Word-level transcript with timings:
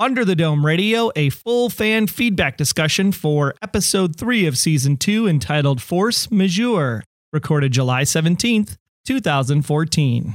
Under 0.00 0.24
the 0.24 0.34
Dome 0.34 0.64
Radio, 0.64 1.10
a 1.14 1.28
full 1.28 1.68
fan 1.68 2.06
feedback 2.06 2.56
discussion 2.56 3.12
for 3.12 3.54
episode 3.60 4.16
3 4.16 4.46
of 4.46 4.56
season 4.56 4.96
2 4.96 5.28
entitled 5.28 5.82
Force 5.82 6.30
Majeure, 6.30 7.04
recorded 7.34 7.72
July 7.72 8.04
17th, 8.04 8.78
2014. 9.04 10.32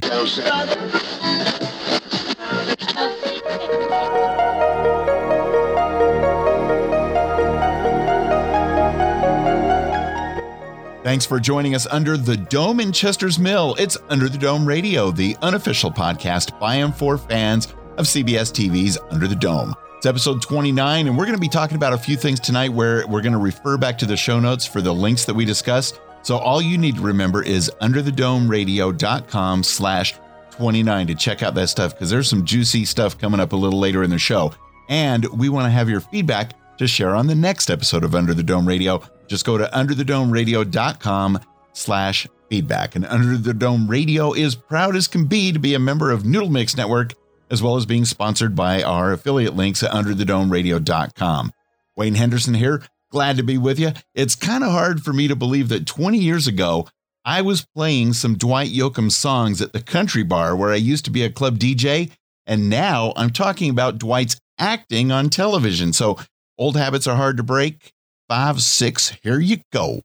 Thanks 11.04 11.26
for 11.26 11.40
joining 11.40 11.74
us 11.74 11.88
under 11.88 12.18
the 12.18 12.38
Dome 12.38 12.80
in 12.80 12.92
Chester's 12.92 13.40
Mill. 13.40 13.76
It's 13.80 13.98
Under 14.10 14.30
the 14.30 14.38
Dome 14.38 14.68
Radio, 14.68 15.10
the 15.10 15.36
unofficial 15.42 15.90
podcast 15.90 16.60
by 16.60 16.76
and 16.76 16.96
for 16.96 17.18
fans 17.18 17.74
of 17.98 18.06
CBS 18.06 18.52
TV's 18.52 18.98
Under 19.12 19.28
the 19.28 19.36
Dome. 19.36 19.74
It's 19.98 20.06
episode 20.06 20.42
29, 20.42 21.08
and 21.08 21.18
we're 21.18 21.26
going 21.26 21.38
to 21.38 21.42
be 21.42 21.50
talking 21.50 21.78
about 21.78 21.94
a 21.94 21.98
few 21.98 22.16
things 22.16 22.40
tonight 22.40 22.72
where 22.72 23.08
we're 23.08 23.22
going 23.22 23.34
to 23.34 23.40
refer 23.40 23.78
back 23.78 23.98
to 24.00 24.06
the 24.06 24.18
show 24.18 24.40
notes 24.40 24.66
for 24.66 24.82
the 24.82 24.94
links 24.94 25.26
that 25.26 25.34
we 25.34 25.46
discussed. 25.46 26.00
So 26.22 26.38
all 26.38 26.62
you 26.62 26.78
need 26.78 26.96
to 26.96 27.02
remember 27.02 27.44
is 27.44 27.72
underthedomeradio.com 27.82 29.64
slash 29.64 30.16
29 30.52 31.08
to 31.08 31.16
check 31.16 31.44
out 31.44 31.56
that 31.56 31.68
stuff 31.68 31.94
because 31.94 32.10
there's 32.10 32.30
some 32.30 32.46
juicy 32.46 32.86
stuff 32.86 33.18
coming 33.18 33.40
up 33.40 33.54
a 33.54 33.56
little 33.56 33.80
later 33.80 34.04
in 34.04 34.10
the 34.10 34.18
show. 34.18 34.54
And 34.90 35.26
we 35.38 35.50
want 35.50 35.66
to 35.66 35.72
have 35.72 35.90
your 35.90 36.00
feedback 36.00 36.54
to 36.78 36.88
share 36.88 37.16
on 37.16 37.28
the 37.28 37.36
next 37.36 37.70
episode 37.70 38.04
of 38.04 38.16
Under 38.16 38.34
the 38.34 38.44
Dome 38.44 38.68
Radio. 38.68 39.02
Just 39.28 39.46
go 39.46 39.58
to 39.58 39.66
underthedomeradio.com 39.66 41.40
slash 41.74 42.28
feedback. 42.50 42.96
And 42.96 43.06
Under 43.06 43.38
the 43.38 43.54
Dome 43.54 43.88
Radio 43.88 44.34
is 44.34 44.56
proud 44.56 44.96
as 44.96 45.08
can 45.08 45.26
be 45.26 45.52
to 45.52 45.60
be 45.60 45.74
a 45.74 45.80
member 45.80 46.12
of 46.12 46.26
Noodle 46.26 46.50
Mix 46.50 46.78
Network, 46.78 47.14
as 47.56 47.64
well 47.64 47.78
as 47.78 47.86
being 47.86 48.04
sponsored 48.04 48.54
by 48.54 48.84
our 48.84 49.14
affiliate 49.14 49.56
links 49.56 49.82
at 49.82 49.92
underthedomeradio.com. 49.92 51.54
Wayne 51.96 52.16
Henderson 52.16 52.56
here. 52.56 52.84
Glad 53.12 53.38
to 53.38 53.44
be 53.44 53.58
with 53.58 53.80
you. 53.80 53.94
It's 54.14 54.36
kind 54.36 54.62
of 54.62 54.72
hard 54.72 55.06
for 55.06 55.14
me 55.14 55.30
to 55.30 55.38
believe 55.38 55.70
that 55.70 55.88
20 55.88 56.18
years 56.18 56.48
ago, 56.48 56.86
I 57.24 57.42
was 57.42 57.66
playing 57.74 58.12
some 58.12 58.38
Dwight 58.38 58.72
Yoakam 58.72 59.10
songs 59.10 59.62
at 59.62 59.72
the 59.72 59.82
country 59.82 60.24
bar 60.24 60.54
where 60.54 60.72
I 60.72 60.76
used 60.76 61.06
to 61.06 61.12
be 61.12 61.24
a 61.24 61.32
club 61.32 61.58
DJ. 61.58 62.12
And 62.46 62.70
now 62.70 63.14
I'm 63.16 63.30
talking 63.30 63.70
about 63.70 64.00
Dwight's 64.00 64.36
acting 64.60 65.14
on 65.14 65.30
television. 65.30 65.94
So 65.94 66.18
old 66.58 66.76
habits 66.76 67.08
are 67.08 67.16
hard 67.16 67.38
to 67.38 67.44
break 67.44 67.94
five, 68.28 68.62
six. 68.62 69.12
Here 69.24 69.40
you 69.40 69.60
go. 69.72 70.02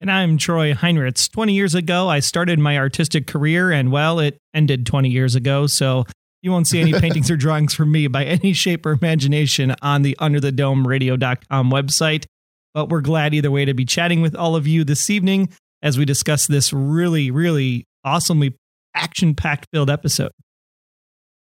And 0.00 0.10
I'm 0.10 0.38
Troy 0.38 0.72
Heinrichs. 0.72 1.30
20 1.30 1.52
years 1.52 1.74
ago, 1.74 2.08
I 2.08 2.20
started 2.20 2.58
my 2.58 2.78
artistic 2.78 3.26
career, 3.26 3.70
and 3.70 3.92
well, 3.92 4.20
it 4.20 4.38
ended 4.54 4.86
20 4.86 5.10
years 5.10 5.34
ago. 5.34 5.66
So 5.66 6.06
you 6.42 6.52
won't 6.52 6.66
see 6.66 6.80
any 6.80 6.92
paintings 6.92 7.30
or 7.30 7.36
drawings 7.36 7.74
from 7.74 7.90
me 7.90 8.06
by 8.06 8.24
any 8.24 8.52
shape 8.52 8.86
or 8.86 8.92
imagination 8.92 9.74
on 9.82 10.02
the 10.02 10.16
underthedomeradio.com 10.20 11.70
website. 11.70 12.26
But 12.74 12.88
we're 12.88 13.00
glad 13.00 13.34
either 13.34 13.50
way 13.50 13.64
to 13.64 13.74
be 13.74 13.84
chatting 13.84 14.20
with 14.20 14.36
all 14.36 14.54
of 14.54 14.66
you 14.66 14.84
this 14.84 15.10
evening 15.10 15.48
as 15.82 15.98
we 15.98 16.04
discuss 16.04 16.46
this 16.46 16.72
really, 16.72 17.30
really 17.30 17.86
awesomely 18.04 18.56
action 18.94 19.34
packed 19.34 19.66
filled 19.72 19.90
episode. 19.90 20.32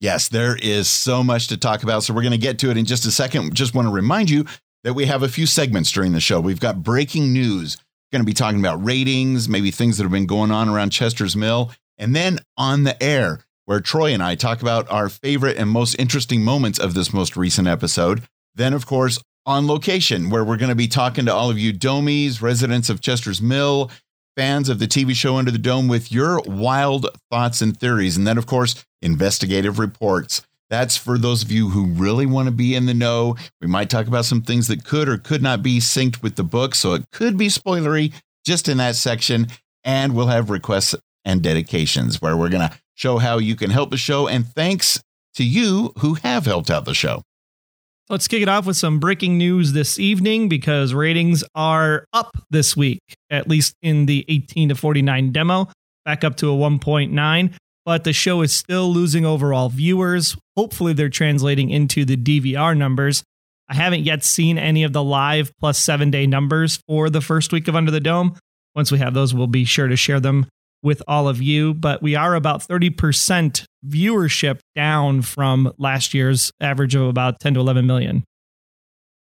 Yes, 0.01 0.29
there 0.29 0.57
is 0.57 0.89
so 0.89 1.23
much 1.23 1.49
to 1.49 1.57
talk 1.57 1.83
about. 1.83 2.03
So 2.03 2.15
we're 2.15 2.23
going 2.23 2.33
to 2.33 2.39
get 2.39 2.59
to 2.61 2.71
it 2.71 2.79
in 2.79 2.87
just 2.87 3.05
a 3.05 3.11
second. 3.11 3.55
Just 3.55 3.75
want 3.75 3.87
to 3.87 3.93
remind 3.93 4.31
you 4.31 4.47
that 4.83 4.95
we 4.95 5.05
have 5.07 5.23
a 5.23 5.29
few 5.29 5.47
segments 5.47 5.93
during 5.93 6.13
the 6.13 6.21
show. 6.21 6.41
We've 6.41 6.61
got 6.61 6.83
breaking 6.83 7.33
news, 7.33 7.77
we're 7.77 8.19
going 8.19 8.25
to 8.25 8.31
be 8.31 8.35
talking 8.35 8.61
about 8.61 8.83
ratings, 8.83 9.49
maybe 9.49 9.71
things 9.71 9.99
that 9.99 10.05
have 10.05 10.13
been 10.13 10.27
going 10.27 10.51
on 10.51 10.69
around 10.69 10.91
Chester's 10.91 11.37
Mill, 11.37 11.71
and 11.99 12.17
then 12.17 12.39
on 12.57 12.85
the 12.85 13.01
air, 13.03 13.45
where 13.71 13.81
Troy 13.81 14.13
and 14.13 14.21
I 14.21 14.35
talk 14.35 14.63
about 14.63 14.91
our 14.91 15.09
favorite 15.09 15.57
and 15.57 15.71
most 15.71 15.95
interesting 15.95 16.43
moments 16.43 16.81
of 16.81 16.95
this 16.95 17.13
most 17.13 17.37
recent 17.37 17.69
episode. 17.69 18.25
Then, 18.57 18.75
of 18.75 18.85
course, 18.85 19.21
on 19.47 19.69
location, 19.69 20.29
where 20.29 20.45
we're 20.45 20.57
going 20.57 20.71
to 20.71 20.75
be 20.75 20.89
talking 20.89 21.25
to 21.27 21.33
all 21.33 21.51
of 21.51 21.57
you 21.57 21.73
Domies, 21.73 22.43
residents 22.43 22.91
of 22.91 23.01
Chester's 23.01 23.41
Mill, 23.41 23.89
fans 24.37 24.69
of 24.69 24.81
the 24.81 24.89
TV 24.89 25.15
show 25.15 25.37
Under 25.37 25.53
the 25.53 25.57
Dome 25.57 25.87
with 25.87 26.11
your 26.11 26.41
wild 26.47 27.17
thoughts 27.31 27.63
and 27.63 27.79
theories. 27.79 28.17
And 28.17 28.27
then, 28.27 28.39
of 28.39 28.47
course, 28.47 28.85
investigative 29.03 29.79
reports. 29.79 30.43
That's 30.69 30.97
for 30.97 31.17
those 31.17 31.45
of 31.45 31.53
you 31.53 31.69
who 31.69 31.85
really 31.85 32.27
want 32.27 32.47
to 32.47 32.53
be 32.53 32.75
in 32.75 32.87
the 32.87 32.95
know. 32.95 33.37
We 33.61 33.69
might 33.69 33.89
talk 33.89 34.09
about 34.09 34.25
some 34.25 34.43
things 34.43 34.67
that 34.67 34.85
could 34.85 35.09
or 35.09 35.17
could 35.17 35.43
not 35.43 35.63
be 35.63 35.79
synced 35.79 36.25
with 36.25 36.35
the 36.35 36.43
book, 36.43 36.75
so 36.75 36.95
it 36.95 37.05
could 37.13 37.37
be 37.37 37.47
spoilery 37.47 38.15
just 38.45 38.69
in 38.69 38.79
that 38.79 38.97
section. 38.97 39.47
And 39.85 40.17
we'll 40.17 40.27
have 40.27 40.51
requests 40.51 40.97
and 41.25 41.41
dedications 41.41 42.21
where 42.21 42.37
we're 42.37 42.49
going 42.49 42.69
to 42.69 42.77
show 43.01 43.19
how 43.19 43.39
you 43.39 43.57
can 43.57 43.71
help 43.71 43.91
the 43.91 43.97
show. 43.97 44.29
And 44.29 44.47
thanks 44.47 45.01
to 45.35 45.45
you 45.45 45.93
who 45.99 46.15
have 46.15 46.45
helped 46.45 46.71
out 46.71 46.85
the 46.85 46.95
show. 46.95 47.23
Let's 48.09 48.29
kick 48.29 48.43
it 48.43 48.49
off 48.49 48.67
with 48.67 48.77
some 48.77 48.99
breaking 48.99 49.39
news 49.39 49.73
this 49.73 49.99
evening 49.99 50.49
because 50.49 50.93
ratings 50.93 51.45
are 51.55 52.05
up 52.13 52.37
this 52.51 52.77
week, 52.77 53.01
at 53.31 53.49
least 53.49 53.75
in 53.83 54.07
the 54.07 54.25
18 54.29 54.71
to 54.71 54.75
49 54.75 55.31
demo, 55.33 55.69
back 56.05 56.25
up 56.25 56.37
to 56.37 56.51
a 56.51 56.57
1.9 56.57 57.55
but 57.87 58.05
the 58.05 58.13
show 58.13 58.43
is 58.43 58.53
still 58.53 58.93
losing 58.93 59.25
overall 59.25 59.69
viewers. 59.69 60.37
Hopefully, 60.57 60.93
they're 60.93 61.09
translating 61.09 61.71
into 61.71 62.05
the 62.05 62.17
DVR 62.17 62.77
numbers. 62.77 63.25
I 63.69 63.75
haven't 63.75 64.05
yet 64.05 64.23
seen 64.23 64.59
any 64.59 64.85
of 64.85 64.93
the 64.93 65.03
live 65.03 65.51
plus 65.59 65.79
seven 65.79 66.11
day 66.11 66.27
numbers 66.27 66.79
for 66.87 67.09
the 67.09 67.21
first 67.21 67.53
week 67.53 67.69
of 67.69 67.75
Under 67.75 67.91
the 67.91 67.99
Dome. 67.99 68.37
Once 68.75 68.93
we 68.93 68.99
have 68.99 69.15
those, 69.15 69.35
we'll 69.35 69.47
be 69.47 69.65
sure 69.65 69.89
to 69.89 69.97
share 69.97 70.21
them 70.21 70.47
with 70.83 71.03
all 71.07 71.29
of 71.29 71.41
you. 71.41 71.75
But 71.75 72.03
we 72.03 72.15
are 72.15 72.35
about 72.35 72.61
30% 72.61 73.65
viewership 73.87 74.61
down 74.75 75.23
from 75.23 75.73
last 75.79 76.15
year's 76.15 76.53
average 76.61 76.95
of 76.95 77.03
about 77.03 77.41
10 77.41 77.55
to 77.55 77.61
11 77.61 77.87
million. 77.87 78.25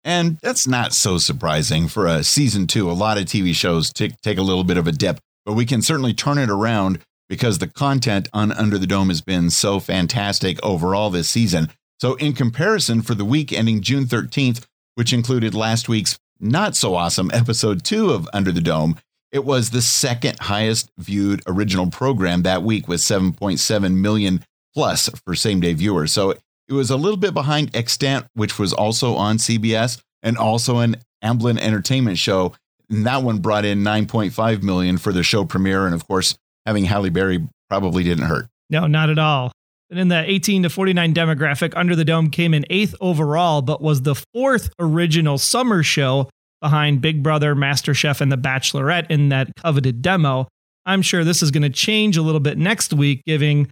And 0.04 0.38
that's 0.42 0.66
not 0.66 0.92
so 0.92 1.16
surprising 1.16 1.88
for 1.88 2.06
a 2.06 2.22
season 2.22 2.66
two. 2.66 2.90
A 2.90 2.92
lot 2.92 3.16
of 3.16 3.24
TV 3.24 3.54
shows 3.54 3.92
take, 3.92 4.20
take 4.20 4.36
a 4.36 4.42
little 4.42 4.64
bit 4.64 4.76
of 4.76 4.86
a 4.86 4.92
dip, 4.92 5.18
but 5.46 5.54
we 5.54 5.64
can 5.64 5.80
certainly 5.80 6.12
turn 6.12 6.36
it 6.36 6.50
around 6.50 7.00
because 7.28 7.58
the 7.58 7.66
content 7.66 8.28
on 8.34 8.52
Under 8.52 8.76
the 8.76 8.86
Dome 8.86 9.08
has 9.08 9.22
been 9.22 9.48
so 9.48 9.80
fantastic 9.80 10.62
overall 10.62 11.08
this 11.08 11.28
season. 11.28 11.70
So, 12.00 12.14
in 12.16 12.34
comparison, 12.34 13.00
for 13.00 13.14
the 13.14 13.24
week 13.24 13.52
ending 13.52 13.80
June 13.80 14.04
13th, 14.04 14.66
which 14.94 15.12
included 15.12 15.54
last 15.54 15.88
week's 15.88 16.18
not 16.38 16.76
so 16.76 16.94
awesome 16.94 17.30
episode 17.32 17.82
two 17.82 18.10
of 18.10 18.28
Under 18.34 18.52
the 18.52 18.60
Dome, 18.60 18.98
it 19.34 19.44
was 19.44 19.70
the 19.70 19.82
second 19.82 20.38
highest 20.40 20.90
viewed 20.96 21.42
original 21.46 21.90
program 21.90 22.42
that 22.44 22.62
week 22.62 22.88
with 22.88 23.00
7.7 23.00 23.96
million 23.96 24.42
plus 24.72 25.10
for 25.26 25.34
same 25.34 25.60
day 25.60 25.74
viewers. 25.74 26.12
So, 26.12 26.34
it 26.66 26.72
was 26.72 26.88
a 26.88 26.96
little 26.96 27.18
bit 27.18 27.34
behind 27.34 27.76
Extant, 27.76 28.26
which 28.32 28.58
was 28.58 28.72
also 28.72 29.16
on 29.16 29.36
CBS 29.36 30.00
and 30.22 30.38
also 30.38 30.78
an 30.78 30.96
Amblin 31.22 31.58
Entertainment 31.58 32.16
show. 32.16 32.54
And 32.88 33.04
that 33.06 33.22
one 33.22 33.38
brought 33.38 33.66
in 33.66 33.82
9.5 33.82 34.62
million 34.62 34.96
for 34.96 35.12
the 35.12 35.22
show 35.22 35.44
premiere. 35.44 35.84
And 35.84 35.94
of 35.94 36.06
course, 36.06 36.38
having 36.64 36.86
Halle 36.86 37.10
Berry 37.10 37.46
probably 37.68 38.02
didn't 38.02 38.24
hurt. 38.24 38.46
No, 38.70 38.86
not 38.86 39.10
at 39.10 39.18
all. 39.18 39.52
And 39.90 40.00
in 40.00 40.08
the 40.08 40.24
18 40.28 40.62
to 40.62 40.70
49 40.70 41.12
demographic, 41.14 41.74
Under 41.76 41.94
the 41.94 42.04
Dome 42.04 42.30
came 42.30 42.54
in 42.54 42.64
eighth 42.70 42.94
overall, 43.00 43.60
but 43.60 43.82
was 43.82 44.02
the 44.02 44.14
fourth 44.14 44.70
original 44.78 45.36
summer 45.36 45.82
show 45.82 46.30
behind 46.64 47.02
Big 47.02 47.22
Brother, 47.22 47.54
MasterChef, 47.54 48.22
and 48.22 48.32
The 48.32 48.38
Bachelorette 48.38 49.10
in 49.10 49.28
that 49.28 49.54
coveted 49.56 50.00
demo. 50.00 50.48
I'm 50.86 51.02
sure 51.02 51.22
this 51.22 51.42
is 51.42 51.50
going 51.50 51.62
to 51.62 51.68
change 51.68 52.16
a 52.16 52.22
little 52.22 52.40
bit 52.40 52.56
next 52.56 52.94
week, 52.94 53.22
giving 53.26 53.68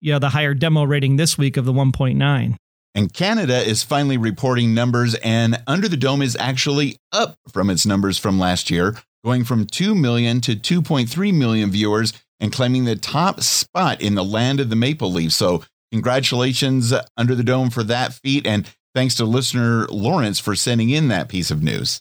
you 0.00 0.12
know, 0.12 0.20
the 0.20 0.28
higher 0.28 0.54
demo 0.54 0.84
rating 0.84 1.16
this 1.16 1.36
week 1.36 1.56
of 1.56 1.64
the 1.64 1.72
1.9. 1.72 2.54
And 2.94 3.12
Canada 3.12 3.56
is 3.56 3.82
finally 3.82 4.16
reporting 4.16 4.74
numbers, 4.74 5.16
and 5.16 5.60
Under 5.66 5.88
the 5.88 5.96
Dome 5.96 6.22
is 6.22 6.36
actually 6.38 6.98
up 7.10 7.34
from 7.52 7.68
its 7.68 7.84
numbers 7.84 8.16
from 8.16 8.38
last 8.38 8.70
year, 8.70 8.96
going 9.24 9.42
from 9.42 9.66
2 9.66 9.96
million 9.96 10.40
to 10.42 10.54
2.3 10.54 11.34
million 11.34 11.72
viewers 11.72 12.12
and 12.38 12.52
claiming 12.52 12.84
the 12.84 12.94
top 12.94 13.40
spot 13.40 14.00
in 14.00 14.14
the 14.14 14.24
land 14.24 14.60
of 14.60 14.70
the 14.70 14.76
Maple 14.76 15.10
Leaf. 15.10 15.32
So, 15.32 15.64
congratulations 15.90 16.94
under 17.16 17.34
the 17.34 17.42
dome 17.42 17.70
for 17.70 17.82
that 17.82 18.12
feat. 18.12 18.46
And 18.46 18.70
thanks 18.94 19.16
to 19.16 19.24
listener 19.24 19.86
Lawrence 19.88 20.38
for 20.38 20.54
sending 20.54 20.90
in 20.90 21.08
that 21.08 21.28
piece 21.28 21.50
of 21.50 21.64
news. 21.64 22.00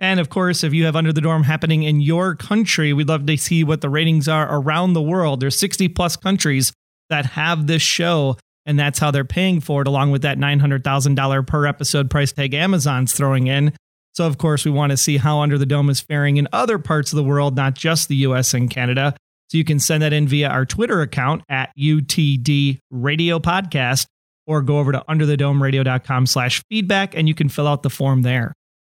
And 0.00 0.18
of 0.18 0.30
course, 0.30 0.64
if 0.64 0.72
you 0.72 0.86
have 0.86 0.96
Under 0.96 1.12
the 1.12 1.20
Dome 1.20 1.42
happening 1.42 1.82
in 1.82 2.00
your 2.00 2.34
country, 2.34 2.92
we'd 2.94 3.08
love 3.08 3.26
to 3.26 3.36
see 3.36 3.62
what 3.62 3.82
the 3.82 3.90
ratings 3.90 4.28
are 4.28 4.48
around 4.50 4.94
the 4.94 5.02
world. 5.02 5.40
There's 5.40 5.58
60 5.58 5.88
plus 5.88 6.16
countries 6.16 6.72
that 7.10 7.26
have 7.26 7.66
this 7.66 7.82
show, 7.82 8.38
and 8.64 8.78
that's 8.78 8.98
how 8.98 9.10
they're 9.10 9.24
paying 9.24 9.60
for 9.60 9.82
it, 9.82 9.86
along 9.86 10.10
with 10.10 10.22
that 10.22 10.38
$900,000 10.38 11.46
per 11.46 11.66
episode 11.66 12.10
price 12.10 12.32
tag 12.32 12.54
Amazon's 12.54 13.12
throwing 13.12 13.46
in. 13.46 13.74
So, 14.14 14.26
of 14.26 14.38
course, 14.38 14.64
we 14.64 14.70
want 14.70 14.90
to 14.90 14.96
see 14.96 15.18
how 15.18 15.40
Under 15.40 15.58
the 15.58 15.66
Dome 15.66 15.90
is 15.90 16.00
faring 16.00 16.38
in 16.38 16.48
other 16.52 16.78
parts 16.78 17.12
of 17.12 17.16
the 17.16 17.22
world, 17.22 17.54
not 17.54 17.74
just 17.74 18.08
the 18.08 18.16
US 18.16 18.54
and 18.54 18.70
Canada. 18.70 19.14
So 19.48 19.58
you 19.58 19.64
can 19.64 19.80
send 19.80 20.02
that 20.02 20.12
in 20.12 20.28
via 20.28 20.48
our 20.48 20.64
Twitter 20.64 21.02
account 21.02 21.42
at 21.48 21.72
UTD 21.76 22.78
Radio 22.90 23.38
Podcast 23.40 24.06
or 24.46 24.62
go 24.62 24.78
over 24.78 24.92
to 24.92 25.04
underthedomeradio.com 25.08 26.26
slash 26.26 26.62
feedback 26.70 27.16
and 27.16 27.28
you 27.28 27.34
can 27.34 27.48
fill 27.48 27.66
out 27.66 27.82
the 27.82 27.90
form 27.90 28.22
there. 28.22 28.54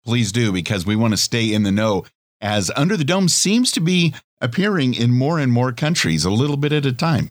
Please 0.06 0.32
do 0.32 0.52
because 0.52 0.86
we 0.86 0.96
want 0.96 1.14
to 1.14 1.18
stay 1.18 1.54
in 1.54 1.64
the 1.64 1.72
know 1.72 2.06
as 2.42 2.72
Under 2.76 2.98
the 2.98 3.04
Dome 3.04 3.30
seems 3.30 3.72
to 3.74 3.80
be 3.80 4.16
appearing 4.40 4.94
in 4.94 5.12
more 5.12 5.40
and 5.40 5.52
more 5.52 5.72
countries 5.72 6.26
a 6.26 6.32
little 6.32 6.58
bit 6.58 6.72
at 6.72 6.86
a 6.86 6.92
time. 6.92 7.30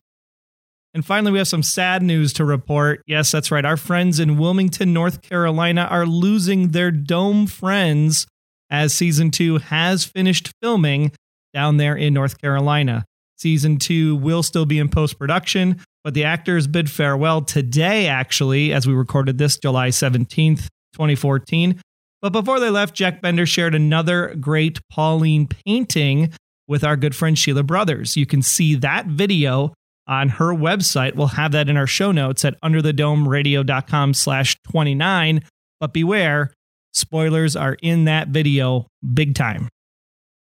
And 0.93 1.05
finally, 1.05 1.33
we 1.33 1.39
have 1.39 1.49
some 1.49 1.63
sad 1.63 2.03
news 2.03 2.33
to 2.35 2.45
report. 2.45 3.03
Yes, 3.07 3.31
that's 3.31 3.51
right. 3.51 3.65
Our 3.65 3.77
friends 3.77 4.19
in 4.19 4.39
Wilmington, 4.39 4.93
North 4.93 5.23
Carolina 5.23 5.83
are 5.83 6.07
losing 6.07 6.69
their 6.69 6.91
dome 6.91 7.47
friends 7.47 8.27
as 8.71 8.95
season 8.95 9.31
two 9.31 9.59
has 9.59 10.05
finished 10.05 10.53
filming 10.63 11.13
down 11.53 11.77
there 11.77 11.97
in 11.97 12.15
North 12.15 12.41
Carolina. 12.41 13.05
Season 13.37 13.79
two 13.79 14.17
will 14.17 14.43
still 14.43 14.67
be 14.67 14.79
in 14.79 14.89
post 14.89 15.19
production, 15.19 15.81
but 16.05 16.15
the 16.15 16.25
actors 16.25 16.67
bid 16.67 16.91
farewell 16.91 17.43
today, 17.43 18.07
actually, 18.07 18.73
as 18.73 18.87
we 18.87 18.93
recorded 18.93 19.39
this 19.39 19.57
July 19.59 19.89
17th, 19.89 20.69
2014. 20.93 21.81
But 22.23 22.31
before 22.31 22.61
they 22.61 22.71
left, 22.71 22.95
Jack 22.95 23.23
Bender 23.23 23.47
shared 23.47 23.75
another 23.75 24.35
great 24.35 24.81
Pauline 24.89 25.47
painting 25.47 26.33
with 26.69 26.85
our 26.85 26.97
good 26.97 27.17
friend 27.17 27.39
Sheila 27.39 27.63
Brothers. 27.63 28.17
You 28.17 28.27
can 28.27 28.43
see 28.43 28.75
that 28.77 29.07
video 29.07 29.75
on 30.07 30.29
her 30.29 30.53
website. 30.53 31.15
We'll 31.15 31.29
have 31.29 31.53
that 31.53 31.69
in 31.69 31.77
our 31.77 31.87
show 31.87 32.13
notes 32.13 32.45
at 32.45 32.61
underthedomeradio.com 32.61 34.15
slash 34.15 34.57
29. 34.71 35.43
But 35.79 35.93
beware, 35.93 36.53
spoilers 36.93 37.57
are 37.57 37.77
in 37.81 38.05
that 38.05 38.29
video 38.29 38.87
big 39.15 39.35
time. 39.35 39.69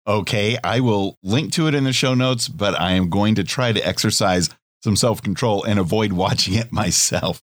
Okay, 0.07 0.57
I 0.63 0.81
will 0.81 1.16
link 1.24 1.51
to 1.54 1.68
it 1.68 1.74
in 1.74 1.83
the 1.83 1.92
show 1.92 2.13
notes, 2.13 2.48
but 2.48 2.80
I 2.80 2.92
am 2.92 3.10
going 3.10 3.36
to 3.36 3.44
try 3.44 3.71
to 3.71 3.86
exercise 3.86 4.50
some 4.83 4.95
self 4.95 5.21
control 5.21 5.63
and 5.63 5.80
avoid 5.80 6.13
watching 6.13 6.54
it 6.54 6.71
myself. 6.71 7.42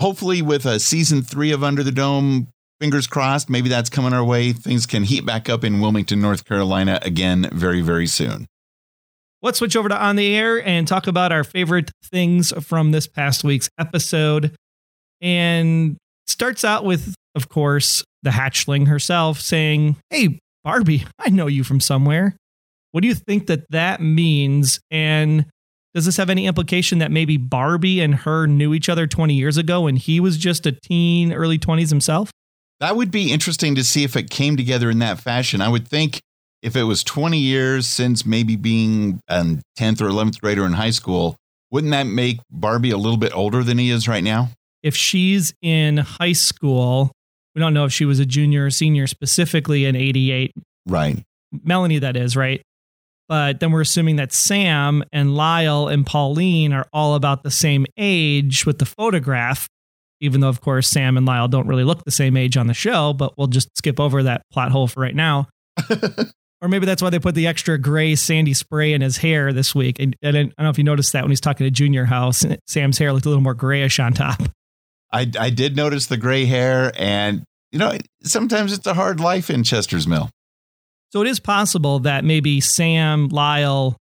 Hopefully, 0.00 0.40
with 0.40 0.66
a 0.66 0.78
season 0.78 1.22
three 1.22 1.50
of 1.50 1.64
Under 1.64 1.82
the 1.82 1.90
Dome, 1.90 2.48
fingers 2.80 3.06
crossed, 3.06 3.48
maybe 3.48 3.68
that's 3.68 3.90
coming 3.90 4.12
our 4.12 4.24
way. 4.24 4.52
Things 4.52 4.86
can 4.86 5.04
heat 5.04 5.24
back 5.24 5.48
up 5.48 5.64
in 5.64 5.80
Wilmington, 5.80 6.20
North 6.20 6.44
Carolina 6.44 6.98
again 7.02 7.48
very, 7.52 7.80
very 7.80 8.06
soon. 8.06 8.46
Let's 9.42 9.58
switch 9.58 9.76
over 9.76 9.88
to 9.88 10.02
On 10.02 10.16
the 10.16 10.34
Air 10.34 10.66
and 10.66 10.88
talk 10.88 11.06
about 11.06 11.30
our 11.30 11.44
favorite 11.44 11.90
things 12.04 12.52
from 12.64 12.90
this 12.90 13.06
past 13.06 13.44
week's 13.44 13.68
episode. 13.78 14.54
And 15.20 15.96
starts 16.26 16.64
out 16.64 16.84
with, 16.84 17.14
of 17.34 17.48
course, 17.48 18.04
the 18.22 18.30
hatchling 18.30 18.88
herself 18.88 19.40
saying, 19.40 19.96
Hey, 20.10 20.38
Barbie, 20.64 21.06
I 21.18 21.30
know 21.30 21.46
you 21.46 21.64
from 21.64 21.80
somewhere. 21.80 22.36
What 22.92 23.02
do 23.02 23.08
you 23.08 23.14
think 23.14 23.46
that 23.46 23.70
that 23.70 24.00
means? 24.00 24.80
And 24.90 25.46
does 25.94 26.06
this 26.06 26.16
have 26.16 26.28
any 26.28 26.46
implication 26.46 26.98
that 26.98 27.10
maybe 27.10 27.36
Barbie 27.36 28.00
and 28.00 28.14
her 28.14 28.46
knew 28.46 28.74
each 28.74 28.88
other 28.88 29.06
20 29.06 29.34
years 29.34 29.56
ago 29.56 29.86
and 29.86 29.96
he 29.96 30.18
was 30.20 30.36
just 30.36 30.66
a 30.66 30.72
teen, 30.72 31.32
early 31.32 31.58
20s 31.58 31.88
himself? 31.88 32.30
That 32.80 32.96
would 32.96 33.10
be 33.10 33.32
interesting 33.32 33.74
to 33.76 33.84
see 33.84 34.04
if 34.04 34.16
it 34.16 34.30
came 34.30 34.56
together 34.56 34.90
in 34.90 34.98
that 34.98 35.18
fashion. 35.18 35.60
I 35.60 35.68
would 35.68 35.88
think 35.88 36.20
if 36.62 36.76
it 36.76 36.82
was 36.82 37.02
20 37.04 37.38
years 37.38 37.86
since 37.86 38.26
maybe 38.26 38.56
being 38.56 39.20
a 39.28 39.42
10th 39.78 40.00
or 40.00 40.08
11th 40.08 40.40
grader 40.40 40.66
in 40.66 40.72
high 40.72 40.90
school, 40.90 41.36
wouldn't 41.70 41.92
that 41.92 42.06
make 42.06 42.40
Barbie 42.50 42.90
a 42.90 42.96
little 42.96 43.16
bit 43.16 43.34
older 43.34 43.62
than 43.62 43.78
he 43.78 43.90
is 43.90 44.08
right 44.08 44.24
now? 44.24 44.50
If 44.82 44.94
she's 44.94 45.54
in 45.62 45.96
high 45.96 46.32
school, 46.32 47.12
we 47.54 47.60
don't 47.60 47.74
know 47.74 47.86
if 47.86 47.92
she 47.92 48.04
was 48.04 48.20
a 48.20 48.26
junior 48.26 48.66
or 48.66 48.70
senior 48.70 49.06
specifically 49.06 49.84
in 49.84 49.96
88. 49.96 50.52
Right. 50.86 51.22
Melanie, 51.64 52.00
that 52.00 52.16
is, 52.16 52.36
right? 52.36 52.60
But 53.28 53.58
then 53.58 53.72
we're 53.72 53.80
assuming 53.80 54.16
that 54.16 54.32
Sam 54.32 55.02
and 55.12 55.34
Lyle 55.34 55.88
and 55.88 56.06
Pauline 56.06 56.72
are 56.72 56.86
all 56.92 57.14
about 57.14 57.42
the 57.42 57.50
same 57.50 57.86
age 57.96 58.64
with 58.66 58.78
the 58.78 58.86
photograph, 58.86 59.68
even 60.20 60.40
though, 60.40 60.48
of 60.48 60.60
course, 60.60 60.88
Sam 60.88 61.16
and 61.16 61.26
Lyle 61.26 61.48
don't 61.48 61.66
really 61.66 61.84
look 61.84 62.04
the 62.04 62.10
same 62.10 62.36
age 62.36 62.56
on 62.56 62.66
the 62.66 62.74
show, 62.74 63.12
but 63.12 63.36
we'll 63.36 63.46
just 63.46 63.68
skip 63.76 64.00
over 64.00 64.22
that 64.22 64.42
plot 64.52 64.72
hole 64.72 64.86
for 64.86 65.00
right 65.00 65.14
now. 65.14 65.48
or 66.60 66.68
maybe 66.68 66.86
that's 66.86 67.02
why 67.02 67.10
they 67.10 67.18
put 67.18 67.34
the 67.34 67.46
extra 67.46 67.78
gray 67.78 68.14
sandy 68.14 68.54
spray 68.54 68.92
in 68.92 69.02
his 69.02 69.18
hair 69.18 69.52
this 69.52 69.74
week. 69.74 69.98
And, 69.98 70.16
and 70.22 70.36
I 70.36 70.42
don't 70.42 70.54
know 70.58 70.70
if 70.70 70.78
you 70.78 70.84
noticed 70.84 71.12
that 71.12 71.22
when 71.22 71.30
he's 71.30 71.40
talking 71.40 71.66
to 71.66 71.70
Junior, 71.70 72.04
how 72.04 72.30
Sam's 72.30 72.98
hair 72.98 73.12
looked 73.12 73.26
a 73.26 73.28
little 73.28 73.42
more 73.42 73.54
grayish 73.54 74.00
on 74.00 74.12
top. 74.12 74.40
I, 75.12 75.30
I 75.38 75.50
did 75.50 75.76
notice 75.76 76.06
the 76.06 76.16
gray 76.16 76.46
hair, 76.46 76.92
and 76.96 77.44
you 77.72 77.78
know, 77.78 77.96
sometimes 78.22 78.72
it's 78.72 78.86
a 78.86 78.94
hard 78.94 79.20
life 79.20 79.50
in 79.50 79.62
Chester's 79.62 80.06
Mill. 80.06 80.28
So 81.12 81.22
it 81.22 81.28
is 81.28 81.40
possible 81.40 82.00
that 82.00 82.24
maybe 82.24 82.60
Sam, 82.60 83.28
Lyle, 83.28 83.96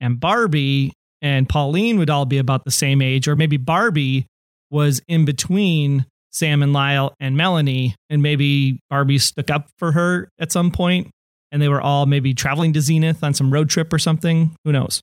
and 0.00 0.18
Barbie 0.18 0.92
and 1.22 1.48
Pauline 1.48 1.98
would 1.98 2.10
all 2.10 2.24
be 2.24 2.38
about 2.38 2.64
the 2.64 2.70
same 2.70 3.00
age, 3.00 3.28
or 3.28 3.36
maybe 3.36 3.56
Barbie 3.56 4.26
was 4.70 5.00
in 5.08 5.24
between 5.24 6.06
Sam 6.30 6.62
and 6.62 6.72
Lyle 6.72 7.14
and 7.20 7.36
Melanie, 7.36 7.94
and 8.10 8.22
maybe 8.22 8.80
Barbie 8.90 9.18
stuck 9.18 9.50
up 9.50 9.68
for 9.78 9.92
her 9.92 10.28
at 10.38 10.52
some 10.52 10.70
point, 10.70 11.10
and 11.50 11.60
they 11.60 11.68
were 11.68 11.80
all 11.80 12.06
maybe 12.06 12.34
traveling 12.34 12.72
to 12.74 12.80
Zenith 12.80 13.24
on 13.24 13.34
some 13.34 13.52
road 13.52 13.70
trip 13.70 13.92
or 13.92 13.98
something. 13.98 14.54
Who 14.64 14.72
knows? 14.72 15.02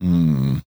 Hmm. 0.00 0.58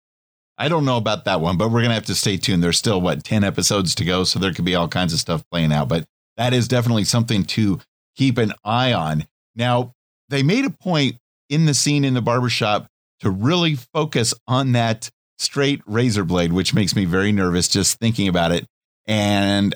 I 0.58 0.70
don't 0.70 0.86
know 0.86 0.98
about 0.98 1.26
that 1.26 1.40
one, 1.40 1.58
but 1.58 1.70
we're 1.70 1.84
to 1.84 1.90
have 1.90 2.06
to 2.08 2.16
stay 2.16 2.38
tuned. 2.38 2.64
There's 2.64 2.80
still, 2.80 3.00
what, 3.00 3.24
10 3.24 3.44
episodes 3.44 3.94
to 3.96 4.06
go. 4.06 4.24
So 4.24 4.40
there 4.40 4.54
could 4.54 4.66
be 4.66 4.76
all 4.76 4.88
kinds 4.88 5.14
of 5.14 5.20
stuff 5.20 5.44
playing 5.52 5.72
out, 5.72 5.88
but 5.88 6.06
that 6.36 6.54
is 6.54 6.68
definitely 6.68 7.04
something 7.04 7.44
to 7.46 7.80
keep 8.16 8.38
an 8.40 8.54
eye 8.64 8.92
on. 8.92 9.28
Now, 9.56 9.94
they 10.30 10.42
made 10.42 10.66
a 10.66 10.72
point 10.72 11.18
in 11.50 11.66
the 11.66 11.74
scene 11.74 12.04
in 12.04 12.16
the 12.16 12.22
barbershop 12.22 12.88
to 13.20 13.30
really 13.30 13.76
focus 13.76 14.34
on 14.48 14.74
that 14.74 15.10
straight 15.38 15.82
razor 15.86 16.24
blade, 16.24 16.54
which 16.54 16.74
makes 16.74 16.96
me 16.96 17.06
very 17.06 17.32
nervous 17.32 17.68
just 17.68 18.00
thinking 18.00 18.28
about 18.28 18.52
it. 18.52 18.66
And 19.06 19.76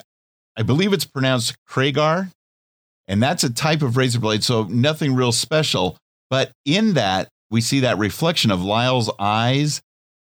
I 0.58 0.64
believe 0.64 0.94
it's 0.94 1.06
pronounced 1.06 1.56
Kragar. 1.70 2.32
And 3.08 3.22
that's 3.22 3.44
a 3.44 3.50
type 3.50 3.82
of 3.82 3.98
razor 3.98 4.20
blade. 4.20 4.44
So 4.44 4.64
nothing 4.64 5.16
real 5.16 5.32
special. 5.32 5.98
But 6.30 6.52
in 6.66 6.94
that, 6.94 7.30
we 7.50 7.62
see 7.62 7.82
that 7.82 7.98
reflection 7.98 8.52
of 8.52 8.64
Lyle's 8.64 9.12
eyes 9.20 9.82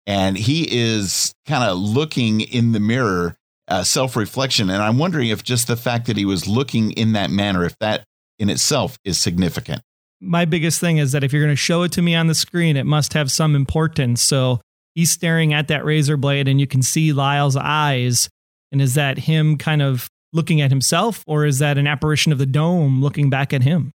and 0.07 0.39
he 0.39 0.69
is 0.71 1.35
kind 1.47 1.65
of 1.65 1.77
looking 1.79 2.41
in 2.41 2.73
the 2.73 2.81
mirror, 2.81 3.37
uh, 3.69 3.83
self 3.83 4.15
reflection. 4.15 4.71
And 4.71 4.83
I'm 4.83 4.99
wondering 4.99 5.29
if 5.29 5.43
just 5.43 5.67
the 5.67 5.77
fact 5.77 6.07
that 6.07 6.17
he 6.17 6.25
was 6.25 6.47
looking 6.47 6.93
in 6.93 7.13
that 7.13 7.31
manner, 7.31 7.65
if 7.65 7.77
that 7.81 8.05
in 8.39 8.49
itself 8.49 8.99
is 9.05 9.19
significant. 9.19 9.83
My 10.21 10.45
biggest 10.45 10.81
thing 10.81 10.99
is 10.99 11.13
that 11.13 11.25
if 11.25 11.33
you're 11.33 11.43
going 11.43 11.53
to 11.53 11.57
show 11.57 11.83
it 11.83 11.93
to 11.93 12.03
me 12.03 12.15
on 12.15 12.27
the 12.29 12.35
screen, 12.35 12.77
it 12.77 12.87
must 12.87 13.13
have 13.13 13.31
some 13.31 13.55
importance. 13.55 14.23
So 14.23 14.61
he's 14.97 15.13
staring 15.13 15.53
at 15.55 15.69
that 15.69 15.85
razor 15.85 16.17
blade 16.17 16.49
and 16.49 16.59
you 16.59 16.67
can 16.67 16.83
see 16.83 17.13
Lyle's 17.13 17.55
eyes. 17.55 18.29
And 18.73 18.83
is 18.83 18.95
that 18.95 19.19
him 19.19 19.57
kind 19.57 19.81
of 19.81 20.09
looking 20.33 20.61
at 20.61 20.71
himself, 20.71 21.23
or 21.29 21.47
is 21.47 21.61
that 21.61 21.79
an 21.79 21.87
apparition 21.87 22.33
of 22.33 22.39
the 22.39 22.47
dome 22.47 23.01
looking 23.01 23.31
back 23.31 23.53
at 23.53 23.63
him? 23.63 23.93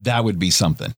That 0.00 0.24
would 0.24 0.38
be 0.38 0.50
something. 0.50 0.92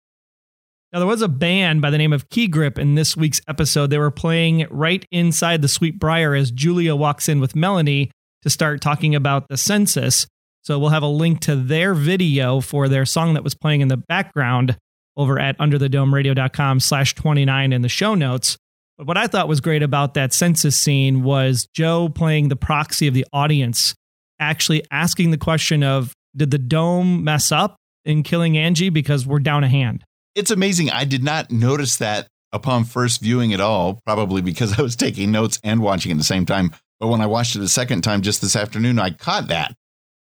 Now, 0.92 1.00
there 1.00 1.08
was 1.08 1.20
a 1.20 1.28
band 1.28 1.82
by 1.82 1.90
the 1.90 1.98
name 1.98 2.12
of 2.12 2.30
Key 2.30 2.46
Grip 2.46 2.78
in 2.78 2.94
this 2.94 3.16
week's 3.16 3.40
episode. 3.48 3.90
They 3.90 3.98
were 3.98 4.10
playing 4.10 4.66
right 4.70 5.04
inside 5.10 5.60
the 5.60 5.68
Sweet 5.68 5.98
Briar 5.98 6.34
as 6.34 6.50
Julia 6.50 6.96
walks 6.96 7.28
in 7.28 7.38
with 7.38 7.54
Melanie 7.54 8.10
to 8.42 8.50
start 8.50 8.80
talking 8.80 9.14
about 9.14 9.48
the 9.48 9.56
census. 9.56 10.26
So 10.62 10.78
we'll 10.78 10.90
have 10.90 11.02
a 11.02 11.08
link 11.08 11.40
to 11.40 11.54
their 11.54 11.92
video 11.94 12.60
for 12.60 12.88
their 12.88 13.04
song 13.04 13.34
that 13.34 13.44
was 13.44 13.54
playing 13.54 13.82
in 13.82 13.88
the 13.88 13.96
background 13.96 14.78
over 15.16 15.38
at 15.38 15.58
underthedomeradio.com 15.58 16.80
slash 16.80 17.14
29 17.14 17.72
in 17.72 17.82
the 17.82 17.88
show 17.88 18.14
notes. 18.14 18.56
But 18.98 19.06
what 19.06 19.18
I 19.18 19.26
thought 19.26 19.48
was 19.48 19.60
great 19.60 19.82
about 19.82 20.14
that 20.14 20.32
census 20.32 20.76
scene 20.76 21.22
was 21.22 21.68
Joe 21.74 22.08
playing 22.08 22.48
the 22.48 22.56
proxy 22.56 23.06
of 23.06 23.14
the 23.14 23.26
audience, 23.32 23.94
actually 24.40 24.82
asking 24.90 25.30
the 25.30 25.38
question 25.38 25.82
of, 25.82 26.14
did 26.34 26.50
the 26.50 26.58
dome 26.58 27.24
mess 27.24 27.52
up 27.52 27.76
in 28.04 28.22
killing 28.22 28.56
Angie 28.56 28.90
because 28.90 29.26
we're 29.26 29.38
down 29.38 29.64
a 29.64 29.68
hand? 29.68 30.04
it's 30.36 30.50
amazing. 30.50 30.90
I 30.90 31.04
did 31.04 31.24
not 31.24 31.50
notice 31.50 31.96
that 31.96 32.28
upon 32.52 32.84
first 32.84 33.20
viewing 33.20 33.52
at 33.52 33.60
all, 33.60 34.00
probably 34.04 34.42
because 34.42 34.78
I 34.78 34.82
was 34.82 34.94
taking 34.94 35.32
notes 35.32 35.58
and 35.64 35.80
watching 35.80 36.12
at 36.12 36.18
the 36.18 36.24
same 36.24 36.46
time. 36.46 36.70
But 37.00 37.08
when 37.08 37.20
I 37.20 37.26
watched 37.26 37.56
it 37.56 37.62
a 37.62 37.68
second 37.68 38.02
time 38.02 38.22
just 38.22 38.40
this 38.40 38.54
afternoon, 38.54 38.98
I 38.98 39.10
caught 39.10 39.48
that. 39.48 39.74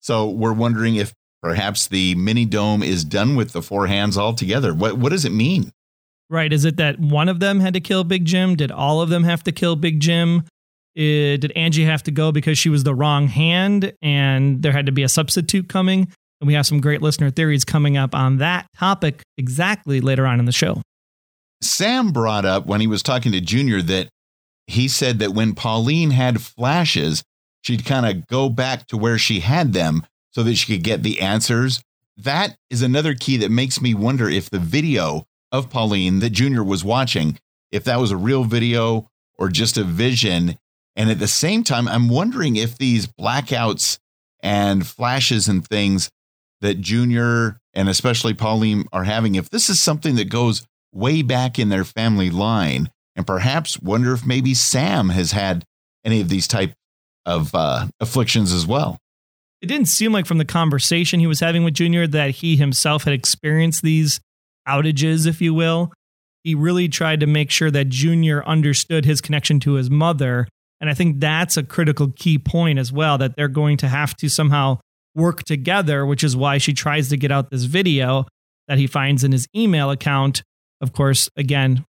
So 0.01 0.29
we're 0.29 0.53
wondering 0.53 0.95
if 0.95 1.13
perhaps 1.41 1.87
the 1.87 2.13
mini 2.15 2.45
dome 2.45 2.83
is 2.83 3.03
done 3.03 3.35
with 3.35 3.53
the 3.53 3.61
four 3.61 3.87
hands 3.87 4.17
altogether. 4.17 4.73
What 4.73 4.97
what 4.97 5.09
does 5.09 5.25
it 5.25 5.31
mean? 5.31 5.71
Right. 6.31 6.53
Is 6.53 6.63
it 6.63 6.77
that 6.77 6.97
one 6.97 7.27
of 7.27 7.41
them 7.41 7.59
had 7.59 7.73
to 7.73 7.81
kill 7.81 8.05
Big 8.05 8.23
Jim? 8.23 8.55
Did 8.55 8.71
all 8.71 9.01
of 9.01 9.09
them 9.09 9.25
have 9.25 9.43
to 9.43 9.51
kill 9.51 9.75
Big 9.75 9.99
Jim? 9.99 10.45
Uh, 10.97 11.35
did 11.35 11.51
Angie 11.57 11.83
have 11.83 12.03
to 12.03 12.11
go 12.11 12.31
because 12.31 12.57
she 12.57 12.69
was 12.69 12.85
the 12.85 12.95
wrong 12.95 13.27
hand 13.27 13.91
and 14.01 14.63
there 14.63 14.71
had 14.71 14.85
to 14.85 14.93
be 14.93 15.03
a 15.03 15.09
substitute 15.09 15.67
coming? 15.67 16.07
And 16.39 16.47
we 16.47 16.53
have 16.53 16.65
some 16.65 16.79
great 16.79 17.01
listener 17.01 17.31
theories 17.31 17.65
coming 17.65 17.97
up 17.97 18.15
on 18.15 18.37
that 18.37 18.65
topic 18.77 19.23
exactly 19.37 19.99
later 19.99 20.25
on 20.25 20.39
in 20.39 20.45
the 20.45 20.53
show. 20.53 20.81
Sam 21.61 22.13
brought 22.13 22.45
up 22.45 22.65
when 22.65 22.79
he 22.79 22.87
was 22.87 23.03
talking 23.03 23.33
to 23.33 23.41
Junior 23.41 23.81
that 23.81 24.07
he 24.67 24.87
said 24.87 25.19
that 25.19 25.33
when 25.33 25.53
Pauline 25.53 26.11
had 26.11 26.41
flashes, 26.41 27.23
she'd 27.61 27.83
kind 27.83 28.05
of 28.05 28.25
go 28.27 28.47
back 28.47 28.87
to 28.87 28.97
where 28.97 29.17
she 29.17 29.41
had 29.41 29.73
them 29.73 30.07
so 30.31 30.43
that 30.43 30.55
she 30.55 30.73
could 30.73 30.83
get 30.83 31.03
the 31.03 31.19
answers. 31.19 31.81
That 32.15 32.55
is 32.69 32.81
another 32.81 33.15
key 33.15 33.35
that 33.37 33.51
makes 33.51 33.81
me 33.81 33.93
wonder 33.93 34.29
if 34.29 34.49
the 34.49 34.59
video 34.59 35.25
of 35.51 35.69
Pauline 35.69 36.19
that 36.19 36.31
Junior 36.31 36.63
was 36.63 36.83
watching, 36.83 37.39
if 37.71 37.83
that 37.85 37.99
was 37.99 38.11
a 38.11 38.17
real 38.17 38.43
video 38.43 39.09
or 39.37 39.49
just 39.49 39.77
a 39.77 39.83
vision. 39.83 40.57
And 40.95 41.09
at 41.09 41.19
the 41.19 41.27
same 41.27 41.63
time, 41.63 41.87
I'm 41.87 42.09
wondering 42.09 42.55
if 42.55 42.77
these 42.77 43.07
blackouts 43.07 43.99
and 44.41 44.85
flashes 44.85 45.47
and 45.47 45.65
things 45.65 46.09
that 46.61 46.81
Junior 46.81 47.57
and 47.73 47.89
especially 47.89 48.33
Pauline 48.33 48.85
are 48.91 49.05
having, 49.05 49.35
if 49.35 49.49
this 49.49 49.69
is 49.69 49.79
something 49.79 50.15
that 50.15 50.29
goes 50.29 50.65
way 50.93 51.21
back 51.21 51.57
in 51.57 51.69
their 51.69 51.85
family 51.85 52.29
line, 52.29 52.89
and 53.15 53.25
perhaps 53.25 53.79
wonder 53.79 54.13
if 54.13 54.25
maybe 54.25 54.53
Sam 54.53 55.09
has 55.09 55.31
had 55.31 55.65
any 56.03 56.21
of 56.21 56.29
these 56.29 56.47
type 56.47 56.73
of 57.25 57.53
uh, 57.53 57.87
afflictions 57.99 58.51
as 58.51 58.65
well. 58.65 58.97
It 59.61 59.67
didn't 59.67 59.87
seem 59.87 60.11
like 60.11 60.25
from 60.25 60.39
the 60.39 60.45
conversation 60.45 61.19
he 61.19 61.27
was 61.27 61.39
having 61.39 61.63
with 61.63 61.75
Junior 61.75 62.07
that 62.07 62.31
he 62.31 62.55
himself 62.55 63.03
had 63.03 63.13
experienced 63.13 63.83
these 63.83 64.19
outages, 64.67 65.27
if 65.27 65.41
you 65.41 65.53
will. 65.53 65.91
He 66.43 66.55
really 66.55 66.87
tried 66.87 67.19
to 67.19 67.27
make 67.27 67.51
sure 67.51 67.71
that 67.71 67.89
Junior 67.89 68.43
understood 68.45 69.05
his 69.05 69.21
connection 69.21 69.59
to 69.61 69.73
his 69.73 69.89
mother. 69.89 70.47
And 70.79 70.89
I 70.89 70.93
think 70.93 71.19
that's 71.19 71.57
a 71.57 71.63
critical 71.63 72.11
key 72.15 72.39
point 72.39 72.79
as 72.79 72.91
well 72.91 73.17
that 73.19 73.35
they're 73.35 73.47
going 73.47 73.77
to 73.77 73.87
have 73.87 74.15
to 74.17 74.29
somehow 74.29 74.79
work 75.13 75.43
together, 75.43 76.05
which 76.05 76.23
is 76.23 76.35
why 76.35 76.57
she 76.57 76.73
tries 76.73 77.09
to 77.09 77.17
get 77.17 77.31
out 77.31 77.51
this 77.51 77.65
video 77.65 78.25
that 78.67 78.77
he 78.77 78.87
finds 78.87 79.23
in 79.23 79.31
his 79.31 79.47
email 79.55 79.91
account. 79.91 80.41
Of 80.79 80.93
course, 80.93 81.29
again, 81.35 81.85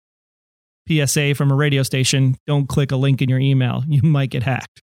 PSA 0.90 1.36
from 1.36 1.52
a 1.52 1.56
radio 1.56 1.84
station 1.84 2.36
don't 2.48 2.68
click 2.68 2.92
a 2.92 2.96
link 2.96 3.22
in 3.22 3.30
your 3.30 3.40
email. 3.40 3.84
You 3.88 4.02
might 4.02 4.32
get 4.32 4.44
hacked. 4.44 4.82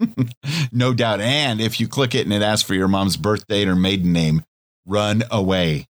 no 0.72 0.94
doubt. 0.94 1.20
And 1.20 1.60
if 1.60 1.78
you 1.78 1.86
click 1.86 2.14
it 2.14 2.26
and 2.26 2.32
it 2.32 2.42
asks 2.42 2.66
for 2.66 2.74
your 2.74 2.88
mom's 2.88 3.16
birth 3.16 3.46
date 3.46 3.68
or 3.68 3.76
maiden 3.76 4.12
name, 4.12 4.42
run 4.86 5.22
away. 5.30 5.86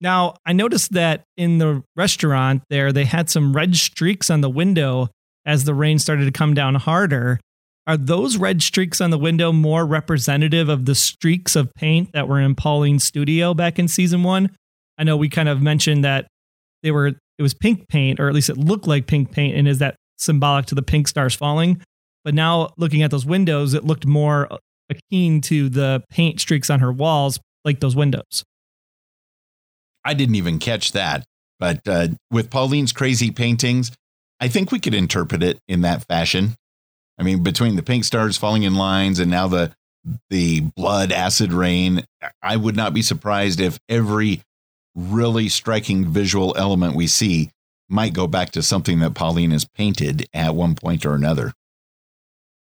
Now, 0.00 0.34
I 0.44 0.52
noticed 0.52 0.92
that 0.92 1.24
in 1.36 1.58
the 1.58 1.82
restaurant 1.96 2.62
there, 2.68 2.92
they 2.92 3.04
had 3.04 3.30
some 3.30 3.54
red 3.54 3.76
streaks 3.76 4.28
on 4.30 4.40
the 4.40 4.50
window 4.50 5.08
as 5.46 5.64
the 5.64 5.74
rain 5.74 5.98
started 5.98 6.24
to 6.24 6.32
come 6.32 6.54
down 6.54 6.74
harder. 6.74 7.40
Are 7.86 7.96
those 7.96 8.36
red 8.36 8.62
streaks 8.62 9.00
on 9.00 9.10
the 9.10 9.18
window 9.18 9.52
more 9.52 9.84
representative 9.84 10.68
of 10.68 10.86
the 10.86 10.94
streaks 10.94 11.54
of 11.54 11.72
paint 11.74 12.10
that 12.12 12.28
were 12.28 12.40
in 12.40 12.54
Pauline's 12.54 13.04
studio 13.04 13.52
back 13.52 13.78
in 13.78 13.88
season 13.88 14.22
one? 14.22 14.50
I 14.96 15.04
know 15.04 15.16
we 15.16 15.28
kind 15.28 15.48
of 15.48 15.60
mentioned 15.60 16.04
that 16.04 16.26
they 16.82 16.90
were 16.90 17.08
it 17.38 17.42
was 17.42 17.52
pink 17.52 17.88
paint, 17.88 18.20
or 18.20 18.28
at 18.28 18.34
least 18.34 18.48
it 18.48 18.56
looked 18.56 18.86
like 18.86 19.06
pink 19.06 19.32
paint, 19.32 19.56
and 19.56 19.66
is 19.66 19.78
that 19.78 19.96
symbolic 20.18 20.66
to 20.66 20.74
the 20.74 20.82
pink 20.82 21.08
stars 21.08 21.34
falling? 21.34 21.82
But 22.24 22.34
now 22.34 22.70
looking 22.78 23.02
at 23.02 23.10
those 23.10 23.26
windows, 23.26 23.74
it 23.74 23.84
looked 23.84 24.06
more 24.06 24.52
uh, 24.52 24.58
akin 24.88 25.40
to 25.42 25.68
the 25.68 26.04
paint 26.10 26.40
streaks 26.40 26.70
on 26.70 26.80
her 26.80 26.92
walls, 26.92 27.40
like 27.64 27.80
those 27.80 27.96
windows. 27.96 28.44
I 30.04 30.14
didn't 30.14 30.34
even 30.34 30.58
catch 30.58 30.92
that. 30.92 31.24
But 31.58 31.86
uh, 31.86 32.08
with 32.30 32.50
Pauline's 32.50 32.92
crazy 32.92 33.30
paintings, 33.30 33.92
I 34.40 34.48
think 34.48 34.72
we 34.72 34.80
could 34.80 34.94
interpret 34.94 35.42
it 35.42 35.60
in 35.68 35.82
that 35.82 36.06
fashion. 36.06 36.56
I 37.18 37.22
mean, 37.22 37.42
between 37.42 37.76
the 37.76 37.82
pink 37.82 38.04
stars 38.04 38.36
falling 38.36 38.64
in 38.64 38.74
lines 38.74 39.18
and 39.18 39.30
now 39.30 39.48
the 39.48 39.72
the 40.28 40.60
blood 40.60 41.12
acid 41.12 41.52
rain, 41.52 42.04
I 42.42 42.56
would 42.56 42.76
not 42.76 42.92
be 42.92 43.00
surprised 43.00 43.58
if 43.58 43.78
every 43.88 44.42
really 44.94 45.48
striking 45.48 46.06
visual 46.08 46.54
element 46.58 46.94
we 46.94 47.06
see 47.06 47.50
might 47.88 48.12
go 48.12 48.26
back 48.26 48.50
to 48.50 48.62
something 48.62 48.98
that 48.98 49.14
Pauline 49.14 49.50
has 49.50 49.64
painted 49.64 50.26
at 50.34 50.54
one 50.54 50.74
point 50.74 51.06
or 51.06 51.14
another. 51.14 51.52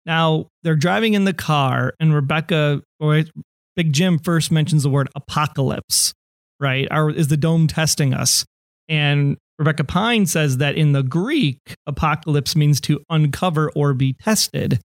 Now 0.07 0.47
they're 0.63 0.77
driving 0.77 1.15
in 1.15 1.25
the 1.25 1.35
car, 1.35 1.95
and 2.01 2.15
Rebecca 2.15 2.83
or 2.99 3.23
Big 3.77 3.93
Jim 3.93 4.19
first 4.19 4.51
mentions 4.51 4.83
the 4.83 4.91
word 4.91 5.09
apocalypse, 5.15 6.15
right? 6.61 6.87
Or 6.91 7.11
is 7.11 7.29
the 7.29 7.37
dome 7.37 7.67
testing 7.67 8.15
us? 8.15 8.45
And 8.89 9.37
Rebecca 9.59 9.85
Pine 9.85 10.27
says 10.27 10.59
that 10.59 10.77
in 10.77 10.93
the 10.93 11.03
Greek, 11.03 11.59
apocalypse 11.87 12.57
means 12.57 12.81
to 12.83 13.01
uncover 13.11 13.71
or 13.75 13.95
be 13.95 14.15
tested. 14.15 14.81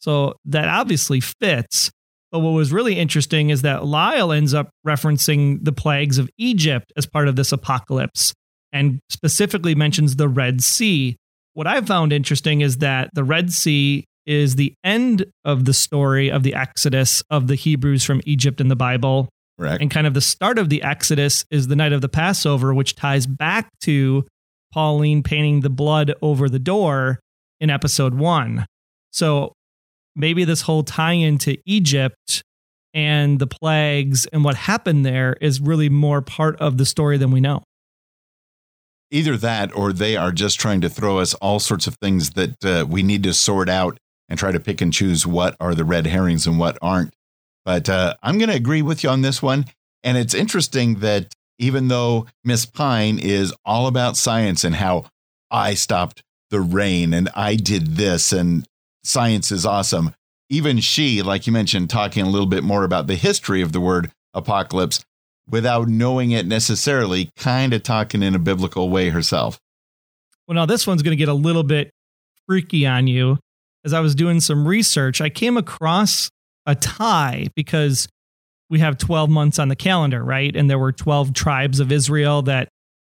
So 0.00 0.34
that 0.44 0.68
obviously 0.68 1.20
fits. 1.20 1.90
But 2.32 2.40
what 2.40 2.50
was 2.50 2.72
really 2.72 2.98
interesting 2.98 3.50
is 3.50 3.62
that 3.62 3.84
Lyle 3.84 4.32
ends 4.32 4.54
up 4.54 4.70
referencing 4.86 5.58
the 5.62 5.72
plagues 5.72 6.16
of 6.18 6.30
Egypt 6.38 6.92
as 6.96 7.06
part 7.06 7.28
of 7.28 7.36
this 7.36 7.52
apocalypse 7.52 8.32
and 8.72 9.00
specifically 9.08 9.74
mentions 9.74 10.16
the 10.16 10.28
Red 10.28 10.62
Sea. 10.62 11.16
What 11.54 11.66
I 11.66 11.80
found 11.80 12.12
interesting 12.12 12.60
is 12.60 12.78
that 12.78 13.10
the 13.14 13.24
Red 13.24 13.52
Sea 13.52 14.04
is 14.26 14.54
the 14.54 14.74
end 14.84 15.24
of 15.44 15.64
the 15.64 15.74
story 15.74 16.30
of 16.30 16.44
the 16.44 16.54
Exodus 16.54 17.22
of 17.30 17.48
the 17.48 17.56
Hebrews 17.56 18.04
from 18.04 18.20
Egypt 18.24 18.60
in 18.60 18.68
the 18.68 18.76
Bible. 18.76 19.28
And 19.80 19.90
kind 19.90 20.06
of 20.06 20.14
the 20.14 20.20
start 20.20 20.58
of 20.58 20.68
the 20.68 20.82
Exodus 20.82 21.44
is 21.50 21.68
the 21.68 21.76
night 21.76 21.92
of 21.92 22.00
the 22.00 22.08
Passover, 22.08 22.72
which 22.74 22.96
ties 22.96 23.26
back 23.26 23.68
to 23.82 24.24
Pauline 24.72 25.22
painting 25.22 25.60
the 25.60 25.70
blood 25.70 26.14
over 26.22 26.48
the 26.48 26.58
door 26.58 27.20
in 27.60 27.70
episode 27.70 28.14
one. 28.14 28.66
So 29.12 29.52
maybe 30.16 30.44
this 30.44 30.62
whole 30.62 30.82
tie 30.82 31.12
into 31.12 31.58
Egypt 31.66 32.42
and 32.94 33.38
the 33.38 33.46
plagues 33.46 34.26
and 34.26 34.44
what 34.44 34.56
happened 34.56 35.04
there 35.04 35.36
is 35.40 35.60
really 35.60 35.88
more 35.88 36.22
part 36.22 36.56
of 36.56 36.78
the 36.78 36.86
story 36.86 37.18
than 37.18 37.30
we 37.30 37.40
know. 37.40 37.62
Either 39.12 39.36
that, 39.36 39.74
or 39.76 39.92
they 39.92 40.16
are 40.16 40.30
just 40.30 40.60
trying 40.60 40.80
to 40.80 40.88
throw 40.88 41.18
us 41.18 41.34
all 41.34 41.58
sorts 41.58 41.86
of 41.86 41.96
things 41.96 42.30
that 42.30 42.64
uh, 42.64 42.86
we 42.88 43.02
need 43.02 43.24
to 43.24 43.34
sort 43.34 43.68
out 43.68 43.98
and 44.28 44.38
try 44.38 44.52
to 44.52 44.60
pick 44.60 44.80
and 44.80 44.92
choose 44.92 45.26
what 45.26 45.56
are 45.58 45.74
the 45.74 45.84
red 45.84 46.06
herrings 46.06 46.46
and 46.46 46.58
what 46.58 46.78
aren't. 46.80 47.12
But 47.64 47.88
uh, 47.88 48.14
I'm 48.22 48.38
going 48.38 48.50
to 48.50 48.56
agree 48.56 48.82
with 48.82 49.04
you 49.04 49.10
on 49.10 49.22
this 49.22 49.42
one. 49.42 49.66
And 50.02 50.16
it's 50.16 50.34
interesting 50.34 50.96
that 50.96 51.32
even 51.58 51.88
though 51.88 52.26
Miss 52.44 52.64
Pine 52.64 53.18
is 53.18 53.52
all 53.64 53.86
about 53.86 54.16
science 54.16 54.64
and 54.64 54.74
how 54.74 55.06
I 55.50 55.74
stopped 55.74 56.22
the 56.50 56.60
rain 56.60 57.12
and 57.12 57.28
I 57.34 57.56
did 57.56 57.96
this 57.96 58.32
and 58.32 58.66
science 59.04 59.52
is 59.52 59.66
awesome, 59.66 60.14
even 60.48 60.80
she, 60.80 61.22
like 61.22 61.46
you 61.46 61.52
mentioned, 61.52 61.90
talking 61.90 62.24
a 62.24 62.30
little 62.30 62.46
bit 62.46 62.64
more 62.64 62.84
about 62.84 63.06
the 63.06 63.14
history 63.14 63.62
of 63.62 63.72
the 63.72 63.80
word 63.80 64.10
apocalypse 64.32 65.04
without 65.48 65.88
knowing 65.88 66.30
it 66.30 66.46
necessarily, 66.46 67.30
kind 67.36 67.74
of 67.74 67.82
talking 67.82 68.22
in 68.22 68.34
a 68.34 68.38
biblical 68.38 68.88
way 68.88 69.10
herself. 69.10 69.58
Well, 70.48 70.54
now 70.54 70.66
this 70.66 70.86
one's 70.86 71.02
going 71.02 71.12
to 71.12 71.16
get 71.16 71.28
a 71.28 71.34
little 71.34 71.62
bit 71.62 71.90
freaky 72.46 72.86
on 72.86 73.06
you 73.06 73.38
as 73.84 73.92
I 73.92 74.00
was 74.00 74.14
doing 74.14 74.40
some 74.40 74.66
research, 74.66 75.20
I 75.20 75.28
came 75.28 75.56
across 75.56 76.30
a 76.70 76.74
tie 76.74 77.48
because 77.54 78.08
we 78.70 78.78
have 78.78 78.96
12 78.96 79.28
months 79.28 79.58
on 79.58 79.68
the 79.68 79.76
calendar, 79.76 80.22
right? 80.22 80.54
And 80.54 80.70
there 80.70 80.78
were 80.78 80.92
12 80.92 81.34
tribes 81.34 81.80
of 81.80 81.90
Israel 81.90 82.42
that, 82.42 82.68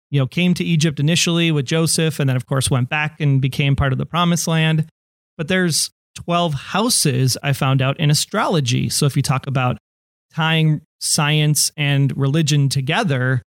you 0.09 0.19
know, 0.19 0.25
came 0.25 0.53
to 0.55 0.63
Egypt 0.63 0.99
initially 0.99 1.51
with 1.51 1.65
Joseph 1.65 2.19
and 2.19 2.27
then, 2.27 2.35
of 2.35 2.47
course, 2.47 2.71
went 2.71 2.89
back 2.89 3.21
and 3.21 3.39
became 3.39 3.75
part 3.75 3.93
of 3.93 3.99
the 3.99 4.05
promised 4.05 4.47
land. 4.47 4.89
But 5.37 5.47
there's 5.47 5.91
12 6.15 6.53
houses 6.53 7.37
I 7.43 7.53
found 7.53 7.81
out 7.81 7.99
in 7.99 8.09
astrology. 8.09 8.89
So 8.89 9.05
if 9.05 9.15
you 9.15 9.21
talk 9.21 9.45
about 9.45 9.77
tying 10.33 10.81
science 10.99 11.71
and 11.77 12.15
religion 12.17 12.67
together, 12.67 13.43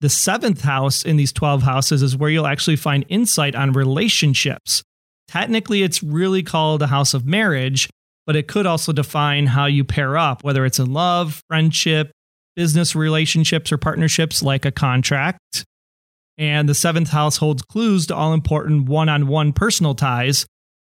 the 0.00 0.08
seventh 0.08 0.62
house 0.62 1.02
in 1.02 1.16
these 1.16 1.32
12 1.32 1.62
houses 1.62 2.02
is 2.02 2.16
where 2.16 2.30
you'll 2.30 2.46
actually 2.46 2.76
find 2.76 3.04
insight 3.08 3.54
on 3.54 3.72
relationships. 3.72 4.82
Technically, 5.26 5.82
it's 5.82 6.02
really 6.02 6.42
called 6.42 6.80
a 6.80 6.86
house 6.86 7.12
of 7.12 7.26
marriage, 7.26 7.90
but 8.28 8.36
it 8.36 8.46
could 8.46 8.66
also 8.66 8.92
define 8.92 9.46
how 9.46 9.64
you 9.64 9.84
pair 9.84 10.18
up, 10.18 10.44
whether 10.44 10.66
it's 10.66 10.78
in 10.78 10.92
love, 10.92 11.42
friendship, 11.48 12.12
business 12.54 12.94
relationships, 12.94 13.72
or 13.72 13.78
partnerships 13.78 14.42
like 14.42 14.66
a 14.66 14.70
contract. 14.70 15.64
And 16.36 16.68
the 16.68 16.74
seventh 16.74 17.08
house 17.08 17.38
holds 17.38 17.62
clues 17.62 18.06
to 18.08 18.14
all 18.14 18.34
important 18.34 18.86
one 18.86 19.08
on 19.08 19.28
one 19.28 19.54
personal 19.54 19.94
ties, 19.94 20.44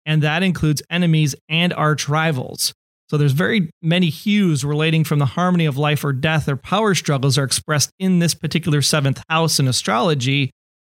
and 0.04 0.20
that 0.24 0.42
includes 0.42 0.82
enemies 0.90 1.36
and 1.48 1.72
arch 1.72 2.08
rivals. 2.08 2.74
So 3.08 3.16
there's 3.16 3.30
very 3.30 3.70
many 3.82 4.10
hues 4.10 4.64
relating 4.64 5.04
from 5.04 5.20
the 5.20 5.26
harmony 5.26 5.66
of 5.66 5.78
life 5.78 6.02
or 6.02 6.12
death 6.12 6.48
or 6.48 6.56
power 6.56 6.92
struggles 6.96 7.38
are 7.38 7.44
expressed 7.44 7.92
in 8.00 8.18
this 8.18 8.34
particular 8.34 8.82
seventh 8.82 9.22
house 9.30 9.60
in 9.60 9.68
astrology, 9.68 10.50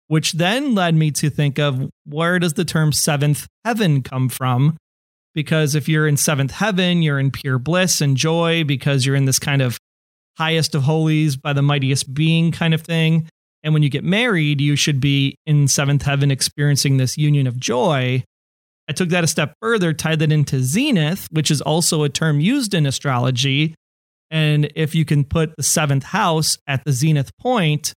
which 0.08 0.32
then 0.32 0.74
led 0.74 0.96
me 0.96 1.12
to 1.12 1.30
think 1.30 1.60
of 1.60 1.88
where 2.04 2.40
does 2.40 2.54
the 2.54 2.64
term 2.64 2.92
seventh 2.92 3.46
heaven 3.64 4.02
come 4.02 4.28
from? 4.28 4.76
Because 5.34 5.74
if 5.74 5.88
you're 5.88 6.06
in 6.06 6.16
seventh 6.16 6.50
heaven, 6.50 7.02
you're 7.02 7.18
in 7.18 7.30
pure 7.30 7.58
bliss 7.58 8.00
and 8.00 8.16
joy 8.16 8.64
because 8.64 9.06
you're 9.06 9.16
in 9.16 9.24
this 9.24 9.38
kind 9.38 9.62
of 9.62 9.78
highest 10.38 10.74
of 10.74 10.82
holies 10.82 11.36
by 11.36 11.52
the 11.52 11.62
mightiest 11.62 12.12
being 12.12 12.52
kind 12.52 12.74
of 12.74 12.82
thing. 12.82 13.28
And 13.62 13.72
when 13.72 13.82
you 13.82 13.88
get 13.88 14.04
married, 14.04 14.60
you 14.60 14.76
should 14.76 15.00
be 15.00 15.36
in 15.46 15.68
seventh 15.68 16.02
heaven 16.02 16.30
experiencing 16.30 16.96
this 16.96 17.16
union 17.16 17.46
of 17.46 17.58
joy. 17.58 18.24
I 18.88 18.92
took 18.92 19.10
that 19.10 19.24
a 19.24 19.28
step 19.28 19.54
further, 19.60 19.92
tied 19.92 20.18
that 20.18 20.32
into 20.32 20.62
zenith, 20.62 21.28
which 21.30 21.50
is 21.50 21.60
also 21.60 22.02
a 22.02 22.08
term 22.08 22.40
used 22.40 22.74
in 22.74 22.86
astrology. 22.86 23.74
And 24.30 24.70
if 24.74 24.94
you 24.94 25.04
can 25.04 25.24
put 25.24 25.54
the 25.56 25.62
seventh 25.62 26.04
house 26.04 26.58
at 26.66 26.84
the 26.84 26.92
zenith 26.92 27.30
point, 27.38 27.92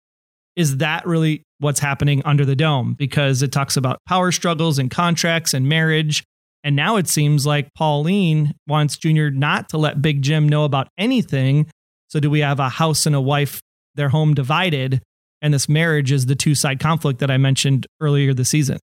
is 0.57 0.79
that 0.79 1.07
really 1.07 1.43
what's 1.59 1.81
happening 1.81 2.23
under 2.25 2.45
the 2.45 2.57
dome? 2.57 2.95
Because 2.95 3.43
it 3.43 3.51
talks 3.51 3.77
about 3.77 3.99
power 4.07 4.31
struggles 4.31 4.79
and 4.79 4.91
contracts 4.91 5.55
and 5.55 5.69
marriage. 5.69 6.23
And 6.65 6.75
now 6.75 6.97
it 6.97 7.07
seems 7.07 7.45
like 7.45 7.69
Pauline 7.75 8.55
wants 8.67 8.97
Junior 8.97 9.31
not 9.31 9.69
to 9.69 9.79
let 9.79 10.01
Big 10.01 10.23
Jim 10.23 10.49
know 10.49 10.65
about 10.65 10.89
anything. 10.97 11.71
So, 12.09 12.21
do 12.21 12.31
we 12.31 12.41
have 12.41 12.59
a 12.59 12.71
house 12.71 13.05
and 13.05 13.15
a 13.15 13.21
wife, 13.21 13.61
their 13.95 14.09
home 14.09 14.35
divided? 14.35 15.03
And 15.43 15.53
this 15.53 15.69
marriage 15.69 16.11
is 16.11 16.25
the 16.25 16.35
two 16.35 16.55
side 16.55 16.81
conflict 16.81 17.21
that 17.21 17.31
I 17.31 17.37
mentioned 17.37 17.87
earlier 18.01 18.33
this 18.33 18.49
season. 18.49 18.79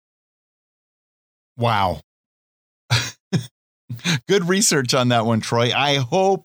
Wow. 1.57 2.01
Good 4.29 4.47
research 4.47 4.93
on 4.93 5.09
that 5.09 5.25
one, 5.25 5.41
Troy. 5.41 5.73
I 5.75 5.97
hope, 5.97 6.45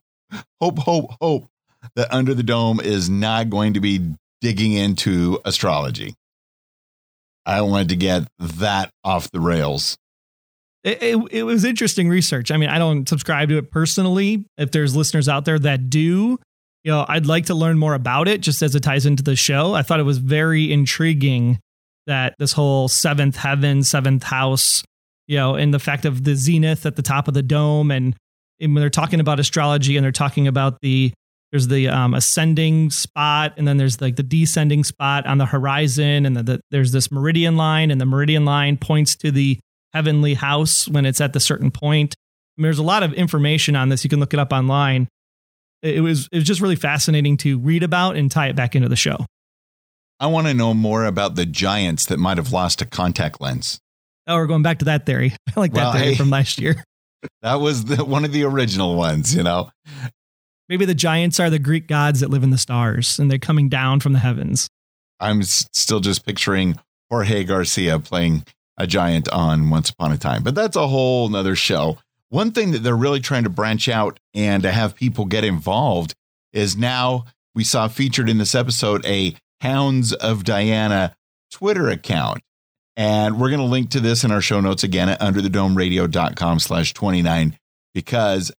hope, 0.61 0.79
hope, 0.79 1.11
hope 1.19 1.47
that 1.95 2.13
Under 2.13 2.33
the 2.33 2.43
Dome 2.43 2.79
is 2.79 3.09
not 3.09 3.49
going 3.49 3.73
to 3.73 3.81
be 3.81 4.15
digging 4.39 4.71
into 4.71 5.39
astrology. 5.43 6.13
I 7.45 7.61
wanted 7.61 7.89
to 7.89 7.95
get 7.97 8.27
that 8.39 8.89
off 9.03 9.29
the 9.31 9.39
rails. 9.39 9.97
It, 10.85 11.01
it, 11.01 11.27
it, 11.31 11.43
was 11.43 11.65
interesting 11.65 12.09
research. 12.09 12.51
I 12.51 12.57
mean, 12.57 12.69
I 12.69 12.77
don't 12.77 13.09
subscribe 13.09 13.49
to 13.49 13.57
it 13.57 13.71
personally. 13.71 14.45
If 14.55 14.71
there's 14.71 14.95
listeners 14.95 15.27
out 15.27 15.43
there 15.43 15.57
that 15.57 15.89
do, 15.89 16.37
you 16.83 16.91
know, 16.91 17.03
I'd 17.07 17.25
like 17.25 17.47
to 17.47 17.55
learn 17.55 17.79
more 17.79 17.95
about 17.95 18.27
it 18.27 18.41
just 18.41 18.61
as 18.61 18.75
it 18.75 18.81
ties 18.81 19.07
into 19.07 19.23
the 19.23 19.35
show. 19.35 19.73
I 19.73 19.81
thought 19.81 19.99
it 19.99 20.03
was 20.03 20.19
very 20.19 20.71
intriguing 20.71 21.57
that 22.05 22.35
this 22.37 22.51
whole 22.51 22.87
seventh 22.87 23.35
heaven, 23.35 23.81
seventh 23.81 24.21
house, 24.21 24.83
you 25.25 25.37
know, 25.37 25.55
and 25.55 25.73
the 25.73 25.79
fact 25.79 26.05
of 26.05 26.23
the 26.23 26.35
zenith 26.35 26.85
at 26.85 26.95
the 26.95 27.01
top 27.01 27.27
of 27.27 27.33
the 27.33 27.41
dome. 27.41 27.89
And, 27.89 28.15
and 28.61 28.75
when 28.75 28.81
they're 28.81 28.91
talking 28.91 29.19
about 29.19 29.39
astrology 29.39 29.97
and 29.97 30.03
they're 30.03 30.11
talking 30.11 30.47
about 30.47 30.81
the, 30.81 31.11
there's 31.51 31.67
the 31.67 31.87
um, 31.87 32.13
ascending 32.13 32.91
spot 32.91 33.55
and 33.57 33.67
then 33.67 33.77
there's 33.77 34.01
like 34.01 34.17
the 34.17 34.23
descending 34.23 34.83
spot 34.83 35.25
on 35.25 35.39
the 35.39 35.47
horizon 35.47 36.27
and 36.27 36.37
the, 36.37 36.43
the, 36.43 36.61
there's 36.69 36.91
this 36.91 37.11
meridian 37.11 37.57
line 37.57 37.89
and 37.89 37.99
the 37.99 38.05
meridian 38.05 38.45
line 38.45 38.77
points 38.77 39.15
to 39.15 39.31
the 39.31 39.57
heavenly 39.95 40.33
house 40.33 40.87
when 40.89 41.05
it's 41.05 41.21
at 41.21 41.33
the 41.33 41.39
certain 41.39 41.71
point. 41.71 42.15
I 42.57 42.61
mean, 42.61 42.63
there's 42.63 42.79
a 42.79 42.83
lot 42.83 43.01
of 43.01 43.13
information 43.13 43.75
on 43.75 43.89
this. 43.89 44.03
You 44.03 44.09
can 44.09 44.19
look 44.19 44.33
it 44.33 44.39
up 44.39 44.51
online. 44.51 45.07
It 45.81 46.01
was 46.01 46.27
it 46.31 46.37
was 46.37 46.43
just 46.43 46.61
really 46.61 46.75
fascinating 46.75 47.37
to 47.37 47.59
read 47.59 47.83
about 47.83 48.17
and 48.17 48.29
tie 48.29 48.47
it 48.47 48.55
back 48.55 48.75
into 48.75 48.89
the 48.89 48.95
show. 48.95 49.25
I 50.19 50.27
want 50.27 50.47
to 50.47 50.53
know 50.53 50.73
more 50.73 51.05
about 51.05 51.35
the 51.35 51.45
giants 51.45 52.05
that 52.07 52.17
might 52.17 52.37
have 52.37 52.51
lost 52.51 52.81
a 52.81 52.85
contact 52.85 53.41
lens. 53.41 53.79
Oh, 54.27 54.35
we're 54.35 54.47
going 54.47 54.63
back 54.63 54.79
to 54.79 54.85
that 54.85 55.05
theory. 55.05 55.33
I 55.55 55.59
like 55.59 55.73
that 55.73 55.83
well, 55.83 55.93
theory 55.93 56.15
from 56.15 56.29
last 56.29 56.59
year. 56.59 56.83
That 57.41 57.55
was 57.55 57.85
the, 57.85 58.05
one 58.05 58.23
of 58.23 58.33
the 58.33 58.43
original 58.43 58.95
ones, 58.95 59.33
you 59.33 59.41
know. 59.41 59.71
Maybe 60.69 60.85
the 60.85 60.93
giants 60.93 61.39
are 61.39 61.49
the 61.49 61.57
Greek 61.57 61.87
gods 61.87 62.19
that 62.19 62.29
live 62.29 62.43
in 62.43 62.51
the 62.51 62.57
stars 62.59 63.17
and 63.17 63.31
they're 63.31 63.39
coming 63.39 63.67
down 63.67 63.99
from 63.99 64.13
the 64.13 64.19
heavens. 64.19 64.67
I'm 65.19 65.41
still 65.41 66.01
just 66.01 66.23
picturing 66.23 66.75
Jorge 67.09 67.43
Garcia 67.43 67.97
playing 67.97 68.43
a 68.77 68.87
giant 68.87 69.29
on 69.29 69.69
Once 69.69 69.89
Upon 69.89 70.11
a 70.11 70.17
Time. 70.17 70.43
But 70.43 70.55
that's 70.55 70.75
a 70.75 70.87
whole 70.87 71.29
nother 71.29 71.55
show. 71.55 71.97
One 72.29 72.51
thing 72.51 72.71
that 72.71 72.79
they're 72.79 72.95
really 72.95 73.19
trying 73.19 73.43
to 73.43 73.49
branch 73.49 73.87
out 73.87 74.19
and 74.33 74.63
to 74.63 74.71
have 74.71 74.95
people 74.95 75.25
get 75.25 75.43
involved 75.43 76.13
is 76.51 76.75
now 76.75 77.25
we 77.53 77.63
saw 77.63 77.87
featured 77.87 78.29
in 78.29 78.37
this 78.37 78.55
episode 78.55 79.05
a 79.05 79.35
Hounds 79.61 80.13
of 80.13 80.43
Diana 80.43 81.15
Twitter 81.51 81.89
account. 81.89 82.41
And 82.97 83.39
we're 83.39 83.49
going 83.49 83.59
to 83.59 83.65
link 83.65 83.89
to 83.91 83.99
this 83.99 84.23
in 84.23 84.31
our 84.31 84.41
show 84.41 84.61
notes 84.61 84.83
again 84.83 85.09
at 85.09 85.19
underthedomeradio.com 85.19 86.59
slash 86.59 86.93
29 86.93 87.57
because 87.93 88.51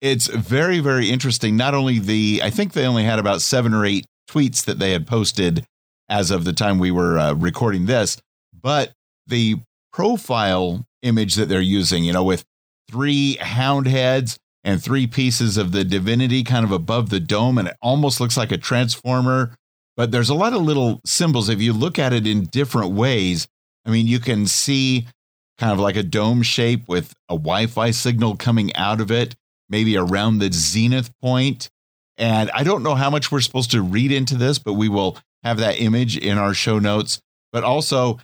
it's 0.00 0.28
very, 0.28 0.80
very 0.80 1.10
interesting. 1.10 1.56
Not 1.56 1.74
only 1.74 1.98
the, 1.98 2.40
I 2.42 2.50
think 2.50 2.72
they 2.72 2.86
only 2.86 3.04
had 3.04 3.18
about 3.18 3.42
seven 3.42 3.74
or 3.74 3.84
eight 3.84 4.06
tweets 4.28 4.64
that 4.64 4.78
they 4.78 4.92
had 4.92 5.06
posted 5.06 5.64
as 6.08 6.30
of 6.30 6.44
the 6.44 6.52
time 6.52 6.78
we 6.78 6.90
were 6.90 7.18
uh, 7.18 7.32
recording 7.34 7.86
this, 7.86 8.18
but 8.52 8.92
the 9.26 9.56
profile 9.92 10.86
image 11.02 11.34
that 11.34 11.48
they're 11.48 11.60
using, 11.60 12.04
you 12.04 12.12
know, 12.12 12.24
with 12.24 12.44
three 12.90 13.36
hound 13.36 13.86
heads 13.86 14.38
and 14.64 14.82
three 14.82 15.06
pieces 15.06 15.56
of 15.56 15.72
the 15.72 15.84
divinity 15.84 16.42
kind 16.42 16.64
of 16.64 16.72
above 16.72 17.10
the 17.10 17.20
dome, 17.20 17.58
and 17.58 17.68
it 17.68 17.76
almost 17.80 18.20
looks 18.20 18.36
like 18.36 18.52
a 18.52 18.58
transformer. 18.58 19.54
But 19.96 20.10
there's 20.10 20.28
a 20.28 20.34
lot 20.34 20.52
of 20.52 20.62
little 20.62 21.00
symbols. 21.06 21.48
If 21.48 21.62
you 21.62 21.72
look 21.72 21.98
at 21.98 22.12
it 22.12 22.26
in 22.26 22.44
different 22.44 22.92
ways, 22.92 23.48
I 23.86 23.90
mean, 23.90 24.06
you 24.06 24.18
can 24.18 24.46
see 24.46 25.06
kind 25.58 25.72
of 25.72 25.78
like 25.78 25.96
a 25.96 26.02
dome 26.02 26.42
shape 26.42 26.88
with 26.88 27.14
a 27.28 27.34
Wi 27.34 27.66
Fi 27.66 27.90
signal 27.92 28.36
coming 28.36 28.74
out 28.76 29.00
of 29.00 29.10
it, 29.10 29.34
maybe 29.68 29.96
around 29.96 30.38
the 30.38 30.52
zenith 30.52 31.10
point. 31.22 31.70
And 32.18 32.50
I 32.50 32.62
don't 32.62 32.82
know 32.82 32.94
how 32.94 33.08
much 33.08 33.30
we're 33.30 33.40
supposed 33.40 33.70
to 33.70 33.82
read 33.82 34.12
into 34.12 34.36
this, 34.36 34.58
but 34.58 34.74
we 34.74 34.88
will 34.88 35.18
have 35.42 35.58
that 35.58 35.80
image 35.80 36.16
in 36.16 36.38
our 36.38 36.54
show 36.54 36.78
notes. 36.78 37.20
But 37.52 37.64
also 37.64 38.18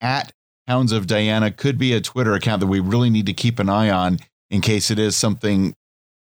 at 0.00 0.32
Hounds 0.68 0.92
of 0.92 1.06
Diana 1.06 1.50
could 1.50 1.78
be 1.78 1.92
a 1.92 2.00
Twitter 2.00 2.34
account 2.34 2.60
that 2.60 2.66
we 2.68 2.80
really 2.80 3.10
need 3.10 3.26
to 3.26 3.32
keep 3.32 3.58
an 3.58 3.68
eye 3.68 3.90
on 3.90 4.18
in 4.50 4.60
case 4.60 4.90
it 4.90 4.98
is 4.98 5.16
something 5.16 5.74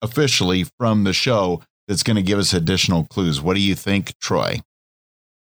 officially 0.02 0.64
from 0.78 1.04
the 1.04 1.12
show 1.12 1.62
that's 1.86 2.02
going 2.02 2.16
to 2.16 2.22
give 2.22 2.38
us 2.38 2.52
additional 2.52 3.04
clues. 3.04 3.40
What 3.40 3.54
do 3.54 3.60
you 3.60 3.74
think, 3.74 4.18
Troy? 4.20 4.60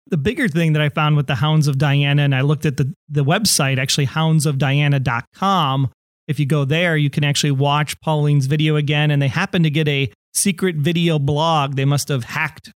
The 0.09 0.17
bigger 0.17 0.49
thing 0.49 0.73
that 0.73 0.83
I 0.83 0.89
found 0.89 1.17
with 1.17 1.29
the 1.29 1.37
Hounds 1.37 1.69
of 1.69 1.79
Diana, 1.79 2.23
and 2.23 2.35
I 2.35 2.41
looked 2.41 2.67
at 2.67 2.77
the, 2.77 2.93
the 3.09 3.25
website, 3.25 3.79
actually, 3.79 4.09
houndsofdiana.com. 4.09 5.91
If 6.29 6.41
you 6.41 6.47
go 6.47 6.65
there, 6.65 6.97
you 6.97 7.09
can 7.09 7.25
actually 7.25 7.53
watch 7.53 7.99
Pauline's 8.01 8.47
video 8.47 8.77
again. 8.77 9.11
And 9.11 9.23
they 9.23 9.29
happen 9.29 9.63
to 9.63 9.71
get 9.71 9.87
a 9.89 10.13
secret 10.35 10.77
video 10.77 11.19
blog. 11.19 11.77
They 11.77 11.85
must 11.85 12.09
have 12.09 12.25
hacked, 12.25 12.73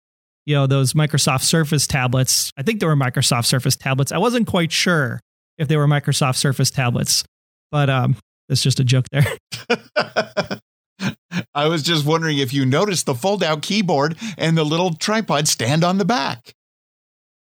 you 0.47 0.55
know, 0.55 0.67
those 0.67 0.95
Microsoft 0.95 1.43
Surface 1.43 1.87
tablets. 1.87 2.51
I 2.57 2.63
think 2.63 2.81
they 2.81 2.87
were 2.87 2.97
Microsoft 2.97 3.47
Surface 3.47 3.77
tablets. 3.77 4.11
I 4.11 4.19
wasn't 4.19 4.47
quite 4.47 4.73
sure 4.73 5.21
if 5.59 5.69
they 5.69 5.77
were 5.77 5.87
Microsoft 5.87 6.37
Surface 6.37 6.71
tablets. 6.71 7.25
But 7.71 7.89
um, 7.91 8.17
that's 8.49 8.63
just 8.63 8.81
a 8.81 8.85
joke 8.85 9.07
there. 9.11 9.27
I 11.55 11.69
was 11.69 11.83
just 11.83 12.07
wondering 12.07 12.39
if 12.39 12.53
you 12.53 12.67
noticed 12.67 13.07
the 13.07 13.15
fold 13.15 13.43
out 13.43 13.63
keyboard 13.63 14.17
and 14.37 14.57
the 14.57 14.65
little 14.65 14.95
tripod 14.95 15.49
stand 15.49 15.85
on 15.85 15.99
the 15.99 16.05
back. 16.05 16.53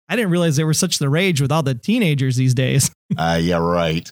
I 0.08 0.16
didn't 0.16 0.30
realize 0.30 0.56
they 0.56 0.64
were 0.64 0.74
such 0.74 0.98
the 0.98 1.08
rage 1.08 1.40
with 1.40 1.50
all 1.50 1.62
the 1.62 1.74
teenagers 1.74 2.36
these 2.36 2.54
days. 2.54 2.90
uh, 3.16 3.38
yeah, 3.42 3.58
right. 3.58 4.10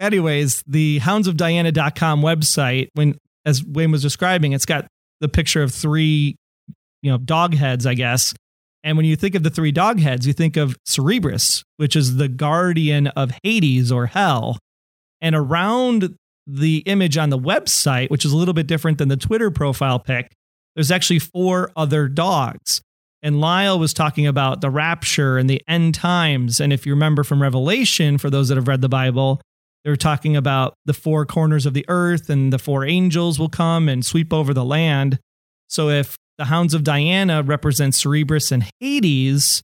Anyways, 0.00 0.62
the 0.66 1.00
houndsofdiana.com 1.00 2.20
website, 2.20 2.88
when 2.94 3.16
as 3.46 3.64
Wayne 3.64 3.90
was 3.90 4.02
describing, 4.02 4.52
it's 4.52 4.66
got 4.66 4.86
the 5.20 5.28
picture 5.28 5.62
of 5.62 5.72
three, 5.72 6.36
you 7.02 7.10
know, 7.10 7.18
dog 7.18 7.54
heads, 7.54 7.86
I 7.86 7.94
guess, 7.94 8.34
and 8.84 8.98
when 8.98 9.06
you 9.06 9.16
think 9.16 9.34
of 9.34 9.42
the 9.42 9.50
three 9.50 9.72
dog 9.72 9.98
heads, 9.98 10.26
you 10.26 10.34
think 10.34 10.58
of 10.58 10.76
Cerebrus, 10.84 11.64
which 11.78 11.96
is 11.96 12.16
the 12.16 12.28
guardian 12.28 13.08
of 13.08 13.32
Hades 13.42 13.90
or 13.90 14.06
hell. 14.06 14.58
And 15.22 15.34
around 15.34 16.16
the 16.46 16.78
image 16.84 17.16
on 17.16 17.30
the 17.30 17.38
website, 17.38 18.10
which 18.10 18.26
is 18.26 18.32
a 18.32 18.36
little 18.36 18.52
bit 18.52 18.66
different 18.66 18.98
than 18.98 19.08
the 19.08 19.16
Twitter 19.16 19.50
profile 19.50 19.98
pic, 19.98 20.30
there's 20.76 20.90
actually 20.90 21.18
four 21.18 21.70
other 21.74 22.08
dogs. 22.08 22.82
And 23.22 23.40
Lyle 23.40 23.78
was 23.78 23.94
talking 23.94 24.26
about 24.26 24.60
the 24.60 24.68
rapture 24.68 25.38
and 25.38 25.48
the 25.48 25.62
end 25.66 25.94
times. 25.94 26.60
And 26.60 26.70
if 26.70 26.84
you 26.84 26.92
remember 26.92 27.24
from 27.24 27.40
Revelation, 27.40 28.18
for 28.18 28.28
those 28.28 28.48
that 28.48 28.56
have 28.56 28.68
read 28.68 28.82
the 28.82 28.88
Bible, 28.90 29.40
they 29.82 29.90
were 29.90 29.96
talking 29.96 30.36
about 30.36 30.74
the 30.84 30.92
four 30.92 31.24
corners 31.24 31.64
of 31.64 31.72
the 31.72 31.86
earth 31.88 32.28
and 32.28 32.52
the 32.52 32.58
four 32.58 32.84
angels 32.84 33.38
will 33.38 33.48
come 33.48 33.88
and 33.88 34.04
sweep 34.04 34.30
over 34.30 34.52
the 34.52 34.64
land. 34.64 35.18
So 35.68 35.88
if 35.88 36.18
the 36.38 36.46
Hounds 36.46 36.74
of 36.74 36.84
Diana 36.84 37.42
represent 37.42 37.94
Cerebrus 37.94 38.50
and 38.50 38.70
Hades, 38.80 39.62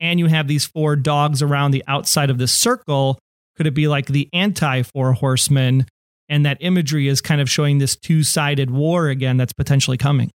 and 0.00 0.18
you 0.18 0.26
have 0.26 0.48
these 0.48 0.66
four 0.66 0.96
dogs 0.96 1.42
around 1.42 1.70
the 1.70 1.84
outside 1.86 2.30
of 2.30 2.38
the 2.38 2.48
circle. 2.48 3.18
Could 3.56 3.66
it 3.66 3.74
be 3.74 3.88
like 3.88 4.06
the 4.06 4.28
anti 4.32 4.82
four 4.82 5.12
horsemen? 5.12 5.86
And 6.28 6.44
that 6.44 6.58
imagery 6.60 7.06
is 7.06 7.20
kind 7.20 7.40
of 7.40 7.48
showing 7.48 7.78
this 7.78 7.96
two 7.96 8.24
sided 8.24 8.70
war 8.70 9.08
again 9.08 9.36
that's 9.36 9.52
potentially 9.52 9.96
coming. 9.96 10.30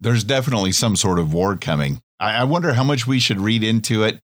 There's 0.00 0.22
definitely 0.22 0.72
some 0.72 0.96
sort 0.96 1.18
of 1.18 1.32
war 1.32 1.56
coming. 1.56 2.00
I, 2.20 2.40
I 2.40 2.44
wonder 2.44 2.74
how 2.74 2.84
much 2.84 3.06
we 3.06 3.18
should 3.18 3.40
read 3.40 3.64
into 3.64 4.02
it. 4.02 4.20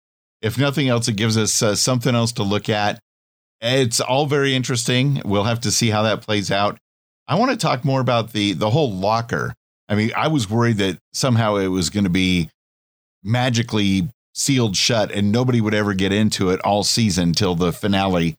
If 0.41 0.57
nothing 0.57 0.87
else, 0.87 1.07
it 1.07 1.15
gives 1.15 1.37
us 1.37 1.61
uh, 1.61 1.75
something 1.75 2.15
else 2.15 2.31
to 2.33 2.43
look 2.43 2.69
at. 2.69 2.99
It's 3.61 3.99
all 3.99 4.25
very 4.25 4.55
interesting. 4.55 5.21
We'll 5.25 5.43
have 5.43 5.61
to 5.61 5.71
see 5.71 5.89
how 5.89 6.03
that 6.03 6.21
plays 6.21 6.51
out. 6.51 6.77
I 7.27 7.35
want 7.35 7.51
to 7.51 7.57
talk 7.57 7.83
more 7.83 7.99
about 8.01 8.31
the 8.31 8.53
the 8.53 8.69
whole 8.69 8.93
locker 8.93 9.53
I 9.87 9.95
mean, 9.95 10.11
I 10.15 10.27
was 10.27 10.49
worried 10.49 10.77
that 10.77 10.97
somehow 11.13 11.57
it 11.57 11.67
was 11.67 11.89
going 11.89 12.05
to 12.05 12.09
be 12.09 12.49
magically 13.23 14.09
sealed 14.33 14.75
shut 14.75 15.11
and 15.11 15.31
nobody 15.31 15.61
would 15.61 15.73
ever 15.73 15.93
get 15.93 16.11
into 16.11 16.49
it 16.49 16.59
all 16.61 16.83
season 16.83 17.33
till 17.33 17.55
the 17.55 17.71
finale. 17.71 18.35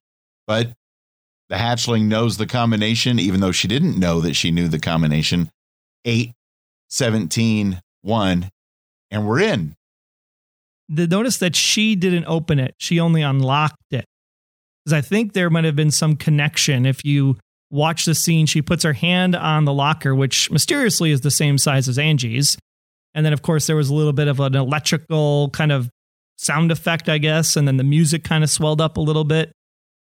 But 0.47 0.73
the 1.49 1.57
hatchling 1.57 2.05
knows 2.05 2.37
the 2.37 2.47
combination, 2.47 3.19
even 3.19 3.41
though 3.41 3.53
she 3.53 3.69
didn't 3.69 3.99
know 3.99 4.21
that 4.21 4.35
she 4.35 4.51
knew 4.51 4.69
the 4.69 4.79
combination 4.79 5.51
8, 6.05 6.33
17, 6.91 7.81
1, 8.03 8.51
and 9.11 9.27
we're 9.27 9.41
in. 9.41 9.75
The 10.89 11.07
notice 11.07 11.39
that 11.39 11.57
she 11.57 11.97
didn't 11.97 12.27
open 12.27 12.59
it, 12.59 12.75
she 12.79 13.01
only 13.01 13.23
unlocked 13.23 13.77
it. 13.91 14.05
Because 14.85 14.93
I 14.93 15.01
think 15.01 15.33
there 15.33 15.51
might 15.51 15.65
have 15.65 15.75
been 15.75 15.91
some 15.91 16.15
connection. 16.15 16.87
If 16.87 17.05
you 17.05 17.39
watch 17.71 18.05
the 18.05 18.15
scene. 18.15 18.47
She 18.47 18.63
puts 18.63 18.85
her 18.85 18.93
hand 18.93 19.35
on 19.35 19.65
the 19.65 19.73
locker, 19.73 20.15
which 20.15 20.51
mysteriously 20.51 21.11
is 21.11 21.21
the 21.21 21.31
same 21.31 21.59
size 21.59 21.89
as 21.89 21.99
Angie's. 21.99 22.59
And 23.15 23.25
then, 23.25 23.33
of 23.33 23.43
course, 23.43 23.67
there 23.67 23.77
was 23.77 23.89
a 23.89 23.95
little 23.95 24.13
bit 24.13 24.29
of 24.29 24.41
an 24.41 24.55
electrical 24.55 25.51
kind 25.51 25.73
of 25.73 25.89
sound 26.37 26.71
effect, 26.71 27.09
I 27.09 27.19
guess. 27.19 27.57
And 27.57 27.67
then 27.67 27.77
the 27.77 27.85
music 27.85 28.25
kind 28.25 28.45
of 28.45 28.51
swelled 28.51 28.81
up 28.81 28.97
a 28.97 29.01
little 29.01 29.25
bit. 29.25 29.53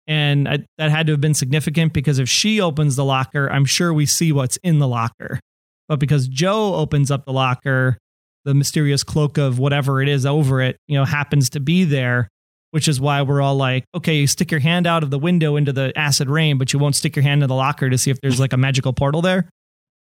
And 0.07 0.47
I, 0.47 0.65
that 0.77 0.89
had 0.89 1.07
to 1.07 1.13
have 1.13 1.21
been 1.21 1.33
significant 1.33 1.93
because 1.93 2.19
if 2.19 2.29
she 2.29 2.61
opens 2.61 2.95
the 2.95 3.05
locker, 3.05 3.49
I'm 3.51 3.65
sure 3.65 3.93
we 3.93 4.05
see 4.05 4.31
what's 4.31 4.57
in 4.57 4.79
the 4.79 4.87
locker. 4.87 5.39
But 5.87 5.99
because 5.99 6.27
Joe 6.27 6.75
opens 6.75 7.11
up 7.11 7.25
the 7.25 7.33
locker, 7.33 7.97
the 8.45 8.53
mysterious 8.53 9.03
cloak 9.03 9.37
of 9.37 9.59
whatever 9.59 10.01
it 10.01 10.07
is 10.07 10.25
over 10.25 10.61
it, 10.61 10.77
you 10.87 10.97
know, 10.97 11.05
happens 11.05 11.49
to 11.51 11.59
be 11.59 11.83
there 11.83 12.29
which 12.71 12.87
is 12.87 12.99
why 12.99 13.21
we're 13.21 13.41
all 13.41 13.55
like, 13.55 13.85
okay, 13.95 14.15
you 14.15 14.27
stick 14.27 14.51
your 14.51 14.59
hand 14.59 14.87
out 14.87 15.03
of 15.03 15.09
the 15.09 15.19
window 15.19 15.55
into 15.55 15.73
the 15.73 15.91
acid 15.97 16.29
rain, 16.29 16.57
but 16.57 16.73
you 16.73 16.79
won't 16.79 16.95
stick 16.95 17.15
your 17.15 17.23
hand 17.23 17.43
in 17.43 17.49
the 17.49 17.55
locker 17.55 17.89
to 17.89 17.97
see 17.97 18.11
if 18.11 18.19
there's 18.21 18.39
like 18.39 18.53
a 18.53 18.57
magical 18.57 18.93
portal 18.93 19.21
there. 19.21 19.49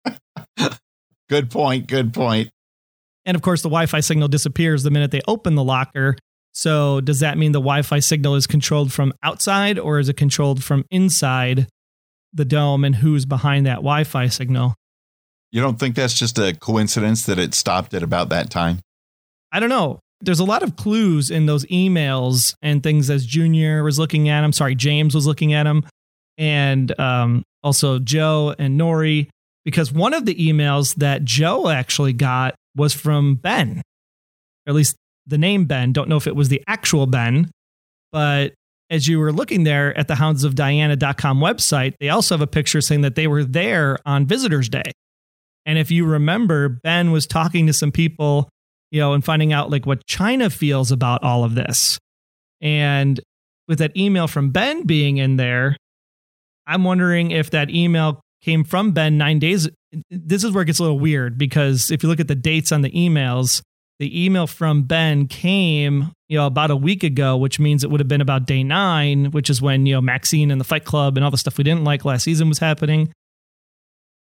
good 1.29 1.49
point. 1.49 1.87
Good 1.87 2.13
point. 2.13 2.49
And 3.25 3.35
of 3.35 3.41
course, 3.41 3.61
the 3.61 3.69
Wi 3.69 3.85
Fi 3.85 3.99
signal 3.99 4.27
disappears 4.27 4.83
the 4.83 4.91
minute 4.91 5.11
they 5.11 5.21
open 5.27 5.55
the 5.55 5.63
locker. 5.63 6.15
So 6.57 7.01
does 7.01 7.19
that 7.19 7.37
mean 7.37 7.51
the 7.51 7.59
Wi-Fi 7.59 7.99
signal 7.99 8.33
is 8.33 8.47
controlled 8.47 8.91
from 8.91 9.13
outside 9.21 9.77
or 9.77 9.99
is 9.99 10.09
it 10.09 10.17
controlled 10.17 10.63
from 10.63 10.85
inside 10.89 11.67
the 12.33 12.45
dome 12.45 12.83
and 12.83 12.95
who's 12.95 13.25
behind 13.25 13.67
that 13.67 13.75
Wi-Fi 13.75 14.25
signal? 14.29 14.73
You 15.51 15.61
don't 15.61 15.77
think 15.77 15.95
that's 15.95 16.17
just 16.17 16.39
a 16.39 16.55
coincidence 16.55 17.27
that 17.27 17.37
it 17.37 17.53
stopped 17.53 17.93
at 17.93 18.01
about 18.01 18.29
that 18.29 18.49
time? 18.49 18.79
I 19.51 19.59
don't 19.59 19.69
know. 19.69 19.99
There's 20.21 20.39
a 20.39 20.45
lot 20.45 20.63
of 20.63 20.75
clues 20.75 21.29
in 21.29 21.45
those 21.45 21.65
emails 21.65 22.55
and 22.61 22.81
things 22.81 23.09
as 23.09 23.25
Junior 23.25 23.83
was 23.83 23.99
looking 23.99 24.29
at 24.29 24.41
them. 24.41 24.51
Sorry, 24.51 24.75
James 24.75 25.13
was 25.13 25.27
looking 25.27 25.53
at 25.53 25.63
them, 25.63 25.85
and 26.37 26.97
um, 26.99 27.43
also 27.63 27.99
Joe 27.99 28.55
and 28.57 28.79
Nori. 28.79 29.29
Because 29.63 29.91
one 29.91 30.13
of 30.13 30.25
the 30.25 30.35
emails 30.35 30.95
that 30.95 31.25
Joe 31.25 31.67
actually 31.67 32.13
got 32.13 32.55
was 32.75 32.93
from 32.93 33.35
Ben, 33.35 33.81
or 34.65 34.69
at 34.69 34.75
least 34.75 34.95
the 35.25 35.37
name 35.37 35.65
Ben. 35.65 35.91
Don't 35.91 36.07
know 36.09 36.17
if 36.17 36.25
it 36.25 36.35
was 36.35 36.49
the 36.49 36.63
actual 36.67 37.05
Ben, 37.05 37.51
but 38.11 38.53
as 38.89 39.07
you 39.07 39.19
were 39.19 39.33
looking 39.33 39.63
there 39.63 39.97
at 39.97 40.07
the 40.07 40.15
Hounds 40.15 40.43
of 40.43 40.55
houndsofdiana.com 40.55 41.39
website, 41.39 41.95
they 41.99 42.09
also 42.09 42.35
have 42.35 42.41
a 42.41 42.47
picture 42.47 42.81
saying 42.81 43.01
that 43.01 43.15
they 43.15 43.27
were 43.27 43.43
there 43.43 43.99
on 44.05 44.25
Visitors 44.25 44.69
Day. 44.69 44.91
And 45.65 45.77
if 45.77 45.91
you 45.91 46.05
remember, 46.05 46.69
Ben 46.69 47.11
was 47.11 47.27
talking 47.27 47.67
to 47.67 47.73
some 47.73 47.91
people, 47.91 48.47
you 48.91 48.99
know, 48.99 49.13
and 49.13 49.23
finding 49.23 49.53
out 49.53 49.69
like 49.69 49.85
what 49.85 50.05
China 50.05 50.49
feels 50.49 50.91
about 50.91 51.23
all 51.23 51.43
of 51.43 51.55
this. 51.55 51.97
And 52.61 53.19
with 53.67 53.79
that 53.79 53.95
email 53.97 54.27
from 54.27 54.51
Ben 54.51 54.83
being 54.83 55.17
in 55.17 55.35
there, 55.35 55.77
I'm 56.65 56.83
wondering 56.83 57.31
if 57.31 57.51
that 57.51 57.69
email 57.69 58.21
came 58.41 58.63
from 58.63 58.91
Ben 58.91 59.17
nine 59.17 59.39
days. 59.39 59.69
This 60.09 60.43
is 60.43 60.51
where 60.51 60.63
it 60.63 60.67
gets 60.67 60.79
a 60.79 60.83
little 60.83 60.99
weird 60.99 61.37
because 61.37 61.91
if 61.91 62.03
you 62.03 62.09
look 62.09 62.19
at 62.19 62.27
the 62.27 62.35
dates 62.35 62.71
on 62.71 62.81
the 62.81 62.91
emails, 62.91 63.61
the 63.99 64.25
email 64.25 64.45
from 64.45 64.83
Ben 64.83 65.27
came, 65.27 66.11
you 66.29 66.37
know, 66.37 66.45
about 66.45 66.69
a 66.69 66.75
week 66.75 67.03
ago, 67.03 67.35
which 67.35 67.59
means 67.59 67.83
it 67.83 67.89
would 67.89 67.99
have 67.99 68.07
been 68.07 68.21
about 68.21 68.45
day 68.45 68.63
nine, 68.63 69.31
which 69.31 69.49
is 69.49 69.61
when, 69.61 69.85
you 69.85 69.95
know, 69.95 70.01
Maxine 70.01 70.51
and 70.51 70.61
the 70.61 70.65
Fight 70.65 70.85
Club 70.85 71.17
and 71.17 71.23
all 71.23 71.31
the 71.31 71.37
stuff 71.37 71.57
we 71.57 71.63
didn't 71.63 71.83
like 71.83 72.05
last 72.05 72.23
season 72.23 72.47
was 72.47 72.59
happening. 72.59 73.11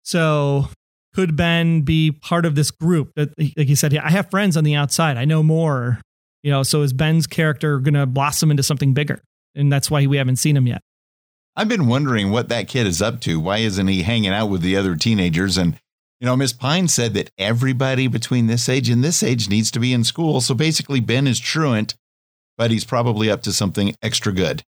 So 0.03 0.69
could 1.15 1.37
Ben 1.37 1.81
be 1.81 2.11
part 2.11 2.45
of 2.45 2.55
this 2.55 2.71
group 2.71 3.13
that, 3.15 3.29
like 3.39 3.69
you 3.69 3.75
said, 3.75 3.95
I 3.95 4.09
have 4.11 4.29
friends 4.29 4.57
on 4.57 4.65
the 4.65 4.75
outside. 4.75 5.15
I 5.15 5.23
know 5.23 5.41
more, 5.41 6.01
you 6.43 6.51
know, 6.51 6.61
so 6.61 6.81
is 6.81 6.91
Ben's 6.91 7.25
character 7.25 7.79
going 7.79 7.93
to 7.93 8.05
blossom 8.05 8.51
into 8.51 8.63
something 8.63 8.93
bigger? 8.93 9.21
And 9.55 9.71
that's 9.71 9.89
why 9.89 10.05
we 10.05 10.17
haven't 10.17 10.35
seen 10.35 10.57
him 10.57 10.67
yet. 10.67 10.81
I've 11.55 11.69
been 11.69 11.87
wondering 11.87 12.31
what 12.31 12.49
that 12.49 12.67
kid 12.67 12.85
is 12.85 13.01
up 13.01 13.21
to. 13.21 13.39
Why 13.39 13.59
isn't 13.59 13.87
he 13.87 14.03
hanging 14.03 14.33
out 14.33 14.47
with 14.47 14.61
the 14.61 14.75
other 14.75 14.97
teenagers? 14.97 15.57
And, 15.57 15.79
you 16.19 16.25
know, 16.25 16.35
Miss 16.35 16.51
Pine 16.51 16.89
said 16.89 17.13
that 17.13 17.31
everybody 17.37 18.07
between 18.07 18.47
this 18.47 18.67
age 18.67 18.89
and 18.89 19.01
this 19.01 19.23
age 19.23 19.47
needs 19.47 19.71
to 19.71 19.79
be 19.79 19.93
in 19.93 20.03
school. 20.03 20.41
So 20.41 20.53
basically, 20.53 20.99
Ben 20.99 21.27
is 21.27 21.39
truant, 21.39 21.95
but 22.57 22.71
he's 22.71 22.83
probably 22.83 23.31
up 23.31 23.41
to 23.43 23.53
something 23.53 23.95
extra 24.01 24.33
good. 24.33 24.63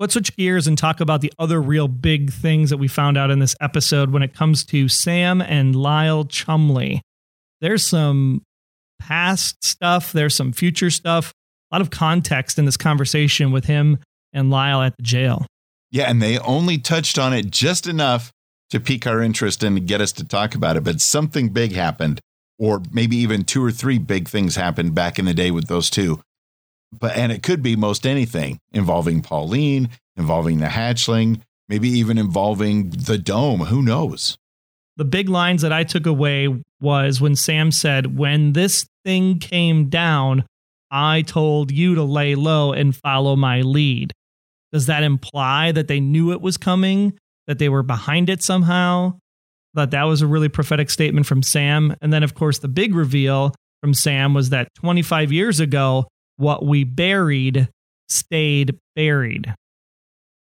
Let's 0.00 0.14
switch 0.14 0.36
gears 0.36 0.66
and 0.66 0.76
talk 0.76 0.98
about 0.98 1.20
the 1.20 1.32
other 1.38 1.62
real 1.62 1.86
big 1.86 2.32
things 2.32 2.70
that 2.70 2.78
we 2.78 2.88
found 2.88 3.16
out 3.16 3.30
in 3.30 3.38
this 3.38 3.54
episode 3.60 4.10
when 4.10 4.24
it 4.24 4.34
comes 4.34 4.64
to 4.66 4.88
Sam 4.88 5.40
and 5.40 5.76
Lyle 5.76 6.24
Chumley. 6.24 7.00
There's 7.60 7.86
some 7.86 8.42
past 8.98 9.64
stuff, 9.64 10.10
there's 10.10 10.34
some 10.34 10.52
future 10.52 10.90
stuff, 10.90 11.32
a 11.70 11.76
lot 11.76 11.80
of 11.80 11.90
context 11.90 12.58
in 12.58 12.64
this 12.64 12.76
conversation 12.76 13.52
with 13.52 13.66
him 13.66 13.98
and 14.32 14.50
Lyle 14.50 14.82
at 14.82 14.96
the 14.96 15.04
jail. 15.04 15.46
Yeah, 15.92 16.10
and 16.10 16.20
they 16.20 16.40
only 16.40 16.78
touched 16.78 17.16
on 17.16 17.32
it 17.32 17.52
just 17.52 17.86
enough 17.86 18.32
to 18.70 18.80
pique 18.80 19.06
our 19.06 19.22
interest 19.22 19.62
and 19.62 19.86
get 19.86 20.00
us 20.00 20.10
to 20.12 20.24
talk 20.24 20.56
about 20.56 20.76
it. 20.76 20.82
But 20.82 21.00
something 21.00 21.50
big 21.50 21.70
happened, 21.70 22.20
or 22.58 22.82
maybe 22.90 23.16
even 23.18 23.44
two 23.44 23.64
or 23.64 23.70
three 23.70 23.98
big 23.98 24.28
things 24.28 24.56
happened 24.56 24.96
back 24.96 25.20
in 25.20 25.24
the 25.24 25.34
day 25.34 25.52
with 25.52 25.68
those 25.68 25.88
two 25.88 26.20
but 26.98 27.16
and 27.16 27.32
it 27.32 27.42
could 27.42 27.62
be 27.62 27.76
most 27.76 28.06
anything 28.06 28.58
involving 28.72 29.22
Pauline, 29.22 29.88
involving 30.16 30.58
the 30.58 30.66
hatchling, 30.66 31.40
maybe 31.68 31.88
even 31.88 32.18
involving 32.18 32.90
the 32.90 33.18
dome. 33.18 33.60
Who 33.60 33.82
knows? 33.82 34.36
The 34.96 35.04
big 35.04 35.28
lines 35.28 35.62
that 35.62 35.72
I 35.72 35.84
took 35.84 36.06
away 36.06 36.48
was 36.80 37.20
when 37.20 37.34
Sam 37.34 37.72
said, 37.72 38.16
When 38.16 38.52
this 38.52 38.86
thing 39.04 39.38
came 39.38 39.88
down, 39.88 40.44
I 40.90 41.22
told 41.22 41.72
you 41.72 41.96
to 41.96 42.04
lay 42.04 42.36
low 42.36 42.72
and 42.72 42.94
follow 42.94 43.34
my 43.34 43.62
lead. 43.62 44.12
Does 44.72 44.86
that 44.86 45.02
imply 45.02 45.72
that 45.72 45.88
they 45.88 46.00
knew 46.00 46.32
it 46.32 46.40
was 46.40 46.56
coming, 46.56 47.18
that 47.46 47.58
they 47.58 47.68
were 47.68 47.82
behind 47.82 48.30
it 48.30 48.42
somehow? 48.42 49.18
That 49.74 49.90
that 49.90 50.04
was 50.04 50.22
a 50.22 50.26
really 50.26 50.48
prophetic 50.48 50.90
statement 50.90 51.26
from 51.26 51.42
Sam. 51.42 51.96
And 52.00 52.12
then, 52.12 52.22
of 52.22 52.34
course, 52.34 52.60
the 52.60 52.68
big 52.68 52.94
reveal 52.94 53.54
from 53.80 53.94
Sam 53.94 54.34
was 54.34 54.50
that 54.50 54.68
25 54.76 55.32
years 55.32 55.58
ago, 55.58 56.06
what 56.36 56.64
we 56.64 56.84
buried 56.84 57.68
stayed 58.08 58.78
buried. 58.94 59.54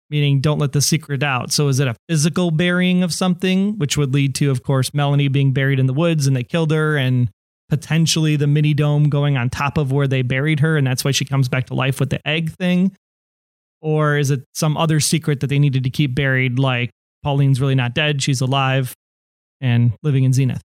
Meaning 0.10 0.40
don't 0.40 0.60
let 0.60 0.72
the 0.72 0.82
secret 0.82 1.24
out. 1.24 1.52
So 1.52 1.68
is 1.68 1.80
it 1.80 1.88
a 1.88 1.96
physical 2.08 2.52
burying 2.52 3.02
of 3.04 3.14
something 3.14 3.78
which 3.78 3.98
would 3.98 4.14
lead 4.14 4.36
to 4.36 4.52
of 4.52 4.64
course 4.64 4.94
melanie 4.94 5.28
being 5.28 5.52
buried 5.52 5.80
in 5.80 5.88
the 5.88 5.94
woods 5.94 6.28
and 6.28 6.36
they 6.36 6.44
killed 6.44 6.72
her 6.72 6.96
and 6.96 7.30
potentially 7.70 8.36
the 8.36 8.46
mini 8.46 8.76
dome 8.76 9.10
going 9.10 9.38
on 9.38 9.50
top 9.50 9.78
of 9.78 9.92
where 9.92 10.08
they 10.08 10.22
buried 10.22 10.60
her 10.60 10.78
and 10.78 10.86
that's 10.86 11.04
why 11.04 11.12
she 11.12 11.26
comes 11.26 11.50
back 11.50 11.66
to 11.68 11.74
life 11.74 12.00
with 12.00 12.12
the 12.12 12.26
egg 12.28 12.52
thing? 12.52 12.96
Or 13.82 14.18
is 14.18 14.32
it 14.32 14.44
some 14.54 14.78
other 14.78 15.00
secret 15.00 15.40
that 15.40 15.48
they 15.48 15.60
needed 15.60 15.84
to 15.84 15.90
keep 15.90 16.16
buried 16.16 16.60
like 16.60 16.92
pauline's 17.24 17.60
really 17.60 17.76
not 17.76 17.96
dead 17.96 18.22
she's 18.22 18.42
alive 18.42 18.94
and 19.60 19.94
living 20.04 20.24
in 20.24 20.34
zenith? 20.34 20.62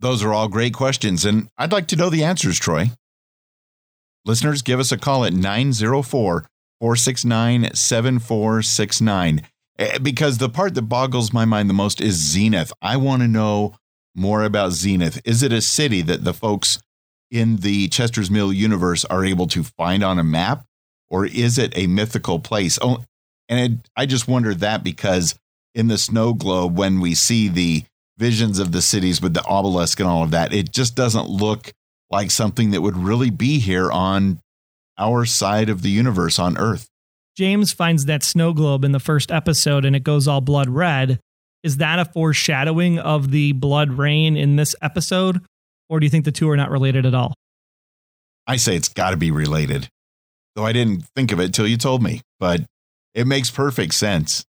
Those 0.00 0.22
are 0.24 0.32
all 0.32 0.48
great 0.48 0.72
questions 0.72 1.26
and 1.26 1.48
i'd 1.58 1.72
like 1.72 1.88
to 1.88 1.96
know 1.96 2.08
the 2.08 2.24
answers 2.24 2.58
troy 2.58 2.90
Listeners, 4.26 4.62
give 4.62 4.80
us 4.80 4.90
a 4.90 4.98
call 4.98 5.24
at 5.24 5.32
904 5.32 6.48
469 6.80 7.74
7469. 7.74 9.42
Eh, 9.78 9.98
because 9.98 10.38
the 10.38 10.48
part 10.48 10.74
that 10.74 10.82
boggles 10.82 11.32
my 11.32 11.44
mind 11.44 11.70
the 11.70 11.74
most 11.74 12.00
is 12.00 12.16
Zenith. 12.16 12.72
I 12.82 12.96
want 12.96 13.22
to 13.22 13.28
know 13.28 13.76
more 14.16 14.42
about 14.42 14.72
Zenith. 14.72 15.20
Is 15.24 15.44
it 15.44 15.52
a 15.52 15.60
city 15.60 16.02
that 16.02 16.24
the 16.24 16.34
folks 16.34 16.80
in 17.30 17.58
the 17.58 17.86
Chester's 17.88 18.30
Mill 18.30 18.52
universe 18.52 19.04
are 19.04 19.24
able 19.24 19.46
to 19.48 19.62
find 19.62 20.02
on 20.02 20.18
a 20.18 20.24
map? 20.24 20.64
Or 21.08 21.24
is 21.24 21.56
it 21.56 21.72
a 21.78 21.86
mythical 21.86 22.40
place? 22.40 22.80
Oh, 22.82 23.04
and 23.48 23.60
it, 23.60 23.90
I 23.96 24.06
just 24.06 24.26
wonder 24.26 24.54
that 24.54 24.82
because 24.82 25.38
in 25.72 25.86
the 25.86 25.98
snow 25.98 26.34
globe, 26.34 26.76
when 26.76 27.00
we 27.00 27.14
see 27.14 27.48
the 27.48 27.84
visions 28.18 28.58
of 28.58 28.72
the 28.72 28.82
cities 28.82 29.22
with 29.22 29.34
the 29.34 29.44
obelisk 29.44 30.00
and 30.00 30.08
all 30.08 30.24
of 30.24 30.32
that, 30.32 30.52
it 30.52 30.72
just 30.72 30.96
doesn't 30.96 31.28
look 31.28 31.72
like 32.10 32.30
something 32.30 32.70
that 32.70 32.82
would 32.82 32.96
really 32.96 33.30
be 33.30 33.58
here 33.58 33.90
on 33.90 34.40
our 34.98 35.24
side 35.24 35.68
of 35.68 35.82
the 35.82 35.90
universe 35.90 36.38
on 36.38 36.56
Earth. 36.56 36.88
James 37.36 37.72
finds 37.72 38.06
that 38.06 38.22
snow 38.22 38.52
globe 38.52 38.84
in 38.84 38.92
the 38.92 39.00
first 39.00 39.30
episode 39.30 39.84
and 39.84 39.94
it 39.94 40.04
goes 40.04 40.26
all 40.26 40.40
blood 40.40 40.68
red. 40.68 41.20
Is 41.62 41.78
that 41.78 41.98
a 41.98 42.04
foreshadowing 42.04 42.98
of 42.98 43.30
the 43.30 43.52
blood 43.52 43.92
rain 43.92 44.36
in 44.36 44.56
this 44.56 44.74
episode? 44.80 45.42
Or 45.88 46.00
do 46.00 46.06
you 46.06 46.10
think 46.10 46.24
the 46.24 46.32
two 46.32 46.48
are 46.48 46.56
not 46.56 46.70
related 46.70 47.04
at 47.04 47.14
all? 47.14 47.34
I 48.46 48.56
say 48.56 48.76
it's 48.76 48.88
got 48.88 49.10
to 49.10 49.16
be 49.16 49.30
related, 49.30 49.88
though 50.54 50.64
I 50.64 50.72
didn't 50.72 51.04
think 51.16 51.32
of 51.32 51.40
it 51.40 51.52
till 51.52 51.66
you 51.66 51.76
told 51.76 52.02
me, 52.02 52.22
but 52.38 52.62
it 53.14 53.26
makes 53.26 53.50
perfect 53.50 53.94
sense. 53.94 54.44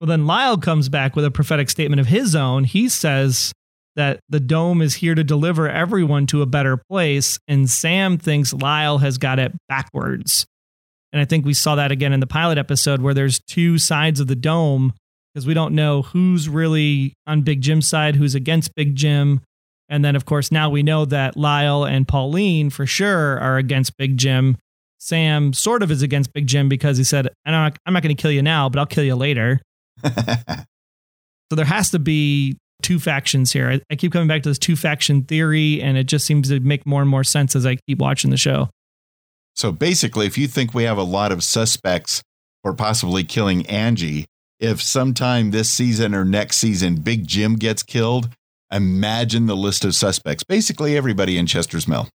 Well, 0.00 0.08
then 0.08 0.26
Lyle 0.26 0.56
comes 0.56 0.88
back 0.88 1.14
with 1.14 1.24
a 1.24 1.30
prophetic 1.30 1.70
statement 1.70 2.00
of 2.00 2.06
his 2.06 2.34
own. 2.34 2.64
He 2.64 2.88
says, 2.88 3.52
that 3.96 4.20
the 4.28 4.40
dome 4.40 4.82
is 4.82 4.94
here 4.94 5.14
to 5.14 5.24
deliver 5.24 5.68
everyone 5.68 6.26
to 6.28 6.42
a 6.42 6.46
better 6.46 6.76
place. 6.88 7.38
And 7.48 7.68
Sam 7.68 8.18
thinks 8.18 8.52
Lyle 8.52 8.98
has 8.98 9.18
got 9.18 9.38
it 9.38 9.52
backwards. 9.68 10.46
And 11.12 11.20
I 11.20 11.24
think 11.24 11.44
we 11.44 11.54
saw 11.54 11.74
that 11.74 11.90
again 11.90 12.12
in 12.12 12.20
the 12.20 12.26
pilot 12.26 12.58
episode 12.58 13.02
where 13.02 13.14
there's 13.14 13.40
two 13.40 13.78
sides 13.78 14.20
of 14.20 14.28
the 14.28 14.36
dome 14.36 14.92
because 15.32 15.46
we 15.46 15.54
don't 15.54 15.74
know 15.74 16.02
who's 16.02 16.48
really 16.48 17.14
on 17.26 17.42
Big 17.42 17.60
Jim's 17.60 17.86
side, 17.86 18.16
who's 18.16 18.34
against 18.34 18.74
Big 18.74 18.96
Jim. 18.96 19.40
And 19.88 20.04
then, 20.04 20.14
of 20.14 20.24
course, 20.24 20.52
now 20.52 20.70
we 20.70 20.82
know 20.82 21.04
that 21.04 21.36
Lyle 21.36 21.84
and 21.84 22.06
Pauline 22.06 22.70
for 22.70 22.86
sure 22.86 23.38
are 23.38 23.56
against 23.56 23.96
Big 23.96 24.16
Jim. 24.16 24.56
Sam 24.98 25.52
sort 25.52 25.82
of 25.82 25.90
is 25.90 26.02
against 26.02 26.32
Big 26.32 26.46
Jim 26.46 26.68
because 26.68 26.98
he 26.98 27.04
said, 27.04 27.28
I'm 27.44 27.52
not, 27.52 27.78
not 27.88 28.02
going 28.02 28.14
to 28.14 28.20
kill 28.20 28.30
you 28.30 28.42
now, 28.42 28.68
but 28.68 28.78
I'll 28.78 28.86
kill 28.86 29.04
you 29.04 29.16
later. 29.16 29.60
so 30.04 30.64
there 31.50 31.64
has 31.64 31.90
to 31.90 31.98
be 31.98 32.56
two 32.82 32.98
factions 32.98 33.52
here. 33.52 33.70
I, 33.70 33.80
I 33.90 33.96
keep 33.96 34.12
coming 34.12 34.28
back 34.28 34.42
to 34.42 34.48
this 34.48 34.58
two 34.58 34.76
faction 34.76 35.24
theory, 35.24 35.80
and 35.82 35.96
it 35.96 36.04
just 36.04 36.26
seems 36.26 36.48
to 36.48 36.60
make 36.60 36.86
more 36.86 37.00
and 37.00 37.10
more 37.10 37.24
sense 37.24 37.54
as 37.56 37.66
I 37.66 37.76
keep 37.88 37.98
watching 37.98 38.30
the 38.30 38.36
show. 38.36 38.68
So 39.54 39.72
basically, 39.72 40.26
if 40.26 40.38
you 40.38 40.46
think 40.46 40.74
we 40.74 40.84
have 40.84 40.98
a 40.98 41.02
lot 41.02 41.32
of 41.32 41.42
suspects 41.42 42.22
for 42.62 42.74
possibly 42.74 43.24
killing 43.24 43.66
Angie, 43.66 44.26
if 44.58 44.80
sometime 44.82 45.50
this 45.50 45.70
season 45.70 46.14
or 46.14 46.24
next 46.24 46.58
season 46.58 46.96
Big 46.96 47.26
Jim 47.26 47.56
gets 47.56 47.82
killed, 47.82 48.28
imagine 48.70 49.46
the 49.46 49.56
list 49.56 49.84
of 49.84 49.94
suspects. 49.94 50.44
Basically, 50.44 50.96
everybody 50.96 51.38
in 51.38 51.46
Chester's 51.46 51.88
Mill. 51.88 52.08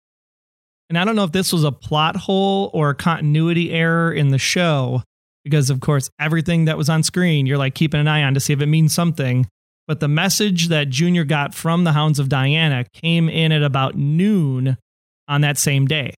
And 0.91 0.99
I 0.99 1.05
don't 1.05 1.17
know 1.17 1.25
if 1.25 1.33
this 1.33 1.53
was 1.53 1.65
a 1.65 1.73
plot 1.73 2.17
hole 2.17 2.71
or 2.75 2.91
a 2.91 2.95
continuity 2.95 3.73
error 3.73 4.13
in 4.13 4.29
the 4.29 4.39
show, 4.39 5.03
because 5.43 5.71
of 5.71 5.81
course, 5.81 6.11
everything 6.21 6.67
that 6.67 6.77
was 6.77 6.89
on 6.89 7.03
screen, 7.03 7.47
you're 7.47 7.59
like 7.59 7.75
keeping 7.75 8.01
an 8.01 8.09
eye 8.09 8.23
on 8.23 8.35
to 8.35 8.41
see 8.41 8.53
if 8.53 8.61
it 8.61 8.67
means 8.67 8.95
something. 8.95 9.47
But 9.87 10.01
the 10.01 10.09
message 10.09 10.69
that 10.69 10.89
Junior 10.89 11.25
got 11.25 11.55
from 11.55 11.85
the 11.85 11.93
Hounds 11.93 12.19
of 12.19 12.29
Diana 12.29 12.85
came 12.93 13.29
in 13.29 13.53
at 13.53 13.63
about 13.63 13.95
noon 13.95 14.79
on 15.29 15.43
that 15.43 15.59
same 15.59 15.87
day, 15.87 16.15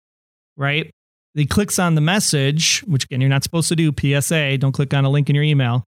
right? 0.56 0.90
he 1.36 1.46
clicks 1.46 1.78
on 1.78 1.94
the 1.94 2.00
message, 2.00 2.80
which 2.86 3.04
again, 3.04 3.20
you're 3.20 3.28
not 3.28 3.44
supposed 3.44 3.68
to 3.68 3.76
do 3.76 3.92
PSA. 3.92 4.56
Don't 4.58 4.72
click 4.72 4.94
on 4.94 5.04
a 5.04 5.10
link 5.10 5.28
in 5.28 5.34
your 5.34 5.44
email. 5.44 5.84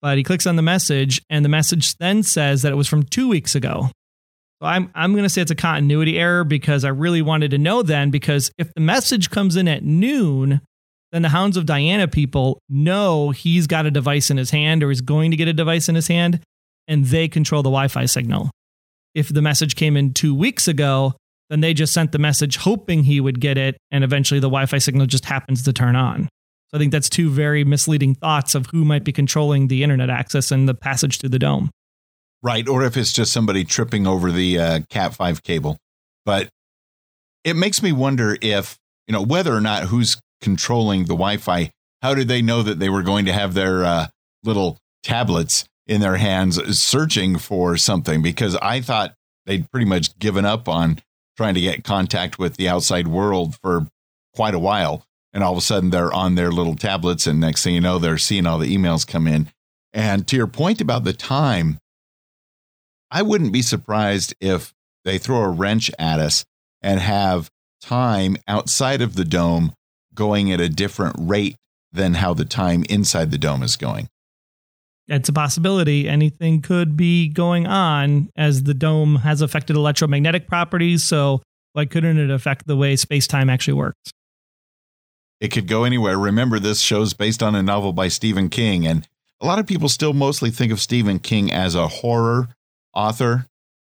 But 0.00 0.16
he 0.16 0.22
clicks 0.22 0.46
on 0.46 0.56
the 0.56 0.62
message, 0.62 1.20
and 1.28 1.44
the 1.44 1.48
message 1.48 1.96
then 1.96 2.22
says 2.22 2.62
that 2.62 2.72
it 2.72 2.76
was 2.76 2.86
from 2.86 3.02
two 3.02 3.28
weeks 3.28 3.54
ago. 3.56 3.90
So 4.60 4.68
I'm, 4.68 4.90
I'm 4.94 5.12
going 5.12 5.24
to 5.24 5.28
say 5.28 5.42
it's 5.42 5.50
a 5.50 5.56
continuity 5.56 6.18
error 6.18 6.44
because 6.44 6.84
I 6.84 6.90
really 6.90 7.20
wanted 7.20 7.50
to 7.50 7.58
know 7.58 7.82
then. 7.82 8.10
Because 8.10 8.52
if 8.58 8.72
the 8.74 8.80
message 8.80 9.30
comes 9.30 9.56
in 9.56 9.66
at 9.66 9.82
noon, 9.82 10.60
then 11.10 11.22
the 11.22 11.30
Hounds 11.30 11.56
of 11.56 11.66
Diana 11.66 12.06
people 12.06 12.60
know 12.68 13.30
he's 13.30 13.66
got 13.66 13.86
a 13.86 13.90
device 13.90 14.30
in 14.30 14.36
his 14.36 14.50
hand 14.50 14.84
or 14.84 14.90
is 14.90 15.00
going 15.00 15.32
to 15.32 15.36
get 15.36 15.48
a 15.48 15.52
device 15.52 15.88
in 15.88 15.94
his 15.94 16.08
hand, 16.08 16.40
and 16.88 17.04
they 17.06 17.28
control 17.28 17.62
the 17.62 17.70
Wi 17.70 17.88
Fi 17.88 18.06
signal. 18.06 18.50
If 19.14 19.28
the 19.28 19.42
message 19.42 19.76
came 19.76 19.96
in 19.96 20.12
two 20.12 20.34
weeks 20.34 20.68
ago, 20.68 21.14
then 21.48 21.60
they 21.60 21.74
just 21.74 21.92
sent 21.92 22.12
the 22.12 22.18
message 22.18 22.56
hoping 22.56 23.04
he 23.04 23.20
would 23.20 23.40
get 23.40 23.56
it, 23.56 23.76
and 23.90 24.04
eventually 24.04 24.40
the 24.40 24.48
Wi 24.48 24.66
Fi 24.66 24.78
signal 24.78 25.06
just 25.06 25.24
happens 25.24 25.62
to 25.62 25.72
turn 25.72 25.96
on. 25.96 26.28
So 26.68 26.76
I 26.76 26.78
think 26.78 26.92
that's 26.92 27.08
two 27.08 27.30
very 27.30 27.64
misleading 27.64 28.14
thoughts 28.14 28.54
of 28.54 28.66
who 28.66 28.84
might 28.84 29.04
be 29.04 29.12
controlling 29.12 29.68
the 29.68 29.82
internet 29.82 30.10
access 30.10 30.50
and 30.50 30.68
the 30.68 30.74
passage 30.74 31.20
through 31.20 31.30
the 31.30 31.38
dome. 31.38 31.70
Right. 32.42 32.68
Or 32.68 32.82
if 32.84 32.96
it's 32.96 33.12
just 33.12 33.32
somebody 33.32 33.64
tripping 33.64 34.06
over 34.06 34.32
the 34.32 34.58
uh, 34.58 34.80
Cat 34.90 35.14
5 35.14 35.42
cable. 35.42 35.78
But 36.24 36.48
it 37.44 37.54
makes 37.54 37.82
me 37.82 37.92
wonder 37.92 38.36
if, 38.42 38.76
you 39.06 39.12
know, 39.12 39.22
whether 39.22 39.54
or 39.54 39.60
not 39.60 39.84
who's 39.84 40.20
controlling 40.40 41.02
the 41.02 41.14
Wi 41.14 41.36
Fi, 41.36 41.70
how 42.02 42.14
did 42.14 42.28
they 42.28 42.42
know 42.42 42.62
that 42.62 42.80
they 42.80 42.88
were 42.88 43.02
going 43.02 43.24
to 43.26 43.32
have 43.32 43.54
their 43.54 43.84
uh, 43.84 44.08
little 44.42 44.76
tablets 45.04 45.64
in 45.86 46.00
their 46.00 46.16
hands 46.16 46.56
searching 46.78 47.38
for 47.38 47.76
something? 47.76 48.22
Because 48.22 48.56
I 48.56 48.80
thought 48.80 49.14
they'd 49.44 49.70
pretty 49.70 49.86
much 49.86 50.18
given 50.18 50.44
up 50.44 50.68
on 50.68 51.00
trying 51.36 51.54
to 51.54 51.60
get 51.60 51.84
contact 51.84 52.38
with 52.38 52.56
the 52.56 52.68
outside 52.68 53.08
world 53.08 53.56
for 53.56 53.86
quite 54.34 54.54
a 54.54 54.58
while. 54.58 55.04
And 55.32 55.44
all 55.44 55.52
of 55.52 55.58
a 55.58 55.62
sudden 55.62 55.90
they're 55.90 56.12
on 56.12 56.34
their 56.34 56.50
little 56.50 56.76
tablets, 56.76 57.26
and 57.26 57.38
next 57.38 57.62
thing 57.62 57.74
you 57.74 57.80
know, 57.80 57.98
they're 57.98 58.16
seeing 58.16 58.46
all 58.46 58.58
the 58.58 58.74
emails 58.74 59.06
come 59.06 59.26
in. 59.26 59.50
And 59.92 60.26
to 60.28 60.36
your 60.36 60.46
point 60.46 60.80
about 60.80 61.04
the 61.04 61.12
time, 61.12 61.78
I 63.10 63.22
wouldn't 63.22 63.52
be 63.52 63.62
surprised 63.62 64.34
if 64.40 64.72
they 65.04 65.18
throw 65.18 65.42
a 65.42 65.50
wrench 65.50 65.90
at 65.98 66.20
us 66.20 66.44
and 66.82 67.00
have 67.00 67.50
time 67.80 68.36
outside 68.48 69.02
of 69.02 69.14
the 69.14 69.24
dome 69.24 69.74
going 70.14 70.50
at 70.50 70.60
a 70.60 70.68
different 70.68 71.16
rate 71.18 71.56
than 71.92 72.14
how 72.14 72.34
the 72.34 72.44
time 72.44 72.84
inside 72.88 73.30
the 73.30 73.38
dome 73.38 73.62
is 73.62 73.76
going. 73.76 74.08
It's 75.08 75.28
a 75.28 75.32
possibility. 75.32 76.08
Anything 76.08 76.62
could 76.62 76.96
be 76.96 77.28
going 77.28 77.66
on 77.66 78.28
as 78.36 78.64
the 78.64 78.74
dome 78.74 79.16
has 79.16 79.40
affected 79.40 79.76
electromagnetic 79.76 80.48
properties. 80.48 81.04
So, 81.04 81.42
why 81.74 81.84
couldn't 81.86 82.18
it 82.18 82.30
affect 82.30 82.66
the 82.66 82.76
way 82.76 82.96
space 82.96 83.26
time 83.26 83.48
actually 83.48 83.74
works? 83.74 84.10
It 85.40 85.48
could 85.48 85.68
go 85.68 85.84
anywhere. 85.84 86.18
Remember, 86.18 86.58
this 86.58 86.80
show's 86.80 87.12
based 87.12 87.42
on 87.42 87.54
a 87.54 87.62
novel 87.62 87.92
by 87.92 88.08
Stephen 88.08 88.48
King, 88.48 88.86
and 88.86 89.06
a 89.40 89.46
lot 89.46 89.58
of 89.58 89.66
people 89.66 89.88
still 89.88 90.14
mostly 90.14 90.50
think 90.50 90.72
of 90.72 90.80
Stephen 90.80 91.18
King 91.18 91.52
as 91.52 91.74
a 91.74 91.88
horror 91.88 92.48
author, 92.94 93.46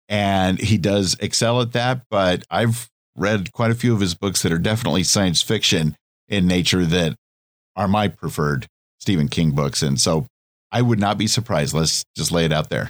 and 0.08 0.60
he 0.60 0.78
does 0.78 1.15
excel 1.19 1.62
at 1.62 1.73
that. 1.73 2.04
But 2.10 2.43
I've 2.49 2.89
read 3.15 3.52
quite 3.52 3.71
a 3.71 3.76
few 3.76 3.93
of 3.93 3.99
his 3.99 4.15
books 4.15 4.41
that 4.41 4.52
are 4.52 4.58
definitely 4.58 5.04
science 5.04 5.41
fiction 5.41 5.95
in 6.28 6.47
nature 6.47 6.86
that 6.86 7.15
are 7.76 7.88
my 7.88 8.08
preferred 8.08 8.67
Stephen 8.99 9.28
King 9.28 9.52
books. 9.52 9.84
And 9.84 9.99
so 9.99 10.28
I 10.74 10.82
would 10.82 11.00
not 11.00 11.20
be 11.20 11.28
surprised. 11.28 11.74
Let's 11.74 12.04
just 12.18 12.32
lay 12.32 12.46
it 12.46 12.52
out 12.52 12.70
there. 12.70 12.90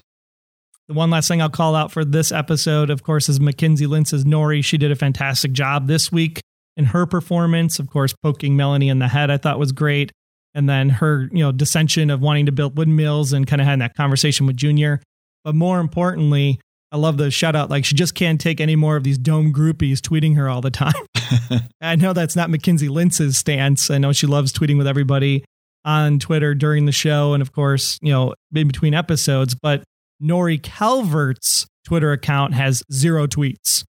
The 0.87 0.93
one 0.93 1.09
last 1.09 1.27
thing 1.27 1.41
I'll 1.41 1.49
call 1.49 1.75
out 1.75 1.91
for 1.91 2.03
this 2.05 2.31
episode, 2.31 2.89
of 2.89 3.03
course, 3.03 3.27
is 3.27 3.39
Mackenzie 3.39 3.85
Lintz's 3.85 4.23
Nori. 4.23 4.63
She 4.63 4.77
did 4.77 4.91
a 4.91 4.95
fantastic 4.95 5.51
job 5.51 5.87
this 5.87 6.11
week 6.11 6.41
in 6.77 6.85
her 6.85 7.05
performance. 7.05 7.79
Of 7.79 7.89
course, 7.89 8.13
poking 8.23 8.55
Melanie 8.55 8.89
in 8.89 8.99
the 8.99 9.09
head, 9.09 9.29
I 9.29 9.37
thought 9.37 9.59
was 9.59 9.73
great. 9.73 10.11
And 10.53 10.69
then 10.69 10.89
her, 10.89 11.29
you 11.31 11.43
know, 11.43 11.51
dissension 11.51 12.09
of 12.09 12.21
wanting 12.21 12.45
to 12.45 12.51
build 12.51 12.77
windmills 12.77 13.33
and 13.33 13.45
kind 13.45 13.61
of 13.61 13.65
having 13.65 13.79
that 13.79 13.95
conversation 13.95 14.45
with 14.45 14.55
Junior. 14.55 15.01
But 15.43 15.55
more 15.55 15.79
importantly, 15.79 16.59
I 16.91 16.97
love 16.97 17.17
the 17.17 17.31
shout 17.31 17.55
out. 17.55 17.69
Like 17.69 17.85
she 17.85 17.95
just 17.95 18.15
can't 18.15 18.39
take 18.39 18.61
any 18.61 18.75
more 18.75 18.95
of 18.95 19.03
these 19.03 19.17
dome 19.17 19.51
groupies 19.51 19.99
tweeting 19.99 20.35
her 20.35 20.47
all 20.47 20.61
the 20.61 20.71
time. 20.71 20.93
I 21.81 21.95
know 21.95 22.13
that's 22.13 22.35
not 22.35 22.49
Mackenzie 22.49 22.87
Lintz's 22.87 23.37
stance. 23.37 23.89
I 23.89 23.97
know 23.97 24.13
she 24.13 24.27
loves 24.27 24.53
tweeting 24.53 24.77
with 24.77 24.87
everybody 24.87 25.43
on 25.85 26.19
Twitter 26.19 26.55
during 26.55 26.85
the 26.85 26.91
show 26.91 27.33
and 27.33 27.41
of 27.41 27.51
course, 27.51 27.99
you 28.01 28.11
know, 28.11 28.33
in 28.53 28.67
between 28.67 28.93
episodes, 28.93 29.55
but 29.55 29.83
Nori 30.21 30.61
Calvert's 30.61 31.67
Twitter 31.85 32.11
account 32.11 32.53
has 32.53 32.83
zero 32.91 33.27
tweets. 33.27 33.83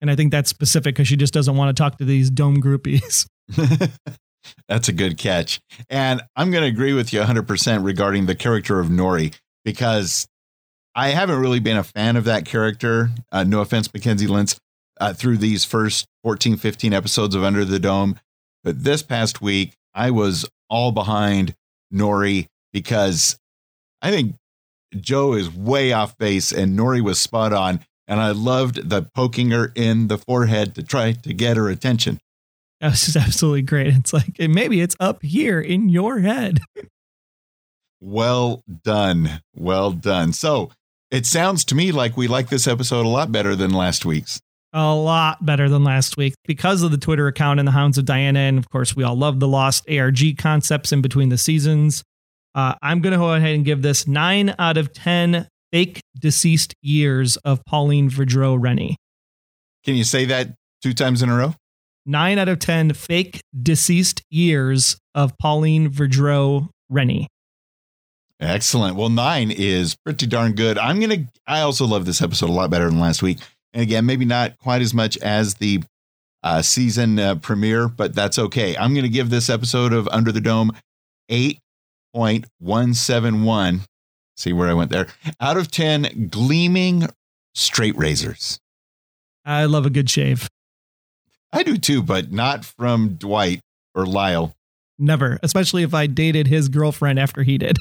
And 0.00 0.10
I 0.10 0.16
think 0.16 0.32
that's 0.32 0.50
specific 0.50 0.96
because 0.96 1.06
she 1.06 1.16
just 1.16 1.32
doesn't 1.32 1.56
want 1.56 1.74
to 1.74 1.80
talk 1.80 1.98
to 1.98 2.04
these 2.04 2.28
dome 2.28 2.60
groupies. 2.60 3.26
that's 4.68 4.88
a 4.88 4.92
good 4.92 5.18
catch. 5.18 5.60
And 5.88 6.22
I'm 6.36 6.50
going 6.50 6.62
to 6.62 6.68
agree 6.68 6.92
with 6.92 7.12
you 7.12 7.20
100% 7.20 7.84
regarding 7.84 8.26
the 8.26 8.34
character 8.34 8.80
of 8.80 8.88
Nori 8.88 9.34
because 9.64 10.26
I 10.94 11.10
haven't 11.10 11.40
really 11.40 11.60
been 11.60 11.76
a 11.76 11.84
fan 11.84 12.16
of 12.16 12.24
that 12.24 12.44
character. 12.44 13.10
Uh, 13.30 13.44
no 13.44 13.60
offense, 13.60 13.92
Mackenzie 13.92 14.26
Lintz, 14.26 14.58
uh, 15.00 15.12
through 15.12 15.38
these 15.38 15.64
first 15.64 16.06
14, 16.22 16.56
15 16.56 16.92
episodes 16.92 17.34
of 17.34 17.44
Under 17.44 17.64
the 17.64 17.78
Dome. 17.78 18.18
But 18.64 18.84
this 18.84 19.02
past 19.02 19.40
week, 19.40 19.74
I 19.94 20.10
was 20.10 20.46
all 20.72 20.90
behind 20.90 21.54
Nori 21.92 22.48
because 22.72 23.38
I 24.00 24.10
think 24.10 24.34
Joe 24.98 25.34
is 25.34 25.54
way 25.54 25.92
off 25.92 26.16
base 26.16 26.50
and 26.50 26.76
Nori 26.76 27.02
was 27.02 27.20
spot 27.20 27.52
on. 27.52 27.80
And 28.08 28.20
I 28.20 28.32
loved 28.32 28.90
the 28.90 29.08
poking 29.14 29.52
her 29.52 29.70
in 29.74 30.08
the 30.08 30.18
forehead 30.18 30.74
to 30.74 30.82
try 30.82 31.12
to 31.12 31.32
get 31.32 31.56
her 31.56 31.68
attention. 31.68 32.18
That 32.80 32.90
was 32.90 33.04
just 33.04 33.16
absolutely 33.28 33.62
great. 33.62 33.94
It's 33.94 34.12
like, 34.12 34.38
maybe 34.38 34.80
it's 34.80 34.96
up 34.98 35.22
here 35.22 35.60
in 35.60 35.88
your 35.88 36.18
head. 36.20 36.60
well 38.00 38.64
done. 38.82 39.42
Well 39.54 39.92
done. 39.92 40.32
So 40.32 40.72
it 41.10 41.26
sounds 41.26 41.64
to 41.66 41.74
me 41.74 41.92
like 41.92 42.16
we 42.16 42.26
like 42.26 42.48
this 42.48 42.66
episode 42.66 43.06
a 43.06 43.08
lot 43.08 43.30
better 43.30 43.54
than 43.54 43.70
last 43.70 44.04
week's. 44.04 44.40
A 44.72 44.94
lot 44.94 45.44
better 45.44 45.68
than 45.68 45.84
last 45.84 46.16
week 46.16 46.34
because 46.46 46.82
of 46.82 46.90
the 46.90 46.96
Twitter 46.96 47.26
account 47.26 47.58
and 47.60 47.68
the 47.68 47.72
Hounds 47.72 47.98
of 47.98 48.06
Diana. 48.06 48.38
And 48.38 48.58
of 48.58 48.70
course, 48.70 48.96
we 48.96 49.04
all 49.04 49.16
love 49.16 49.38
the 49.38 49.48
lost 49.48 49.88
ARG 49.90 50.38
concepts 50.38 50.92
in 50.92 51.02
between 51.02 51.28
the 51.28 51.36
seasons. 51.36 52.02
Uh, 52.54 52.74
I'm 52.82 53.00
going 53.00 53.12
to 53.12 53.18
go 53.18 53.34
ahead 53.34 53.54
and 53.54 53.64
give 53.64 53.82
this 53.82 54.06
nine 54.06 54.54
out 54.58 54.76
of 54.76 54.92
10 54.92 55.46
fake 55.72 56.00
deceased 56.18 56.74
years 56.82 57.36
of 57.38 57.64
Pauline 57.66 58.10
Vidro 58.10 58.56
Rennie. 58.60 58.96
Can 59.84 59.94
you 59.94 60.04
say 60.04 60.24
that 60.26 60.54
two 60.82 60.92
times 60.94 61.22
in 61.22 61.28
a 61.28 61.36
row? 61.36 61.54
Nine 62.04 62.38
out 62.38 62.48
of 62.48 62.58
10 62.58 62.94
fake 62.94 63.40
deceased 63.62 64.22
years 64.30 64.96
of 65.14 65.36
Pauline 65.38 65.90
Vidro 65.90 66.68
Rennie. 66.88 67.28
Excellent. 68.40 68.96
Well, 68.96 69.08
nine 69.08 69.50
is 69.50 69.94
pretty 70.04 70.26
darn 70.26 70.54
good. 70.54 70.76
I'm 70.76 70.98
going 70.98 71.10
to, 71.10 71.28
I 71.46 71.60
also 71.60 71.86
love 71.86 72.06
this 72.06 72.20
episode 72.20 72.50
a 72.50 72.52
lot 72.52 72.70
better 72.70 72.90
than 72.90 72.98
last 72.98 73.22
week. 73.22 73.38
And 73.72 73.82
again, 73.82 74.06
maybe 74.06 74.24
not 74.24 74.58
quite 74.58 74.82
as 74.82 74.92
much 74.92 75.16
as 75.18 75.54
the 75.54 75.82
uh, 76.42 76.62
season 76.62 77.18
uh, 77.18 77.34
premiere, 77.36 77.88
but 77.88 78.14
that's 78.14 78.38
okay. 78.38 78.76
I'm 78.76 78.94
going 78.94 79.04
to 79.04 79.08
give 79.08 79.30
this 79.30 79.48
episode 79.48 79.92
of 79.92 80.08
Under 80.08 80.32
the 80.32 80.40
Dome 80.40 80.72
8.171. 81.30 83.80
See 84.36 84.52
where 84.52 84.68
I 84.68 84.74
went 84.74 84.90
there. 84.90 85.06
Out 85.40 85.56
of 85.56 85.70
10 85.70 86.28
gleaming 86.30 87.08
straight 87.54 87.96
razors. 87.96 88.58
I 89.44 89.64
love 89.64 89.86
a 89.86 89.90
good 89.90 90.10
shave. 90.10 90.48
I 91.52 91.62
do 91.62 91.76
too, 91.76 92.02
but 92.02 92.32
not 92.32 92.64
from 92.64 93.14
Dwight 93.14 93.60
or 93.94 94.06
Lyle. 94.06 94.54
Never, 94.98 95.38
especially 95.42 95.82
if 95.82 95.94
I 95.94 96.06
dated 96.06 96.46
his 96.46 96.68
girlfriend 96.68 97.18
after 97.18 97.42
he 97.42 97.58
did. 97.58 97.76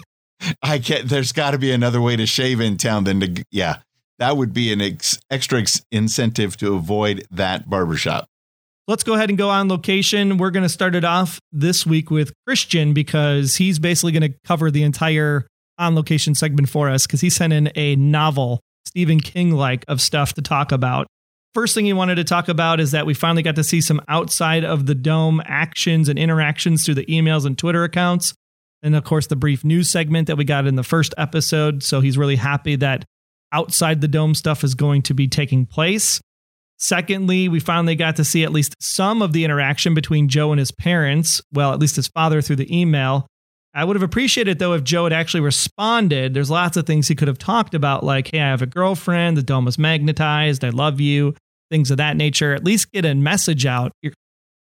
I 0.63 0.79
can't. 0.79 1.07
There's 1.07 1.31
got 1.31 1.51
to 1.51 1.59
be 1.59 1.71
another 1.71 2.01
way 2.01 2.15
to 2.15 2.25
shave 2.25 2.59
in 2.59 2.77
town 2.77 3.03
than 3.03 3.19
to. 3.19 3.43
Yeah, 3.51 3.77
that 4.21 4.37
would 4.37 4.53
be 4.53 4.71
an 4.71 4.81
ex, 4.81 5.19
extra 5.31 5.59
ex 5.59 5.81
incentive 5.91 6.55
to 6.55 6.75
avoid 6.75 7.25
that 7.31 7.67
barbershop. 7.67 8.27
Let's 8.87 9.03
go 9.03 9.15
ahead 9.15 9.29
and 9.29 9.37
go 9.37 9.49
on 9.49 9.67
location. 9.67 10.37
We're 10.37 10.51
going 10.51 10.61
to 10.61 10.69
start 10.69 10.93
it 10.93 11.03
off 11.03 11.39
this 11.51 11.87
week 11.87 12.11
with 12.11 12.31
Christian 12.45 12.93
because 12.93 13.55
he's 13.55 13.79
basically 13.79 14.11
going 14.11 14.31
to 14.31 14.37
cover 14.45 14.69
the 14.69 14.83
entire 14.83 15.47
on 15.79 15.95
location 15.95 16.35
segment 16.35 16.69
for 16.69 16.87
us 16.87 17.07
because 17.07 17.21
he 17.21 17.31
sent 17.31 17.51
in 17.51 17.71
a 17.75 17.95
novel, 17.95 18.59
Stephen 18.85 19.19
King 19.19 19.55
like, 19.55 19.85
of 19.87 19.99
stuff 19.99 20.35
to 20.35 20.43
talk 20.43 20.71
about. 20.71 21.07
First 21.55 21.73
thing 21.73 21.85
he 21.85 21.93
wanted 21.93 22.15
to 22.15 22.23
talk 22.23 22.47
about 22.47 22.79
is 22.79 22.91
that 22.91 23.07
we 23.07 23.15
finally 23.15 23.41
got 23.41 23.55
to 23.55 23.63
see 23.63 23.81
some 23.81 24.01
outside 24.07 24.63
of 24.63 24.85
the 24.85 24.93
dome 24.93 25.41
actions 25.45 26.09
and 26.09 26.19
interactions 26.19 26.85
through 26.85 26.95
the 26.95 27.05
emails 27.07 27.47
and 27.47 27.57
Twitter 27.57 27.83
accounts 27.83 28.35
and 28.83 28.95
of 28.95 29.03
course 29.03 29.27
the 29.27 29.35
brief 29.35 29.63
news 29.63 29.89
segment 29.89 30.27
that 30.27 30.37
we 30.37 30.43
got 30.43 30.67
in 30.67 30.75
the 30.75 30.83
first 30.83 31.15
episode. 31.17 31.81
So 31.83 32.01
he's 32.01 32.17
really 32.19 32.35
happy 32.35 32.75
that 32.77 33.05
outside 33.51 34.01
the 34.01 34.07
dome 34.07 34.35
stuff 34.35 34.63
is 34.63 34.75
going 34.75 35.01
to 35.03 35.13
be 35.13 35.27
taking 35.27 35.65
place. 35.65 36.21
Secondly, 36.77 37.47
we 37.47 37.59
finally 37.59 37.95
got 37.95 38.15
to 38.15 38.25
see 38.25 38.43
at 38.43 38.51
least 38.51 38.75
some 38.79 39.21
of 39.21 39.33
the 39.33 39.45
interaction 39.45 39.93
between 39.93 40.27
Joe 40.27 40.51
and 40.51 40.57
his 40.57 40.71
parents. 40.71 41.41
Well, 41.53 41.73
at 41.73 41.79
least 41.79 41.95
his 41.95 42.07
father 42.07 42.41
through 42.41 42.55
the 42.55 42.75
email. 42.75 43.27
I 43.73 43.85
would 43.85 43.95
have 43.95 44.03
appreciated 44.03 44.59
though 44.59 44.73
if 44.73 44.83
Joe 44.83 45.05
had 45.05 45.13
actually 45.13 45.41
responded. 45.41 46.33
There's 46.33 46.49
lots 46.49 46.77
of 46.77 46.85
things 46.85 47.07
he 47.07 47.15
could 47.15 47.27
have 47.27 47.37
talked 47.37 47.73
about, 47.73 48.03
like, 48.03 48.29
hey, 48.31 48.41
I 48.41 48.49
have 48.49 48.61
a 48.61 48.65
girlfriend, 48.65 49.37
the 49.37 49.43
dome 49.43 49.65
was 49.65 49.77
magnetized, 49.77 50.65
I 50.65 50.69
love 50.69 50.99
you, 50.99 51.35
things 51.69 51.91
of 51.91 51.97
that 51.97 52.17
nature. 52.17 52.53
At 52.53 52.65
least 52.65 52.91
get 52.91 53.05
a 53.05 53.13
message 53.13 53.65
out. 53.65 53.91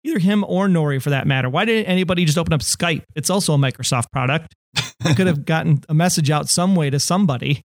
Either 0.05 0.19
him 0.19 0.45
or 0.47 0.69
Nori 0.69 1.03
for 1.03 1.11
that 1.11 1.27
matter. 1.27 1.49
Why 1.49 1.65
didn't 1.65 1.87
anybody 1.87 2.25
just 2.25 2.39
open 2.39 2.53
up 2.53 2.61
Skype? 2.61 3.03
It's 3.15 3.31
also 3.31 3.55
a 3.55 3.59
Microsoft 3.59 4.11
product. 4.13 4.55
I 5.03 5.15
could 5.15 5.27
have 5.27 5.45
gotten 5.47 5.83
a 5.89 5.95
message 5.95 6.31
out 6.31 6.49
some 6.49 6.77
way 6.77 6.91
to 6.91 7.01
somebody. 7.01 7.63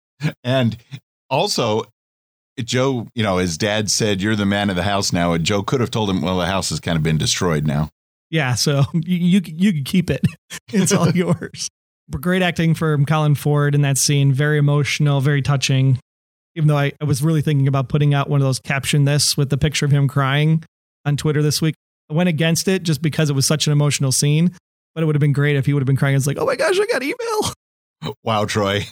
And 0.43 0.77
also, 1.33 1.83
Joe, 2.59 3.07
you 3.15 3.23
know, 3.23 3.37
his 3.37 3.57
dad 3.57 3.89
said, 3.89 4.21
You're 4.21 4.35
the 4.35 4.45
man 4.45 4.69
of 4.69 4.75
the 4.75 4.83
house 4.83 5.11
now. 5.11 5.33
And 5.33 5.43
Joe 5.43 5.63
could 5.63 5.81
have 5.81 5.91
told 5.91 6.09
him, 6.09 6.21
Well, 6.21 6.37
the 6.37 6.45
house 6.45 6.69
has 6.69 6.79
kind 6.79 6.95
of 6.95 7.03
been 7.03 7.17
destroyed 7.17 7.65
now. 7.65 7.89
Yeah, 8.29 8.55
so 8.55 8.83
you 8.93 9.17
you, 9.17 9.41
you 9.43 9.73
can 9.73 9.83
keep 9.83 10.09
it. 10.09 10.21
It's 10.71 10.91
all 10.91 11.09
yours. 11.15 11.67
Great 12.11 12.41
acting 12.41 12.75
from 12.75 13.05
Colin 13.05 13.33
Ford 13.35 13.73
in 13.73 13.81
that 13.81 13.97
scene. 13.97 14.33
Very 14.33 14.57
emotional, 14.59 15.19
very 15.21 15.41
touching. 15.41 15.99
Even 16.55 16.67
though 16.67 16.77
I, 16.77 16.91
I 17.01 17.05
was 17.05 17.23
really 17.23 17.41
thinking 17.41 17.67
about 17.67 17.89
putting 17.89 18.13
out 18.13 18.29
one 18.29 18.39
of 18.39 18.45
those 18.45 18.59
caption 18.59 19.05
this 19.05 19.35
with 19.35 19.49
the 19.49 19.57
picture 19.57 19.85
of 19.85 19.91
him 19.91 20.07
crying 20.07 20.63
on 21.05 21.17
Twitter 21.17 21.41
this 21.41 21.61
week. 21.61 21.73
I 22.11 22.13
went 22.13 22.29
against 22.29 22.67
it 22.67 22.83
just 22.83 23.01
because 23.01 23.31
it 23.31 23.33
was 23.33 23.47
such 23.47 23.65
an 23.65 23.73
emotional 23.73 24.11
scene. 24.11 24.55
But 24.93 25.01
it 25.01 25.07
would 25.07 25.15
have 25.15 25.21
been 25.21 25.33
great 25.33 25.55
if 25.55 25.65
he 25.65 25.73
would 25.73 25.81
have 25.81 25.87
been 25.87 25.97
crying. 25.97 26.15
It's 26.15 26.27
like, 26.27 26.37
oh 26.37 26.45
my 26.45 26.55
gosh, 26.55 26.79
I 26.79 26.85
got 26.85 27.01
email. 27.01 28.13
Wow, 28.23 28.45
Troy. 28.45 28.85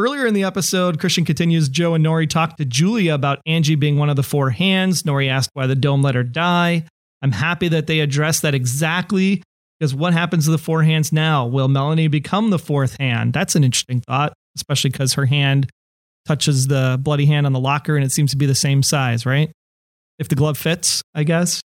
Earlier 0.00 0.24
in 0.24 0.32
the 0.32 0.44
episode, 0.44 0.98
Christian 0.98 1.26
continues 1.26 1.68
Joe 1.68 1.92
and 1.92 2.02
Norrie 2.02 2.26
talk 2.26 2.56
to 2.56 2.64
Julia 2.64 3.12
about 3.12 3.42
Angie 3.44 3.74
being 3.74 3.98
one 3.98 4.08
of 4.08 4.16
the 4.16 4.22
four 4.22 4.48
hands. 4.48 5.04
Norrie 5.04 5.28
asked 5.28 5.50
why 5.52 5.66
the 5.66 5.74
dome 5.74 6.00
let 6.00 6.14
her 6.14 6.22
die. 6.22 6.86
I'm 7.20 7.32
happy 7.32 7.68
that 7.68 7.86
they 7.86 8.00
addressed 8.00 8.40
that 8.40 8.54
exactly 8.54 9.42
because 9.78 9.94
what 9.94 10.14
happens 10.14 10.46
to 10.46 10.52
the 10.52 10.56
four 10.56 10.82
hands 10.84 11.12
now? 11.12 11.44
Will 11.44 11.68
Melanie 11.68 12.08
become 12.08 12.48
the 12.48 12.58
fourth 12.58 12.96
hand? 12.98 13.34
That's 13.34 13.54
an 13.56 13.62
interesting 13.62 14.00
thought, 14.00 14.32
especially 14.56 14.88
because 14.88 15.12
her 15.12 15.26
hand 15.26 15.68
touches 16.24 16.66
the 16.66 16.98
bloody 16.98 17.26
hand 17.26 17.44
on 17.44 17.52
the 17.52 17.60
locker 17.60 17.94
and 17.94 18.02
it 18.02 18.10
seems 18.10 18.30
to 18.30 18.38
be 18.38 18.46
the 18.46 18.54
same 18.54 18.82
size, 18.82 19.26
right? 19.26 19.52
If 20.18 20.30
the 20.30 20.34
glove 20.34 20.56
fits, 20.56 21.02
I 21.14 21.24
guess. 21.24 21.60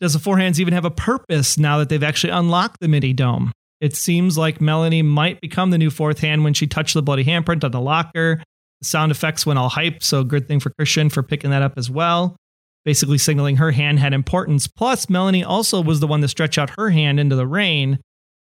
Does 0.00 0.12
the 0.12 0.20
four 0.20 0.38
hands 0.38 0.60
even 0.60 0.72
have 0.72 0.84
a 0.84 0.90
purpose 0.90 1.58
now 1.58 1.78
that 1.78 1.88
they've 1.88 2.00
actually 2.00 2.30
unlocked 2.30 2.76
the 2.80 2.86
mini 2.86 3.12
dome? 3.12 3.50
It 3.80 3.96
seems 3.96 4.36
like 4.36 4.60
Melanie 4.60 5.02
might 5.02 5.40
become 5.40 5.70
the 5.70 5.78
new 5.78 5.90
fourth 5.90 6.20
hand 6.20 6.44
when 6.44 6.54
she 6.54 6.66
touched 6.66 6.94
the 6.94 7.02
bloody 7.02 7.24
handprint 7.24 7.64
on 7.64 7.70
the 7.70 7.80
locker. 7.80 8.42
The 8.80 8.84
sound 8.86 9.10
effects 9.10 9.46
went 9.46 9.58
all 9.58 9.70
hype, 9.70 10.02
so 10.02 10.22
good 10.24 10.46
thing 10.46 10.60
for 10.60 10.70
Christian 10.70 11.08
for 11.08 11.22
picking 11.22 11.50
that 11.50 11.62
up 11.62 11.74
as 11.76 11.90
well. 11.90 12.36
Basically 12.84 13.18
signaling 13.18 13.56
her 13.56 13.72
hand 13.72 13.98
had 13.98 14.14
importance. 14.14 14.66
Plus, 14.66 15.08
Melanie 15.10 15.44
also 15.44 15.82
was 15.82 16.00
the 16.00 16.06
one 16.06 16.20
to 16.22 16.28
stretch 16.28 16.58
out 16.58 16.70
her 16.78 16.90
hand 16.90 17.20
into 17.20 17.36
the 17.36 17.46
rain. 17.46 17.98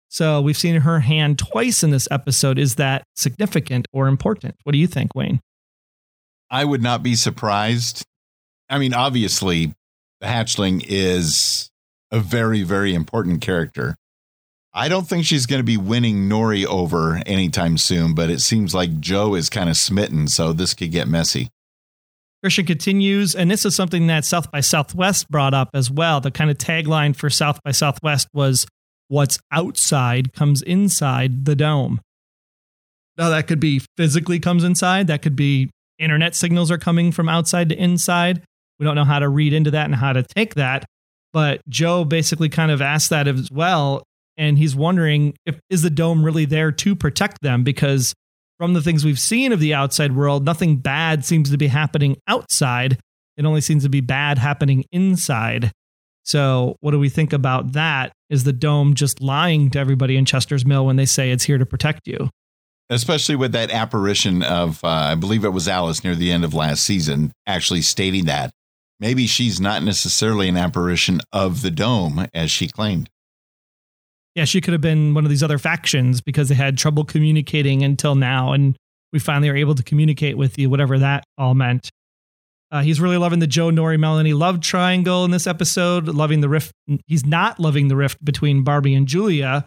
So 0.09 0.41
we've 0.41 0.57
seen 0.57 0.81
her 0.81 0.99
hand 0.99 1.39
twice 1.39 1.83
in 1.83 1.89
this 1.89 2.07
episode. 2.11 2.59
Is 2.59 2.75
that 2.75 3.03
significant 3.15 3.87
or 3.91 4.07
important? 4.07 4.55
What 4.63 4.73
do 4.73 4.77
you 4.77 4.87
think, 4.87 5.15
Wayne? 5.15 5.39
I 6.51 6.65
would 6.65 6.83
not 6.83 7.01
be 7.01 7.15
surprised. 7.15 8.03
I 8.69 8.77
mean, 8.77 8.93
obviously, 8.93 9.73
the 10.21 10.27
hatchling 10.27 10.83
is 10.87 11.69
a 12.11 12.19
very, 12.19 12.61
very 12.61 12.93
important 12.93 13.41
character. 13.41 13.95
I 14.73 14.89
don't 14.89 15.07
think 15.07 15.25
she's 15.25 15.45
going 15.45 15.59
to 15.59 15.63
be 15.63 15.77
winning 15.77 16.27
Norrie 16.27 16.65
over 16.65 17.21
anytime 17.25 17.77
soon, 17.77 18.15
but 18.15 18.31
it 18.31 18.39
seems 18.39 18.73
like 18.73 18.99
Joe 18.99 19.35
is 19.35 19.49
kind 19.49 19.69
of 19.69 19.77
smitten, 19.77 20.27
so 20.27 20.51
this 20.51 20.73
could 20.73 20.91
get 20.91 21.07
messy. 21.07 21.49
Christian 22.41 22.65
continues, 22.65 23.35
and 23.35 23.51
this 23.51 23.65
is 23.65 23.75
something 23.75 24.07
that 24.07 24.25
South 24.25 24.51
by 24.51 24.61
Southwest 24.61 25.29
brought 25.29 25.53
up 25.53 25.69
as 25.73 25.91
well. 25.91 26.19
The 26.19 26.31
kind 26.31 26.49
of 26.49 26.57
tagline 26.57 27.15
for 27.15 27.29
South 27.29 27.61
by 27.63 27.71
Southwest 27.71 28.27
was 28.33 28.65
what's 29.07 29.39
outside 29.51 30.33
comes 30.33 30.61
inside 30.63 31.45
the 31.45 31.55
dome. 31.55 32.01
Now, 33.17 33.29
that 33.29 33.47
could 33.47 33.59
be 33.59 33.81
physically 33.95 34.39
comes 34.39 34.63
inside, 34.63 35.07
that 35.07 35.21
could 35.21 35.35
be 35.35 35.69
internet 35.99 36.35
signals 36.35 36.71
are 36.71 36.79
coming 36.79 37.11
from 37.11 37.29
outside 37.29 37.69
to 37.69 37.75
inside. 37.75 38.41
We 38.79 38.85
don't 38.85 38.95
know 38.95 39.05
how 39.05 39.19
to 39.19 39.29
read 39.29 39.53
into 39.53 39.71
that 39.71 39.85
and 39.85 39.95
how 39.95 40.13
to 40.13 40.23
take 40.23 40.55
that. 40.55 40.83
But 41.31 41.61
Joe 41.69 42.03
basically 42.03 42.49
kind 42.49 42.71
of 42.71 42.81
asked 42.81 43.11
that 43.11 43.27
as 43.27 43.49
well. 43.51 44.03
And 44.37 44.57
he's 44.57 44.75
wondering 44.75 45.35
if 45.45 45.59
is 45.69 45.81
the 45.81 45.89
dome 45.89 46.23
really 46.23 46.45
there 46.45 46.71
to 46.71 46.95
protect 46.95 47.41
them? 47.41 47.63
Because 47.63 48.13
from 48.57 48.73
the 48.73 48.81
things 48.81 49.05
we've 49.05 49.19
seen 49.19 49.51
of 49.51 49.59
the 49.59 49.73
outside 49.73 50.15
world, 50.15 50.45
nothing 50.45 50.77
bad 50.77 51.25
seems 51.25 51.51
to 51.51 51.57
be 51.57 51.67
happening 51.67 52.17
outside. 52.27 52.99
It 53.37 53.45
only 53.45 53.61
seems 53.61 53.83
to 53.83 53.89
be 53.89 54.01
bad 54.01 54.37
happening 54.37 54.85
inside. 54.91 55.71
So, 56.23 56.77
what 56.79 56.91
do 56.91 56.99
we 56.99 57.09
think 57.09 57.33
about 57.33 57.73
that? 57.73 58.13
Is 58.29 58.45
the 58.45 58.53
dome 58.53 58.93
just 58.93 59.21
lying 59.21 59.69
to 59.71 59.79
everybody 59.79 60.15
in 60.15 60.25
Chester's 60.25 60.65
Mill 60.65 60.85
when 60.85 60.95
they 60.95 61.05
say 61.05 61.31
it's 61.31 61.43
here 61.43 61.57
to 61.57 61.65
protect 61.65 62.07
you? 62.07 62.29
Especially 62.89 63.35
with 63.35 63.51
that 63.51 63.71
apparition 63.71 64.43
of, 64.43 64.83
uh, 64.83 64.87
I 64.87 65.15
believe 65.15 65.43
it 65.43 65.49
was 65.49 65.67
Alice 65.67 66.03
near 66.03 66.15
the 66.15 66.31
end 66.31 66.45
of 66.45 66.53
last 66.53 66.83
season, 66.83 67.33
actually 67.45 67.81
stating 67.81 68.25
that 68.25 68.51
maybe 68.99 69.27
she's 69.27 69.59
not 69.59 69.83
necessarily 69.83 70.47
an 70.47 70.57
apparition 70.57 71.19
of 71.33 71.61
the 71.61 71.71
dome 71.71 72.27
as 72.33 72.51
she 72.51 72.67
claimed. 72.67 73.09
Yeah, 74.35 74.45
she 74.45 74.61
could 74.61 74.73
have 74.73 74.81
been 74.81 75.13
one 75.13 75.25
of 75.25 75.29
these 75.29 75.43
other 75.43 75.59
factions 75.59 76.21
because 76.21 76.49
they 76.49 76.55
had 76.55 76.77
trouble 76.77 77.03
communicating 77.03 77.83
until 77.83 78.15
now. 78.15 78.53
And 78.53 78.75
we 79.11 79.19
finally 79.19 79.49
are 79.49 79.55
able 79.55 79.75
to 79.75 79.83
communicate 79.83 80.37
with 80.37 80.57
you, 80.57 80.69
whatever 80.69 80.97
that 80.99 81.23
all 81.37 81.53
meant. 81.53 81.89
Uh, 82.71 82.81
he's 82.81 82.99
really 82.99 83.17
loving 83.17 83.37
the 83.37 83.45
Joe 83.45 83.69
Norrie 83.69 83.97
Melanie 83.97 84.33
love 84.33 84.59
triangle 84.59 85.23
in 85.25 85.29
this 85.29 85.45
episode, 85.45 86.07
loving 86.07 86.41
the 86.41 86.49
rift. 86.49 86.71
He's 87.05 87.23
not 87.23 87.59
loving 87.59 87.87
the 87.87 87.95
rift 87.95 88.23
between 88.25 88.63
Barbie 88.63 88.95
and 88.95 89.07
Julia. 89.07 89.65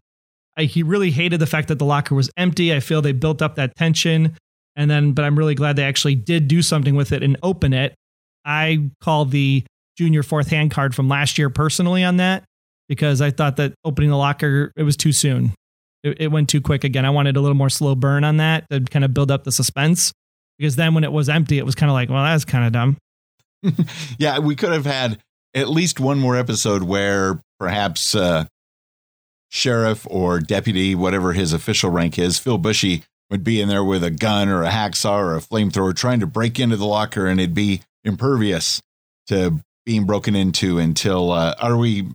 I, 0.56 0.64
he 0.64 0.82
really 0.82 1.12
hated 1.12 1.38
the 1.38 1.46
fact 1.46 1.68
that 1.68 1.78
the 1.78 1.84
locker 1.84 2.16
was 2.16 2.28
empty. 2.36 2.74
I 2.74 2.80
feel 2.80 3.00
they 3.00 3.12
built 3.12 3.42
up 3.42 3.54
that 3.54 3.76
tension. 3.76 4.36
And 4.74 4.90
then, 4.90 5.12
but 5.12 5.24
I'm 5.24 5.38
really 5.38 5.54
glad 5.54 5.76
they 5.76 5.84
actually 5.84 6.16
did 6.16 6.48
do 6.48 6.62
something 6.62 6.96
with 6.96 7.12
it 7.12 7.22
and 7.22 7.36
open 7.44 7.72
it. 7.72 7.94
I 8.44 8.90
call 9.00 9.24
the 9.24 9.64
junior 9.96 10.24
fourth 10.24 10.48
hand 10.48 10.72
card 10.72 10.94
from 10.94 11.08
last 11.08 11.38
year 11.38 11.48
personally 11.48 12.02
on 12.02 12.16
that 12.16 12.44
because 12.88 13.20
I 13.20 13.30
thought 13.30 13.56
that 13.56 13.74
opening 13.84 14.10
the 14.10 14.16
locker 14.16 14.72
it 14.76 14.82
was 14.82 14.96
too 14.96 15.12
soon. 15.12 15.52
It, 16.02 16.20
it, 16.20 16.28
went 16.28 16.48
too 16.48 16.60
quick 16.60 16.84
again. 16.84 17.04
I 17.04 17.10
wanted 17.10 17.36
a 17.36 17.40
little 17.40 17.56
more 17.56 17.70
slow 17.70 17.94
burn 17.94 18.22
on 18.22 18.36
that 18.36 18.68
to 18.70 18.80
kind 18.80 19.04
of 19.04 19.12
build 19.12 19.30
up 19.30 19.44
the 19.44 19.50
suspense 19.50 20.12
because 20.58 20.76
then 20.76 20.94
when 20.94 21.04
it 21.04 21.10
was 21.10 21.28
empty, 21.28 21.58
it 21.58 21.66
was 21.66 21.74
kind 21.74 21.90
of 21.90 21.94
like, 21.94 22.08
well, 22.08 22.22
that's 22.22 22.44
kind 22.44 22.64
of 22.64 22.72
dumb. 22.72 22.96
yeah, 24.18 24.38
we 24.38 24.54
could 24.54 24.72
have 24.72 24.86
had 24.86 25.18
at 25.54 25.68
least 25.68 25.98
one 25.98 26.18
more 26.18 26.36
episode 26.36 26.82
where 26.82 27.40
perhaps 27.58 28.14
uh, 28.14 28.44
sheriff 29.48 30.06
or 30.08 30.38
deputy, 30.38 30.94
whatever 30.94 31.32
his 31.32 31.52
official 31.52 31.90
rank 31.90 32.18
is, 32.18 32.38
Phil 32.38 32.58
Bushey 32.58 33.02
would 33.30 33.42
be 33.42 33.60
in 33.60 33.68
there 33.68 33.84
with 33.84 34.04
a 34.04 34.10
gun 34.10 34.48
or 34.48 34.62
a 34.62 34.70
hacksaw 34.70 35.18
or 35.18 35.36
a 35.36 35.40
flamethrower 35.40 35.94
trying 35.94 36.20
to 36.20 36.26
break 36.26 36.60
into 36.60 36.76
the 36.76 36.86
locker 36.86 37.26
and 37.26 37.40
it'd 37.40 37.54
be 37.54 37.82
impervious 38.04 38.80
to 39.26 39.60
being 39.84 40.04
broken 40.04 40.36
into 40.36 40.78
until 40.78 41.32
uh, 41.32 41.54
are 41.60 41.76
we 41.76 42.08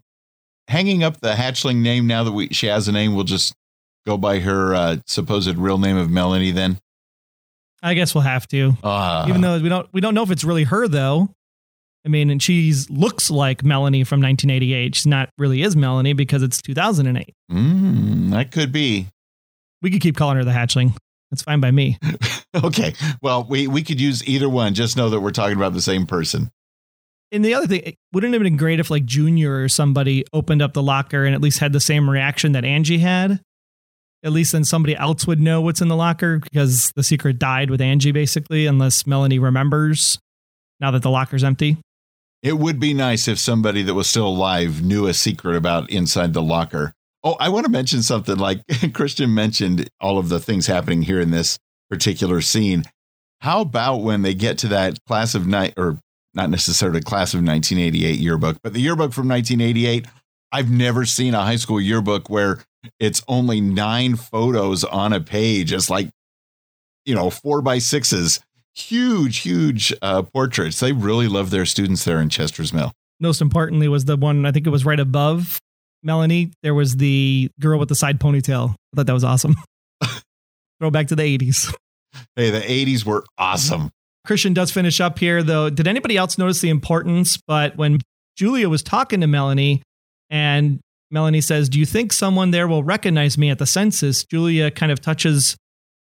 hanging 0.71 1.03
up 1.03 1.19
the 1.19 1.33
hatchling 1.33 1.77
name 1.77 2.07
now 2.07 2.23
that 2.23 2.31
we 2.31 2.47
she 2.49 2.67
has 2.67 2.87
a 2.87 2.91
name 2.91 3.13
we'll 3.13 3.23
just 3.23 3.53
go 4.05 4.17
by 4.17 4.39
her 4.39 4.73
uh, 4.73 4.97
supposed 5.05 5.55
real 5.57 5.77
name 5.77 5.97
of 5.97 6.09
melanie 6.09 6.51
then 6.51 6.79
i 7.83 7.93
guess 7.93 8.15
we'll 8.15 8.23
have 8.23 8.47
to 8.47 8.73
uh, 8.83 9.25
even 9.27 9.41
though 9.41 9.59
we 9.59 9.69
don't 9.69 9.87
we 9.91 10.01
don't 10.01 10.15
know 10.15 10.23
if 10.23 10.31
it's 10.31 10.43
really 10.43 10.63
her 10.63 10.87
though 10.87 11.29
i 12.05 12.09
mean 12.09 12.29
and 12.29 12.41
she's 12.41 12.89
looks 12.89 13.29
like 13.29 13.63
melanie 13.63 14.03
from 14.03 14.21
1988 14.21 14.95
she's 14.95 15.05
not 15.05 15.29
really 15.37 15.61
is 15.61 15.75
melanie 15.75 16.13
because 16.13 16.41
it's 16.41 16.61
2008 16.61 17.33
mm, 17.51 18.31
that 18.31 18.51
could 18.51 18.71
be 18.71 19.07
we 19.81 19.91
could 19.91 20.01
keep 20.01 20.15
calling 20.15 20.37
her 20.37 20.45
the 20.45 20.51
hatchling 20.51 20.95
that's 21.31 21.43
fine 21.43 21.61
by 21.61 21.71
me. 21.71 21.97
okay. 22.63 22.93
Well, 23.21 23.45
we, 23.49 23.65
we 23.67 23.83
could 23.83 24.01
use 24.01 24.27
either 24.27 24.49
one. 24.49 24.73
Just 24.73 24.97
know 24.97 25.09
that 25.09 25.21
we're 25.21 25.31
talking 25.31 25.55
about 25.55 25.73
the 25.73 25.81
same 25.81 26.05
person. 26.05 26.51
And 27.31 27.45
the 27.45 27.53
other 27.53 27.67
thing, 27.67 27.95
wouldn't 28.11 28.33
it 28.33 28.37
have 28.37 28.43
been 28.43 28.57
great 28.57 28.79
if 28.79 28.91
like 28.91 29.05
Junior 29.05 29.63
or 29.63 29.69
somebody 29.69 30.25
opened 30.33 30.61
up 30.61 30.73
the 30.73 30.83
locker 30.83 31.25
and 31.25 31.33
at 31.33 31.41
least 31.41 31.59
had 31.59 31.71
the 31.71 31.79
same 31.79 32.09
reaction 32.09 32.51
that 32.51 32.65
Angie 32.65 32.97
had? 32.97 33.41
At 34.23 34.33
least 34.33 34.51
then 34.51 34.65
somebody 34.65 34.95
else 34.95 35.25
would 35.25 35.39
know 35.39 35.61
what's 35.61 35.81
in 35.81 35.87
the 35.87 35.95
locker 35.95 36.39
because 36.39 36.91
the 36.95 37.03
secret 37.03 37.39
died 37.39 37.69
with 37.69 37.81
Angie 37.81 38.11
basically, 38.11 38.65
unless 38.65 39.07
Melanie 39.07 39.39
remembers 39.39 40.19
now 40.79 40.91
that 40.91 41.01
the 41.01 41.09
locker's 41.09 41.43
empty. 41.43 41.77
It 42.43 42.57
would 42.57 42.79
be 42.79 42.93
nice 42.93 43.27
if 43.27 43.39
somebody 43.39 43.83
that 43.83 43.93
was 43.93 44.09
still 44.09 44.27
alive 44.27 44.83
knew 44.83 45.07
a 45.07 45.13
secret 45.13 45.55
about 45.55 45.89
inside 45.89 46.33
the 46.33 46.41
locker. 46.41 46.93
Oh, 47.23 47.35
I 47.39 47.49
want 47.49 47.65
to 47.65 47.71
mention 47.71 48.01
something 48.01 48.37
like 48.37 48.61
Christian 48.93 49.33
mentioned 49.33 49.87
all 49.99 50.17
of 50.17 50.29
the 50.29 50.39
things 50.39 50.67
happening 50.67 51.03
here 51.03 51.21
in 51.21 51.31
this 51.31 51.59
particular 51.89 52.41
scene. 52.41 52.83
How 53.41 53.61
about 53.61 53.97
when 53.97 54.23
they 54.23 54.33
get 54.33 54.57
to 54.59 54.67
that 54.69 54.97
class 55.05 55.35
of 55.35 55.47
night 55.47 55.73
or 55.77 55.99
not 56.33 56.49
necessarily 56.49 56.99
a 56.99 57.03
class 57.03 57.33
of 57.33 57.39
1988 57.39 58.19
yearbook, 58.19 58.57
but 58.63 58.73
the 58.73 58.81
yearbook 58.81 59.13
from 59.13 59.27
1988? 59.27 60.07
I've 60.51 60.69
never 60.69 61.05
seen 61.05 61.33
a 61.33 61.41
high 61.41 61.55
school 61.55 61.79
yearbook 61.79 62.29
where 62.29 62.59
it's 62.99 63.23
only 63.27 63.61
nine 63.61 64.15
photos 64.15 64.83
on 64.83 65.13
a 65.13 65.21
page. 65.21 65.71
It's 65.71 65.89
like, 65.89 66.09
you 67.05 67.15
know, 67.15 67.29
four 67.29 67.61
by 67.61 67.77
sixes, 67.77 68.41
huge, 68.75 69.39
huge 69.39 69.93
uh, 70.01 70.23
portraits. 70.23 70.79
They 70.79 70.91
really 70.91 71.27
love 71.27 71.51
their 71.51 71.65
students 71.65 72.03
there 72.03 72.19
in 72.19 72.29
Chester's 72.29 72.73
Mill. 72.73 72.91
Most 73.19 73.41
importantly, 73.41 73.87
was 73.87 74.05
the 74.05 74.17
one 74.17 74.45
I 74.45 74.51
think 74.51 74.67
it 74.67 74.71
was 74.71 74.83
right 74.83 74.99
above 74.99 75.61
Melanie, 76.03 76.51
there 76.63 76.73
was 76.73 76.97
the 76.97 77.49
girl 77.59 77.79
with 77.79 77.89
the 77.89 77.95
side 77.95 78.19
ponytail. 78.19 78.71
I 78.71 78.95
thought 78.95 79.05
that 79.07 79.13
was 79.13 79.23
awesome. 79.23 79.55
Throwback 80.79 81.07
to 81.07 81.15
the 81.15 81.37
80s. 81.37 81.73
Hey, 82.35 82.49
the 82.49 82.59
80s 82.59 83.05
were 83.05 83.23
awesome. 83.37 83.91
Christian 84.25 84.53
does 84.53 84.71
finish 84.71 84.99
up 85.01 85.19
here, 85.19 85.41
though. 85.41 85.69
Did 85.69 85.87
anybody 85.87 86.17
else 86.17 86.37
notice 86.37 86.61
the 86.61 86.69
importance? 86.69 87.37
But 87.47 87.75
when 87.75 87.99
Julia 88.35 88.69
was 88.69 88.83
talking 88.83 89.21
to 89.21 89.27
Melanie, 89.27 89.81
and 90.29 90.79
Melanie 91.09 91.41
says, 91.41 91.69
Do 91.69 91.79
you 91.79 91.85
think 91.85 92.13
someone 92.13 92.51
there 92.51 92.67
will 92.67 92.83
recognize 92.83 93.37
me 93.37 93.49
at 93.49 93.59
the 93.59 93.65
census? 93.65 94.23
Julia 94.23 94.71
kind 94.71 94.91
of 94.91 95.01
touches 95.01 95.57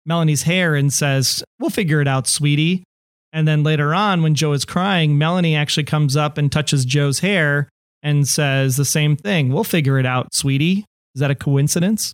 Melanie's 0.05 0.43
hair 0.43 0.75
and 0.75 0.93
says, 0.93 1.43
We'll 1.59 1.71
figure 1.71 2.01
it 2.01 2.09
out, 2.09 2.27
sweetie. 2.27 2.85
And 3.33 3.47
then 3.47 3.63
later 3.63 3.95
on, 3.95 4.23
when 4.23 4.35
Joe 4.35 4.53
is 4.53 4.65
crying, 4.65 5.19
Melanie 5.19 5.55
actually 5.55 5.85
comes 5.85 6.17
up 6.17 6.39
and 6.39 6.51
touches 6.51 6.85
Joe's 6.85 7.19
hair 7.21 7.69
and 8.03 8.27
says 8.27 8.77
the 8.77 8.85
same 8.85 9.17
thing. 9.17 9.53
We'll 9.53 9.65
figure 9.65 9.99
it 9.99 10.07
out, 10.07 10.35
sweetie. 10.35 10.85
Is 11.15 11.21
that 11.21 11.31
a 11.31 11.35
coincidence? 11.35 12.13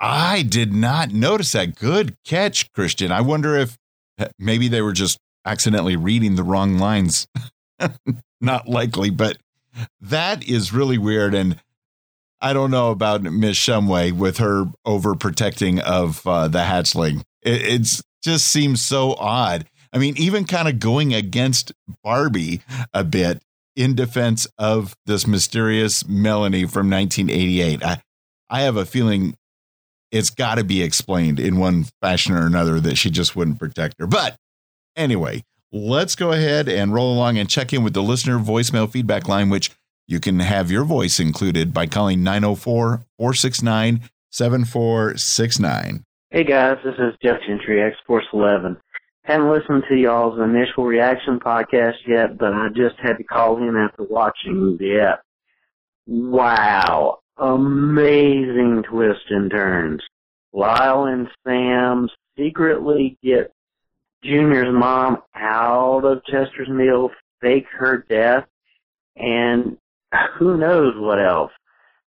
I 0.00 0.42
did 0.42 0.72
not 0.72 1.12
notice 1.12 1.52
that. 1.52 1.76
Good 1.76 2.16
catch, 2.24 2.70
Christian. 2.72 3.12
I 3.12 3.20
wonder 3.20 3.56
if 3.56 3.76
eh, 4.18 4.28
maybe 4.38 4.68
they 4.68 4.82
were 4.82 4.92
just 4.92 5.18
accidentally 5.44 5.96
reading 5.96 6.36
the 6.36 6.42
wrong 6.42 6.78
lines. 6.78 7.26
not 8.40 8.68
likely, 8.68 9.10
but 9.10 9.38
that 10.00 10.46
is 10.48 10.72
really 10.72 10.98
weird. 10.98 11.34
And 11.34 11.58
I 12.40 12.52
don't 12.52 12.70
know 12.70 12.90
about 12.90 13.22
Miss 13.22 13.56
Shumway 13.56 14.12
with 14.12 14.38
her 14.38 14.66
overprotecting 14.86 15.80
of 15.80 16.26
uh, 16.26 16.48
the 16.48 16.60
hatchling. 16.60 17.22
It 17.42 17.62
it's 17.62 18.02
just 18.22 18.48
seems 18.48 18.82
so 18.82 19.14
odd. 19.14 19.66
I 19.92 19.98
mean, 19.98 20.14
even 20.16 20.44
kind 20.44 20.68
of 20.68 20.78
going 20.78 21.14
against 21.14 21.72
Barbie 22.02 22.62
a 22.94 23.04
bit 23.04 23.42
in 23.76 23.94
defense 23.94 24.46
of 24.58 24.94
this 25.06 25.26
mysterious 25.26 26.06
Melanie 26.06 26.66
from 26.66 26.90
1988. 26.90 27.84
I, 27.84 28.02
I 28.48 28.62
have 28.62 28.76
a 28.76 28.86
feeling 28.86 29.36
it's 30.10 30.30
got 30.30 30.56
to 30.56 30.64
be 30.64 30.82
explained 30.82 31.40
in 31.40 31.58
one 31.58 31.86
fashion 32.00 32.34
or 32.34 32.46
another 32.46 32.80
that 32.80 32.98
she 32.98 33.10
just 33.10 33.34
wouldn't 33.34 33.58
protect 33.58 33.94
her. 33.98 34.06
But 34.06 34.36
anyway, 34.96 35.44
let's 35.72 36.14
go 36.14 36.32
ahead 36.32 36.68
and 36.68 36.94
roll 36.94 37.14
along 37.14 37.38
and 37.38 37.48
check 37.48 37.72
in 37.72 37.82
with 37.82 37.94
the 37.94 38.02
listener 38.02 38.38
voicemail 38.38 38.90
feedback 38.90 39.28
line, 39.28 39.48
which 39.48 39.70
you 40.06 40.20
can 40.20 40.40
have 40.40 40.70
your 40.70 40.84
voice 40.84 41.20
included 41.20 41.72
by 41.72 41.86
calling 41.86 42.22
904 42.22 43.04
469 43.18 44.00
7469. 44.30 46.04
Hey 46.30 46.44
guys, 46.44 46.78
this 46.84 46.94
is 46.94 47.14
Jeff 47.22 47.36
Gentry, 47.46 47.82
X 47.82 47.96
Force 48.06 48.24
11. 48.32 48.76
Haven't 49.24 49.50
listened 49.50 49.84
to 49.88 49.94
y'all's 49.94 50.40
initial 50.40 50.84
reaction 50.84 51.38
podcast 51.38 51.96
yet, 52.08 52.38
but 52.38 52.52
I 52.52 52.68
just 52.74 52.96
had 53.00 53.18
to 53.18 53.24
call 53.24 53.58
in 53.58 53.76
after 53.76 54.02
watching 54.04 54.76
the 54.78 54.98
app. 54.98 55.22
Wow. 56.06 57.18
Amazing 57.36 58.82
twists 58.90 59.26
and 59.30 59.50
turns. 59.50 60.00
Lyle 60.52 61.04
and 61.04 61.28
Sam 61.46 62.08
secretly 62.36 63.16
get 63.22 63.52
Junior's 64.24 64.72
mom 64.72 65.18
out 65.34 66.04
of 66.04 66.24
Chester's 66.24 66.68
Mill, 66.68 67.10
fake 67.40 67.66
her 67.72 68.04
death, 68.08 68.44
and 69.16 69.76
who 70.38 70.56
knows 70.56 70.94
what 70.96 71.18
else. 71.18 71.52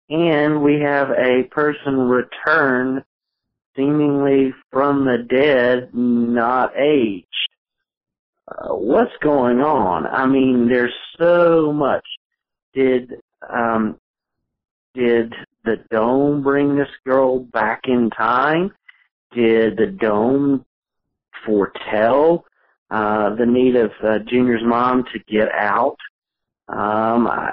And 0.08 0.62
we 0.62 0.80
have 0.80 1.10
a 1.10 1.44
person 1.50 1.98
return 1.98 3.04
seemingly 3.76 4.54
from 4.70 5.04
the 5.04 5.18
dead, 5.28 5.90
not 5.92 6.76
aged. 6.76 7.26
Uh, 8.48 8.74
what's 8.74 9.16
going 9.22 9.60
on? 9.60 10.06
I 10.06 10.26
mean, 10.26 10.68
there's 10.68 10.94
so 11.18 11.72
much. 11.72 12.04
Did 12.72 13.14
um, 13.48 13.98
did 14.94 15.34
the 15.64 15.76
dome 15.90 16.42
bring 16.42 16.76
this 16.76 16.88
girl 17.04 17.40
back 17.40 17.82
in 17.86 18.10
time? 18.10 18.72
Did 19.32 19.76
the 19.76 19.86
dome 19.86 20.64
foretell 21.46 22.44
uh, 22.90 23.34
the 23.36 23.46
need 23.46 23.76
of 23.76 23.92
uh, 24.02 24.18
Junior's 24.18 24.62
mom 24.64 25.04
to 25.12 25.18
get 25.28 25.48
out? 25.52 25.96
Um, 26.68 27.26
I, 27.28 27.52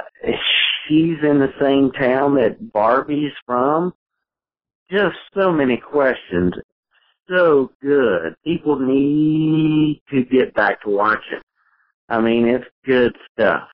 she's 0.87 1.17
in 1.23 1.39
the 1.39 1.53
same 1.61 1.91
town 1.91 2.35
that 2.35 2.73
Barbie's 2.73 3.31
from 3.45 3.93
just 4.91 5.15
so 5.33 5.51
many 5.51 5.77
questions. 5.77 6.53
So 7.29 7.71
good. 7.81 8.35
People 8.43 8.79
need 8.79 10.01
to 10.11 10.23
get 10.25 10.53
back 10.53 10.81
to 10.83 10.89
watching. 10.89 11.41
I 12.09 12.19
mean, 12.19 12.47
it's 12.47 12.65
good 12.85 13.15
stuff. 13.31 13.69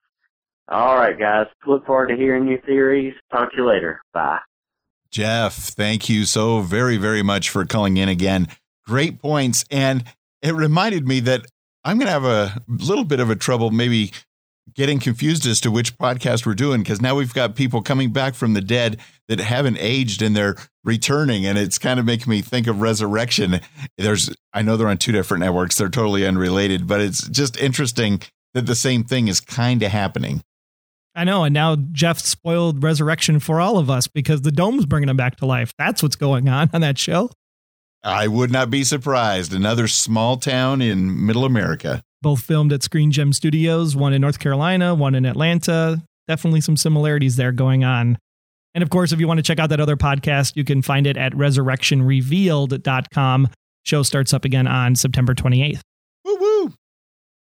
All 0.68 0.96
right, 0.96 1.18
guys. 1.18 1.48
Look 1.66 1.86
forward 1.86 2.10
to 2.10 2.16
hearing 2.16 2.48
your 2.48 2.62
theories. 2.62 3.16
Talk 3.32 3.52
to 3.52 3.58
you 3.58 3.68
later. 3.68 4.02
Bye. 4.14 4.40
Jeff, 5.10 5.56
thank 5.56 6.08
you 6.08 6.26
so 6.26 6.62
very, 6.62 6.98
very 6.98 7.24
much 7.24 7.50
for 7.50 7.66
calling 7.66 7.98
in 7.98 8.08
again. 8.08 8.48
Great 8.90 9.22
points. 9.22 9.66
And 9.70 10.04
it 10.42 10.56
reminded 10.56 11.08
me 11.08 11.20
that 11.22 11.46
I'm 11.84 12.00
going 12.00 12.08
to 12.08 12.12
have 12.12 12.26
a 12.26 12.60
little 12.68 13.04
bit 13.04 13.20
of 13.20 13.30
a 13.30 13.36
trouble 13.36 13.70
maybe 13.70 14.12
getting 14.74 15.00
confused 15.00 15.46
as 15.46 15.62
to 15.62 15.70
which 15.70 15.96
podcast 15.96 16.44
we're 16.46 16.56
doing 16.56 16.82
because 16.82 17.00
now 17.00 17.14
we've 17.14 17.34
got 17.34 17.56
people 17.56 17.84
coming 17.84 18.12
back 18.12 18.34
from 18.34 18.56
the 18.56 18.62
dead 18.62 18.98
that 19.28 19.40
haven't 19.40 19.78
aged 19.80 20.24
and 20.24 20.36
they're 20.36 20.56
returning 20.84 21.46
and 21.46 21.58
it's 21.58 21.78
kind 21.78 22.00
of 22.00 22.06
making 22.06 22.30
me 22.30 22.42
think 22.42 22.68
of 22.68 22.80
resurrection 22.80 23.60
there's 23.98 24.30
i 24.54 24.62
know 24.62 24.78
they're 24.78 24.88
on 24.88 24.98
two 24.98 25.12
different 25.12 25.42
networks 25.42 25.76
they're 25.76 25.90
totally 25.90 26.26
unrelated 26.26 26.86
but 26.86 27.02
it's 27.02 27.28
just 27.30 27.58
interesting 27.58 28.22
that 28.54 28.68
the 28.68 28.76
same 28.76 29.04
thing 29.04 29.28
is 29.28 29.40
kind 29.40 29.82
of 29.82 29.92
happening 29.92 30.44
I 31.16 31.24
know, 31.26 31.44
and 31.44 31.54
now 31.54 31.76
Jeff 31.76 32.20
spoiled 32.20 32.82
resurrection 32.84 33.40
for 33.40 33.60
all 33.60 33.78
of 33.78 33.90
us 33.90 34.08
because 34.08 34.44
the 34.44 34.52
dome's 34.52 34.86
bringing 34.86 35.10
him 35.10 35.18
back 35.18 35.38
to 35.38 35.46
life. 35.46 35.74
That's 35.78 36.02
what's 36.02 36.16
going 36.16 36.48
on 36.48 36.70
on 36.72 36.80
that 36.82 36.98
show. 36.98 37.32
I 38.04 38.28
would 38.28 38.52
not 38.52 38.70
be 38.70 38.84
surprised. 38.84 39.54
Another 39.54 39.88
small 39.88 40.38
town 40.38 40.82
in 40.82 41.26
middle 41.26 41.46
America 41.46 42.02
both 42.22 42.42
filmed 42.42 42.74
at 42.74 42.84
Screen 42.84 43.12
Gem 43.12 43.32
Studios, 43.34 43.96
one 43.96 44.14
in 44.14 44.22
North 44.22 44.38
Carolina, 44.40 44.94
one 44.94 45.16
in 45.16 45.26
Atlanta. 45.26 46.04
Definitely 46.28 46.62
some 46.62 46.78
similarities 46.78 47.38
there 47.38 47.52
going 47.52 47.84
on. 47.84 48.20
And 48.76 48.84
of 48.84 48.90
course, 48.90 49.12
if 49.12 49.20
you 49.20 49.28
want 49.28 49.40
to 49.40 49.44
check 49.44 49.60
out 49.60 49.70
that 49.70 49.80
other 49.80 49.98
podcast, 49.98 50.56
you 50.56 50.64
can 50.64 50.82
find 50.82 51.06
it 51.08 51.18
at 51.18 51.34
resurrectionrevealed.com. 51.34 53.48
Show 53.84 54.04
starts 54.04 54.34
up 54.34 54.46
again 54.46 54.68
on 54.68 54.96
September 54.96 55.34
28th. 55.34 55.82
Woo 56.26 56.36
woo. 56.36 56.74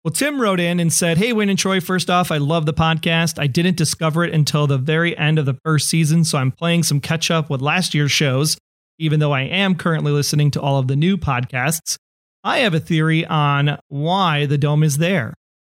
Well, 0.05 0.13
Tim 0.13 0.39
wrote 0.39 0.61
in 0.61 0.81
and 0.81 0.93
said, 0.93 1.17
Hey, 1.17 1.33
Wayne 1.33 1.49
and 1.49 1.59
Troy, 1.59 1.81
first 1.81 2.11
off, 2.11 2.31
I 2.31 2.37
love 2.37 2.67
the 2.67 2.75
podcast. 2.75 3.39
I 3.39 3.47
didn't 3.47 3.79
discover 3.79 4.23
it 4.23 4.35
until 4.35 4.67
the 4.67 4.77
very 4.77 5.17
end 5.17 5.39
of 5.39 5.47
the 5.47 5.57
first 5.65 5.89
season, 5.89 6.25
so 6.25 6.37
I'm 6.37 6.53
playing 6.53 6.83
some 6.83 7.01
catch 7.01 7.31
up 7.31 7.49
with 7.49 7.63
last 7.63 7.95
year's 7.95 8.13
shows, 8.13 8.59
even 8.99 9.21
though 9.21 9.33
I 9.33 9.43
am 9.43 9.75
currently 9.75 10.13
listening 10.13 10.51
to 10.53 10.61
all 10.61 10.79
of 10.79 10.89
the 10.89 10.97
new 10.97 11.17
podcasts. 11.17 11.97
I 12.43 12.59
have 12.59 12.75
a 12.75 12.81
theory 12.81 13.25
on 13.25 13.79
why 13.89 14.47
the 14.47 14.59
dome 14.59 14.83
is 14.83 14.99
there. 14.99 15.35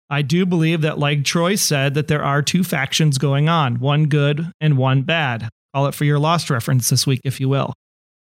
I 0.10 0.22
do 0.22 0.46
believe 0.46 0.82
that, 0.82 0.98
like 0.98 1.24
Troy 1.24 1.56
said, 1.56 1.94
that 1.94 2.08
there 2.08 2.24
are 2.24 2.42
two 2.42 2.64
factions 2.64 3.18
going 3.18 3.48
on, 3.48 3.80
one 3.80 4.06
good 4.06 4.52
and 4.60 4.78
one 4.78 5.04
bad. 5.04 5.50
Call 5.74 5.88
it 5.88 5.94
for 5.94 6.06
your 6.06 6.20
lost 6.20 6.50
reference 6.50 6.90
this 6.90 7.06
week, 7.06 7.22
if 7.24 7.40
you 7.40 7.48
will. 7.48 7.74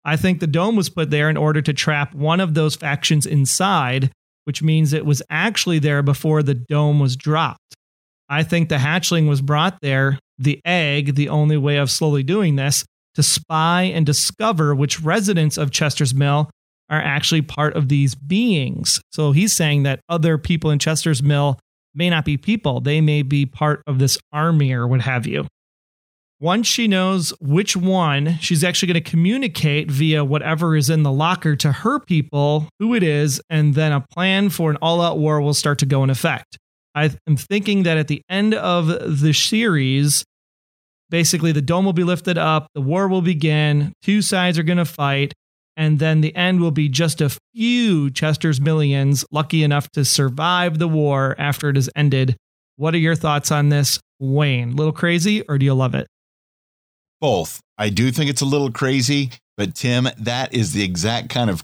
I 0.04 0.18
think 0.18 0.40
the 0.40 0.48
dome 0.48 0.76
was 0.76 0.90
put 0.90 1.10
there 1.10 1.30
in 1.30 1.38
order 1.38 1.62
to 1.62 1.74
trap 1.74 2.14
one 2.14 2.40
of 2.40 2.54
those 2.54 2.76
factions 2.76 3.26
inside, 3.26 4.12
which 4.46 4.62
means 4.62 4.92
it 4.92 5.06
was 5.06 5.22
actually 5.30 5.80
there 5.80 6.02
before 6.02 6.44
the 6.44 6.54
dome 6.54 7.00
was 7.00 7.16
dropped. 7.16 7.76
I 8.30 8.44
think 8.44 8.70
the 8.70 8.76
hatchling 8.76 9.28
was 9.28 9.42
brought 9.42 9.80
there, 9.82 10.20
the 10.38 10.60
egg, 10.66 11.16
the 11.16 11.30
only 11.30 11.58
way 11.58 11.78
of 11.78 11.92
slowly 11.92 12.24
doing 12.24 12.56
this, 12.56 12.86
to 13.16 13.24
spy 13.24 13.84
and 13.84 14.06
discover 14.06 14.74
which 14.76 15.02
residents 15.02 15.58
of 15.58 15.72
Chester's 15.72 16.14
Mill 16.14 16.50
are 16.90 17.02
actually 17.02 17.42
part 17.42 17.76
of 17.76 17.88
these 17.88 18.16
beings. 18.16 19.00
So 19.12 19.32
he's 19.32 19.54
saying 19.54 19.84
that 19.84 20.00
other 20.10 20.38
people 20.38 20.72
in 20.72 20.80
Chester's 20.80 21.22
Mill 21.22 21.60
may 21.94 22.10
not 22.10 22.26
be 22.26 22.38
people, 22.38 22.82
they 22.82 23.02
may 23.02 23.22
be 23.22 23.46
part 23.46 23.82
of 23.88 24.00
this 24.00 24.18
army 24.32 24.72
or 24.74 24.88
what 24.88 25.02
have 25.02 25.28
you. 25.28 25.48
Once 26.42 26.68
she 26.68 26.88
knows 26.88 27.34
which 27.42 27.76
one, 27.76 28.38
she's 28.40 28.64
actually 28.64 28.88
going 28.88 29.04
to 29.04 29.10
communicate 29.10 29.92
via 29.92 30.24
whatever 30.24 30.76
is 30.76 30.90
in 30.90 31.04
the 31.04 31.12
locker 31.12 31.54
to 31.54 31.70
her 31.70 32.00
people 32.00 32.70
who 32.80 32.96
it 32.96 33.04
is, 33.04 33.42
and 33.50 33.74
then 33.76 33.92
a 33.92 34.00
plan 34.00 34.50
for 34.50 34.72
an 34.72 34.78
all 34.78 35.02
out 35.02 35.20
war 35.20 35.42
will 35.42 35.54
start 35.54 35.78
to 35.78 35.86
go 35.86 36.02
in 36.02 36.10
effect. 36.10 36.58
I 36.96 37.12
am 37.28 37.36
thinking 37.36 37.84
that 37.84 37.98
at 37.98 38.08
the 38.08 38.22
end 38.30 38.54
of 38.54 38.88
the 39.22 39.34
series, 39.34 40.24
basically 41.10 41.52
the 41.52 41.62
dome 41.62 41.86
will 41.86 41.94
be 41.94 42.04
lifted 42.04 42.38
up, 42.38 42.68
the 42.74 42.82
war 42.82 43.08
will 43.08 43.22
begin, 43.22 43.94
two 44.02 44.22
sides 44.22 44.58
are 44.58 44.64
going 44.64 44.78
to 44.78 44.86
fight, 44.86 45.34
and 45.78 46.00
then 46.00 46.22
the 46.22 46.36
end 46.36 46.60
will 46.60 46.72
be 46.72 46.90
just 46.90 47.22
a 47.22 47.36
few 47.54 48.10
Chester's 48.10 48.60
millions 48.60 49.24
lucky 49.32 49.64
enough 49.64 49.90
to 49.92 50.04
survive 50.04 50.78
the 50.78 50.88
war 50.88 51.36
after 51.38 51.70
it 51.70 51.76
has 51.76 51.90
ended. 51.96 52.36
What 52.76 52.94
are 52.94 53.00
your 53.00 53.16
thoughts 53.16 53.52
on 53.52 53.70
this, 53.70 54.00
Wayne? 54.20 54.76
Little 54.76 54.94
crazy, 54.94 55.42
or 55.44 55.58
do 55.58 55.66
you 55.66 55.74
love 55.74 55.96
it? 55.96 56.08
Both. 57.22 57.62
I 57.78 57.90
do 57.90 58.12
think 58.12 58.30
it's 58.30 58.42
a 58.42 58.46
little 58.46 58.72
crazy, 58.72 59.32
but 59.58 59.76
Tim, 59.76 60.08
that 60.18 60.54
is 60.54 60.74
the 60.74 60.84
exact 60.84 61.30
kind 61.30 61.50
of 61.50 61.64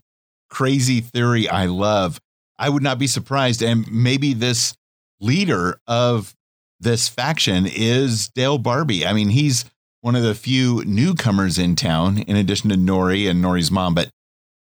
crazy 0.50 1.02
theory 1.02 1.48
I 1.50 1.66
love. 1.66 2.20
I 2.58 2.70
would 2.70 2.84
not 2.84 3.00
be 3.00 3.08
surprised. 3.08 3.62
And 3.62 3.90
maybe 3.92 4.34
this 4.34 4.74
leader 5.20 5.78
of 5.88 6.34
this 6.80 7.08
faction 7.08 7.66
is 7.66 8.30
Dale 8.30 8.58
Barbie. 8.58 9.06
I 9.06 9.14
mean, 9.14 9.30
he's 9.30 9.66
one 10.02 10.16
of 10.16 10.24
the 10.24 10.36
few 10.36 10.84
newcomers 10.86 11.58
in 11.58 11.76
town, 11.76 12.20
in 12.20 12.36
addition 12.36 12.70
to 12.70 12.78
Norrie 12.78 13.28
and 13.28 13.42
Norrie's 13.42 13.72
mom. 13.72 13.96
But 13.96 14.10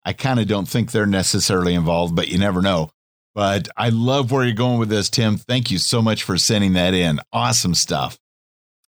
I 0.03 0.13
kind 0.13 0.39
of 0.39 0.47
don't 0.47 0.67
think 0.67 0.91
they're 0.91 1.05
necessarily 1.05 1.73
involved, 1.73 2.15
but 2.15 2.29
you 2.29 2.37
never 2.37 2.61
know. 2.61 2.89
But 3.33 3.67
I 3.75 3.89
love 3.89 4.31
where 4.31 4.45
you're 4.45 4.53
going 4.55 4.79
with 4.79 4.89
this, 4.89 5.09
Tim. 5.09 5.37
Thank 5.37 5.69
you 5.69 5.77
so 5.77 6.01
much 6.01 6.23
for 6.23 6.37
sending 6.37 6.73
that 6.73 6.93
in. 6.93 7.19
Awesome 7.33 7.75
stuff. 7.75 8.17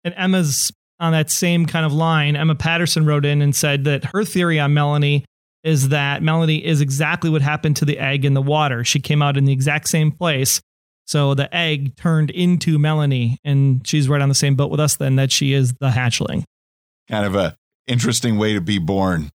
And 0.03 0.13
Emma's 0.17 0.71
on 0.99 1.13
that 1.13 1.32
same 1.32 1.65
kind 1.65 1.86
of 1.86 1.93
line. 1.93 2.36
Emma 2.36 2.55
Patterson 2.55 3.05
wrote 3.05 3.26
in 3.26 3.41
and 3.41 3.55
said 3.55 3.86
that 3.86 4.05
her 4.05 4.26
theory 4.26 4.59
on 4.59 4.74
Melanie 4.74 5.26
is 5.63 5.89
that 5.89 6.21
Melanie 6.21 6.63
is 6.63 6.82
exactly 6.82 7.30
what 7.30 7.41
happened 7.41 7.78
to 7.78 7.86
the 7.86 7.97
egg 7.97 8.26
in 8.26 8.34
the 8.34 8.41
water. 8.41 8.84
She 8.84 8.99
came 8.99 9.21
out 9.21 9.38
in 9.38 9.45
the 9.45 9.53
exact 9.53 9.88
same 9.88 10.11
place. 10.11 10.61
So 11.14 11.36
the 11.36 11.55
egg 11.55 11.95
turned 11.95 12.32
into 12.32 12.80
Melanie, 12.80 13.38
and 13.43 13.86
she's 13.86 14.09
right 14.09 14.20
on 14.20 14.30
the 14.30 14.34
same 14.34 14.55
boat 14.55 14.72
with 14.72 14.80
us 14.80 14.95
then 14.95 15.16
that 15.18 15.32
she 15.32 15.53
is 15.53 15.74
the 15.74 15.89
hatchling. 15.89 16.43
Kind 17.07 17.24
of 17.24 17.36
a 17.36 17.55
interesting 17.86 18.39
way 18.39 18.53
to 18.53 18.61
be 18.61 18.80
born. 18.80 19.30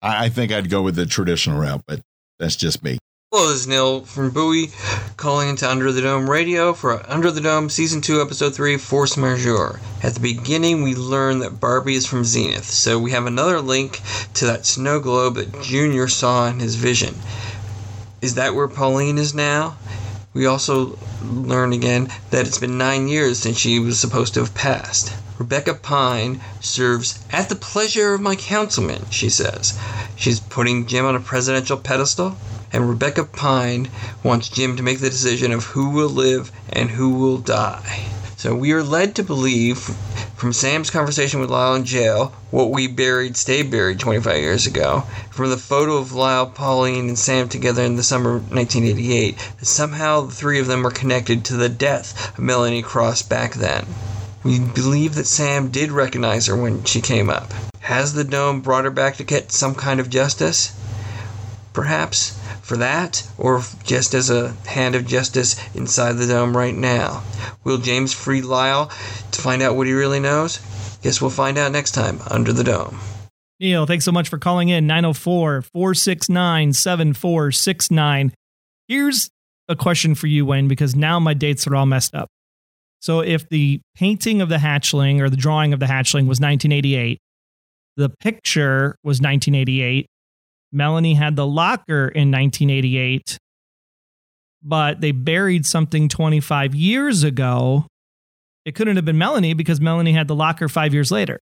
I, 0.00 0.24
I 0.24 0.28
think 0.30 0.52
I'd 0.52 0.70
go 0.70 0.80
with 0.80 0.96
the 0.96 1.04
traditional 1.04 1.60
route, 1.60 1.82
but 1.86 2.00
that's 2.38 2.56
just 2.56 2.82
me. 2.82 2.96
Hello, 3.30 3.50
this 3.50 3.60
is 3.60 3.68
Neil 3.68 4.06
from 4.06 4.30
Bowie, 4.30 4.68
calling 5.18 5.50
into 5.50 5.68
Under 5.68 5.92
the 5.92 6.00
Dome 6.00 6.30
Radio 6.30 6.72
for 6.72 7.06
Under 7.06 7.30
the 7.30 7.42
Dome 7.42 7.68
Season 7.68 8.00
2, 8.00 8.22
Episode 8.22 8.54
3, 8.54 8.78
Force 8.78 9.18
Majeure. 9.18 9.80
At 10.02 10.14
the 10.14 10.20
beginning, 10.20 10.82
we 10.82 10.94
learn 10.94 11.40
that 11.40 11.60
Barbie 11.60 11.96
is 11.96 12.06
from 12.06 12.24
Zenith, 12.24 12.64
so 12.64 12.98
we 12.98 13.10
have 13.10 13.26
another 13.26 13.60
link 13.60 14.00
to 14.32 14.46
that 14.46 14.64
snow 14.64 14.98
globe 14.98 15.34
that 15.34 15.60
Junior 15.60 16.08
saw 16.08 16.48
in 16.48 16.58
his 16.58 16.76
vision. 16.76 17.14
Is 18.22 18.36
that 18.36 18.54
where 18.54 18.66
Pauline 18.66 19.18
is 19.18 19.34
now? 19.34 19.76
We 20.34 20.44
also 20.44 20.98
learn 21.22 21.72
again 21.72 22.12
that 22.30 22.46
it's 22.46 22.58
been 22.58 22.76
nine 22.76 23.08
years 23.08 23.38
since 23.38 23.56
she 23.56 23.78
was 23.78 23.98
supposed 23.98 24.34
to 24.34 24.40
have 24.40 24.54
passed. 24.54 25.12
Rebecca 25.38 25.72
Pine 25.74 26.40
serves 26.60 27.18
at 27.30 27.48
the 27.48 27.54
pleasure 27.54 28.14
of 28.14 28.20
my 28.20 28.36
councilman, 28.36 29.06
she 29.10 29.30
says. 29.30 29.78
She's 30.16 30.40
putting 30.40 30.86
Jim 30.86 31.06
on 31.06 31.16
a 31.16 31.20
presidential 31.20 31.76
pedestal, 31.76 32.36
and 32.72 32.88
Rebecca 32.88 33.24
Pine 33.24 33.88
wants 34.22 34.48
Jim 34.48 34.76
to 34.76 34.82
make 34.82 34.98
the 34.98 35.10
decision 35.10 35.52
of 35.52 35.64
who 35.64 35.90
will 35.90 36.10
live 36.10 36.52
and 36.68 36.90
who 36.90 37.10
will 37.10 37.38
die. 37.38 38.06
So 38.36 38.54
we 38.54 38.72
are 38.72 38.82
led 38.82 39.14
to 39.16 39.22
believe 39.22 39.96
from 40.38 40.52
Sam's 40.52 40.88
conversation 40.88 41.40
with 41.40 41.50
Lyle 41.50 41.74
in 41.74 41.84
jail, 41.84 42.32
what 42.52 42.70
we 42.70 42.86
buried 42.86 43.36
stayed 43.36 43.72
buried 43.72 43.98
25 43.98 44.36
years 44.36 44.66
ago, 44.68 45.02
from 45.32 45.50
the 45.50 45.56
photo 45.56 45.96
of 45.96 46.12
Lyle, 46.12 46.46
Pauline, 46.46 47.08
and 47.08 47.18
Sam 47.18 47.48
together 47.48 47.82
in 47.82 47.96
the 47.96 48.04
summer 48.04 48.36
of 48.36 48.52
1988, 48.52 49.36
that 49.58 49.66
somehow 49.66 50.20
the 50.20 50.32
three 50.32 50.60
of 50.60 50.68
them 50.68 50.84
were 50.84 50.92
connected 50.92 51.44
to 51.44 51.56
the 51.56 51.68
death 51.68 52.38
of 52.38 52.44
Melanie 52.44 52.82
Cross 52.82 53.22
back 53.22 53.54
then. 53.54 53.84
We 54.44 54.60
believe 54.60 55.16
that 55.16 55.26
Sam 55.26 55.70
did 55.70 55.90
recognize 55.90 56.46
her 56.46 56.54
when 56.54 56.84
she 56.84 57.00
came 57.00 57.28
up. 57.28 57.52
Has 57.80 58.12
the 58.12 58.22
dome 58.22 58.60
brought 58.60 58.84
her 58.84 58.92
back 58.92 59.16
to 59.16 59.24
get 59.24 59.50
some 59.50 59.74
kind 59.74 59.98
of 59.98 60.08
justice? 60.08 60.70
Perhaps 61.72 62.38
for 62.62 62.76
that, 62.78 63.26
or 63.38 63.62
just 63.84 64.14
as 64.14 64.30
a 64.30 64.52
hand 64.66 64.94
of 64.94 65.06
justice 65.06 65.56
inside 65.74 66.14
the 66.14 66.26
dome 66.26 66.56
right 66.56 66.74
now. 66.74 67.22
Will 67.64 67.78
James 67.78 68.12
free 68.12 68.42
Lyle 68.42 68.86
to 69.32 69.40
find 69.40 69.62
out 69.62 69.76
what 69.76 69.86
he 69.86 69.92
really 69.92 70.20
knows? 70.20 70.58
Guess 71.02 71.20
we'll 71.20 71.30
find 71.30 71.56
out 71.58 71.72
next 71.72 71.92
time 71.92 72.20
under 72.30 72.52
the 72.52 72.64
dome. 72.64 72.98
Neil, 73.60 73.86
thanks 73.86 74.04
so 74.04 74.12
much 74.12 74.28
for 74.28 74.38
calling 74.38 74.68
in 74.68 74.86
904 74.86 75.62
469 75.62 76.72
7469. 76.72 78.32
Here's 78.86 79.28
a 79.68 79.76
question 79.76 80.14
for 80.14 80.26
you, 80.26 80.46
Wayne, 80.46 80.68
because 80.68 80.94
now 80.94 81.18
my 81.18 81.34
dates 81.34 81.66
are 81.66 81.74
all 81.74 81.86
messed 81.86 82.14
up. 82.14 82.28
So 83.00 83.20
if 83.20 83.48
the 83.48 83.80
painting 83.94 84.40
of 84.40 84.48
the 84.48 84.56
hatchling 84.56 85.20
or 85.20 85.28
the 85.28 85.36
drawing 85.36 85.72
of 85.72 85.80
the 85.80 85.86
hatchling 85.86 86.26
was 86.26 86.40
1988, 86.40 87.18
the 87.96 88.10
picture 88.20 88.96
was 89.02 89.20
1988, 89.20 90.06
Melanie 90.72 91.14
had 91.14 91.36
the 91.36 91.46
locker 91.46 92.08
in 92.08 92.30
1988, 92.30 93.38
but 94.62 95.00
they 95.00 95.12
buried 95.12 95.64
something 95.64 96.08
25 96.08 96.74
years 96.74 97.22
ago. 97.22 97.86
It 98.64 98.74
couldn't 98.74 98.96
have 98.96 99.04
been 99.04 99.18
Melanie 99.18 99.54
because 99.54 99.80
Melanie 99.80 100.12
had 100.12 100.28
the 100.28 100.34
locker 100.34 100.68
five 100.68 100.92
years 100.92 101.10
later. 101.10 101.38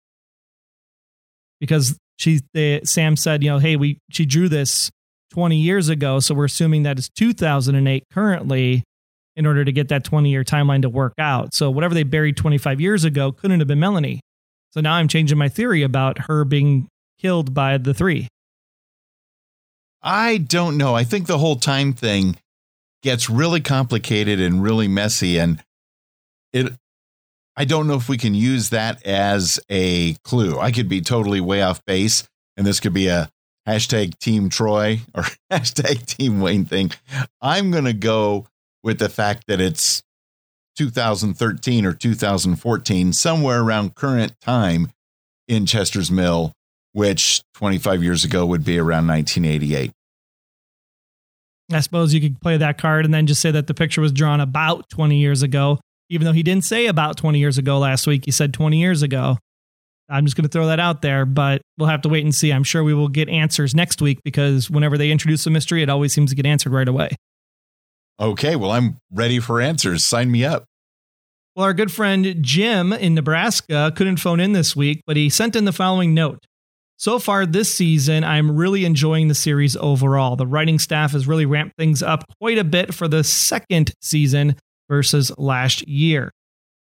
Because 1.60 1.98
she, 2.18 2.42
they, 2.54 2.82
Sam 2.84 3.16
said, 3.16 3.44
you 3.44 3.50
know, 3.50 3.60
hey, 3.60 3.78
we 3.78 4.00
she 4.12 4.26
drew 4.26 4.50
this 4.50 4.92
20 5.32 5.58
years 5.58 5.90
ago, 5.90 6.20
so 6.20 6.36
we're 6.36 6.46
assuming 6.46 6.84
that 6.84 6.98
it's 6.98 7.10
2008 7.10 8.04
currently 8.12 8.84
in 9.36 9.46
order 9.46 9.66
to 9.66 9.72
get 9.72 9.88
that 9.88 10.04
20 10.04 10.30
year 10.30 10.44
timeline 10.44 10.82
to 10.82 10.90
work 10.90 11.14
out. 11.18 11.54
So 11.54 11.72
whatever 11.72 11.94
they 11.94 12.04
buried 12.04 12.38
25 12.38 12.80
years 12.82 13.04
ago 13.04 13.32
couldn't 13.32 13.60
have 13.60 13.68
been 13.68 13.80
Melanie. 13.80 14.20
So 14.72 14.82
now 14.82 14.94
I'm 14.94 15.08
changing 15.08 15.38
my 15.38 15.50
theory 15.50 15.84
about 15.84 16.28
her 16.28 16.46
being 16.46 16.88
killed 17.20 17.54
by 17.54 17.78
the 17.78 17.94
three. 17.94 18.28
I 20.04 20.38
don't 20.38 20.78
know. 20.78 20.96
I 20.96 21.06
think 21.06 21.28
the 21.28 21.38
whole 21.38 21.56
time 21.56 21.94
thing 21.94 22.36
gets 23.02 23.30
really 23.30 23.62
complicated 23.62 24.40
and 24.40 24.62
really 24.62 24.88
messy 24.88 25.38
and 25.38 25.64
it 26.52 26.74
I 27.56 27.66
don't 27.66 27.88
know 27.88 27.96
if 27.96 28.10
we 28.10 28.18
can 28.18 28.34
use 28.34 28.72
that 28.72 29.06
as 29.06 29.60
a 29.70 30.16
clue. 30.24 30.58
I 30.58 30.72
could 30.72 30.90
be 30.90 31.02
totally 31.02 31.40
way 31.40 31.62
off 31.62 31.86
base 31.86 32.28
and 32.58 32.66
this 32.66 32.80
could 32.80 32.94
be 32.94 33.08
a 33.08 33.30
hashtag 33.68 34.18
team 34.20 34.50
Troy 34.50 35.02
or 35.16 35.24
hashtag 35.52 36.06
team 36.06 36.42
Wayne 36.42 36.66
thing. 36.66 36.92
I'm 37.42 37.72
going 37.72 37.86
to 37.86 37.94
go 37.94 38.48
with 38.84 39.00
the 39.00 39.10
fact 39.10 39.46
that 39.48 39.62
it's 39.62 40.04
2013 40.78 41.86
or 41.86 41.94
2014, 41.94 43.14
somewhere 43.14 43.62
around 43.62 43.96
current 43.96 44.34
time 44.42 44.92
in 45.48 45.66
Chester's 45.66 46.10
Mill, 46.10 46.54
which 46.94 47.42
25 47.56 48.04
years 48.04 48.24
ago 48.24 48.46
would 48.46 48.64
be 48.64 48.80
around 48.80 49.08
1988. 49.08 49.92
I 51.72 51.80
suppose 51.80 52.14
you 52.14 52.22
could 52.22 52.40
play 52.40 52.58
that 52.58 52.78
card 52.78 53.06
and 53.06 53.14
then 53.14 53.28
just 53.28 53.42
say 53.42 53.52
that 53.52 53.68
the 53.68 53.74
picture 53.74 54.02
was 54.02 54.12
drawn 54.12 54.40
about 54.40 54.90
20 54.90 55.18
years 55.18 55.42
ago, 55.42 55.80
even 56.10 56.26
though 56.26 56.34
he 56.34 56.44
didn't 56.44 56.66
say 56.66 56.88
about 56.88 57.18
20 57.18 57.40
years 57.40 57.58
ago 57.58 57.80
last 57.80 58.06
week. 58.06 58.24
He 58.26 58.32
said 58.32 58.54
20 58.54 58.80
years 58.80 59.02
ago. 59.02 59.38
I'm 60.10 60.26
just 60.26 60.36
going 60.36 60.44
to 60.44 60.50
throw 60.50 60.68
that 60.68 60.80
out 60.80 61.02
there, 61.02 61.26
but 61.26 61.62
we'll 61.78 61.90
have 61.90 62.02
to 62.02 62.10
wait 62.10 62.24
and 62.24 62.36
see. 62.36 62.52
I'm 62.52 62.64
sure 62.64 62.84
we 62.84 62.94
will 62.94 63.08
get 63.08 63.30
answers 63.30 63.74
next 63.74 64.02
week 64.02 64.20
because 64.24 64.70
whenever 64.70 64.98
they 64.98 65.10
introduce 65.10 65.46
a 65.48 65.50
mystery, 65.50 65.82
it 65.82 65.90
always 65.90 66.14
seems 66.14 66.30
to 66.32 66.36
get 66.36 66.46
answered 66.46 66.74
right 66.74 66.88
away. 66.88 67.10
Okay, 68.20 68.56
well, 68.56 68.72
I'm 68.72 68.98
ready 69.12 69.40
for 69.40 69.60
answers. 69.62 70.06
Sign 70.06 70.30
me 70.30 70.46
up. 70.46 70.66
Well, 71.56 71.66
our 71.66 71.74
good 71.74 71.92
friend 71.92 72.36
Jim 72.42 72.92
in 72.94 73.14
Nebraska 73.16 73.92
couldn't 73.96 74.18
phone 74.18 74.40
in 74.40 74.54
this 74.54 74.76
week, 74.76 75.02
but 75.08 75.16
he 75.16 75.30
sent 75.30 75.56
in 75.56 75.66
the 75.66 75.72
following 75.72 76.14
note. 76.14 76.40
So 77.04 77.20
far 77.20 77.46
this 77.46 77.76
season, 77.76 78.24
I'm 78.24 78.56
really 78.56 78.86
enjoying 78.86 79.28
the 79.28 79.36
series 79.36 79.76
overall. 79.76 80.38
The 80.38 80.48
writing 80.48 80.80
staff 80.80 81.12
has 81.12 81.28
really 81.28 81.46
ramped 81.46 81.76
things 81.76 82.02
up 82.02 82.24
quite 82.40 82.58
a 82.58 82.64
bit 82.64 82.94
for 82.94 83.10
the 83.10 83.26
second 83.26 83.92
season 84.02 84.56
versus 84.88 85.30
last 85.38 85.86
year. 85.86 86.32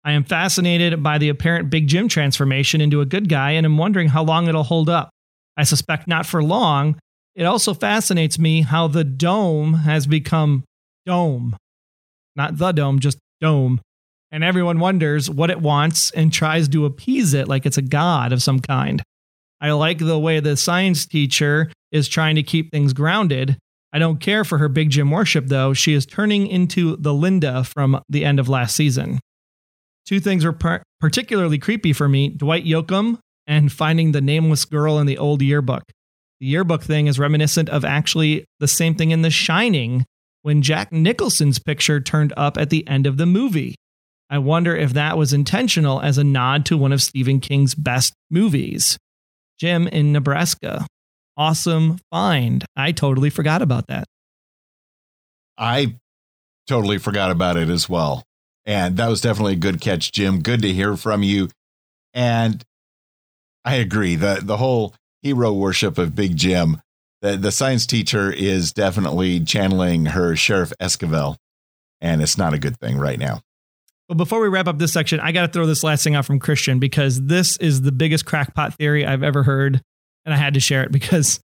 I 0.05 0.13
am 0.13 0.23
fascinated 0.23 1.03
by 1.03 1.17
the 1.17 1.27
apparent 1.27 1.69
Big 1.69 1.89
Jim 1.89 2.07
transformation 2.07 2.79
into 2.79 3.01
a 3.01 3.05
good 3.05 3.27
guy 3.27 3.51
and 3.51 3.65
am 3.65 3.77
wondering 3.77 4.07
how 4.07 4.23
long 4.23 4.47
it'll 4.47 4.63
hold 4.63 4.89
up. 4.89 5.09
I 5.57 5.65
suspect 5.65 6.07
not 6.07 6.25
for 6.25 6.41
long. 6.41 6.97
It 7.35 7.43
also 7.43 7.73
fascinates 7.73 8.39
me 8.39 8.61
how 8.61 8.87
the 8.87 9.03
dome 9.03 9.73
has 9.73 10.07
become 10.07 10.63
dome. 11.05 11.57
Not 12.37 12.57
the 12.57 12.71
dome, 12.71 12.99
just 12.99 13.17
dome. 13.41 13.81
And 14.31 14.45
everyone 14.45 14.79
wonders 14.79 15.29
what 15.29 15.49
it 15.49 15.59
wants 15.59 16.09
and 16.11 16.31
tries 16.31 16.69
to 16.69 16.85
appease 16.85 17.33
it 17.33 17.49
like 17.49 17.65
it's 17.65 17.77
a 17.77 17.81
god 17.81 18.31
of 18.31 18.41
some 18.41 18.61
kind. 18.61 19.03
I 19.65 19.71
like 19.71 19.97
the 19.97 20.19
way 20.19 20.39
the 20.39 20.55
science 20.57 21.07
teacher 21.07 21.71
is 21.91 22.07
trying 22.07 22.35
to 22.35 22.43
keep 22.43 22.69
things 22.69 22.93
grounded. 22.93 23.57
I 23.91 23.97
don't 23.97 24.19
care 24.19 24.45
for 24.45 24.59
her 24.59 24.69
Big 24.69 24.91
Jim 24.91 25.09
worship, 25.09 25.47
though. 25.47 25.73
She 25.73 25.95
is 25.95 26.05
turning 26.05 26.45
into 26.45 26.95
the 26.97 27.15
Linda 27.15 27.63
from 27.63 27.99
the 28.07 28.23
end 28.25 28.39
of 28.39 28.47
last 28.47 28.75
season. 28.75 29.19
Two 30.05 30.19
things 30.19 30.45
were 30.45 30.53
par- 30.53 30.83
particularly 30.99 31.57
creepy 31.57 31.93
for 31.93 32.07
me 32.07 32.29
Dwight 32.29 32.63
Yoakam 32.63 33.17
and 33.47 33.71
finding 33.71 34.11
the 34.11 34.21
nameless 34.21 34.65
girl 34.65 34.99
in 34.99 35.07
the 35.07 35.17
old 35.17 35.41
yearbook. 35.41 35.81
The 36.39 36.45
yearbook 36.45 36.83
thing 36.83 37.07
is 37.07 37.17
reminiscent 37.17 37.67
of 37.69 37.83
actually 37.83 38.45
the 38.59 38.67
same 38.67 38.93
thing 38.93 39.09
in 39.09 39.23
The 39.23 39.31
Shining 39.31 40.05
when 40.43 40.61
Jack 40.61 40.91
Nicholson's 40.91 41.57
picture 41.57 41.99
turned 41.99 42.33
up 42.37 42.55
at 42.59 42.69
the 42.69 42.87
end 42.87 43.07
of 43.07 43.17
the 43.17 43.25
movie. 43.25 43.73
I 44.29 44.37
wonder 44.37 44.75
if 44.75 44.93
that 44.93 45.17
was 45.17 45.33
intentional 45.33 46.01
as 46.01 46.19
a 46.19 46.23
nod 46.23 46.67
to 46.67 46.77
one 46.77 46.91
of 46.91 47.01
Stephen 47.01 47.39
King's 47.39 47.73
best 47.73 48.13
movies. 48.29 48.99
Jim 49.59 49.87
in 49.87 50.11
Nebraska. 50.11 50.85
Awesome 51.37 51.99
find. 52.11 52.65
I 52.75 52.91
totally 52.91 53.29
forgot 53.29 53.61
about 53.61 53.87
that. 53.87 54.05
I 55.57 55.95
totally 56.67 56.97
forgot 56.97 57.31
about 57.31 57.57
it 57.57 57.69
as 57.69 57.89
well. 57.89 58.23
And 58.65 58.97
that 58.97 59.07
was 59.07 59.21
definitely 59.21 59.53
a 59.53 59.57
good 59.57 59.79
catch, 59.79 60.11
Jim. 60.11 60.41
Good 60.41 60.61
to 60.63 60.73
hear 60.73 60.97
from 60.97 61.23
you. 61.23 61.49
And 62.13 62.63
I 63.63 63.75
agree. 63.75 64.15
The 64.15 64.39
the 64.41 64.57
whole 64.57 64.95
hero 65.21 65.53
worship 65.53 65.97
of 65.97 66.15
Big 66.15 66.35
Jim, 66.37 66.81
the, 67.21 67.35
the 67.35 67.51
science 67.51 67.85
teacher 67.85 68.31
is 68.31 68.71
definitely 68.71 69.39
channeling 69.39 70.07
her 70.07 70.35
Sheriff 70.35 70.71
Esquivel. 70.79 71.37
And 72.01 72.21
it's 72.21 72.37
not 72.37 72.53
a 72.53 72.59
good 72.59 72.77
thing 72.77 72.97
right 72.97 73.19
now. 73.19 73.41
But 74.07 74.17
before 74.17 74.39
we 74.39 74.49
wrap 74.49 74.67
up 74.67 74.77
this 74.77 74.93
section, 74.93 75.19
I 75.19 75.31
got 75.31 75.47
to 75.47 75.51
throw 75.51 75.65
this 75.65 75.83
last 75.83 76.03
thing 76.03 76.15
out 76.15 76.25
from 76.25 76.39
Christian 76.39 76.79
because 76.79 77.21
this 77.21 77.57
is 77.57 77.81
the 77.81 77.91
biggest 77.91 78.25
crackpot 78.25 78.75
theory 78.75 79.05
I've 79.05 79.23
ever 79.23 79.43
heard. 79.43 79.81
And 80.25 80.33
I 80.33 80.37
had 80.37 80.53
to 80.55 80.59
share 80.59 80.83
it 80.83 80.91
because 80.91 81.39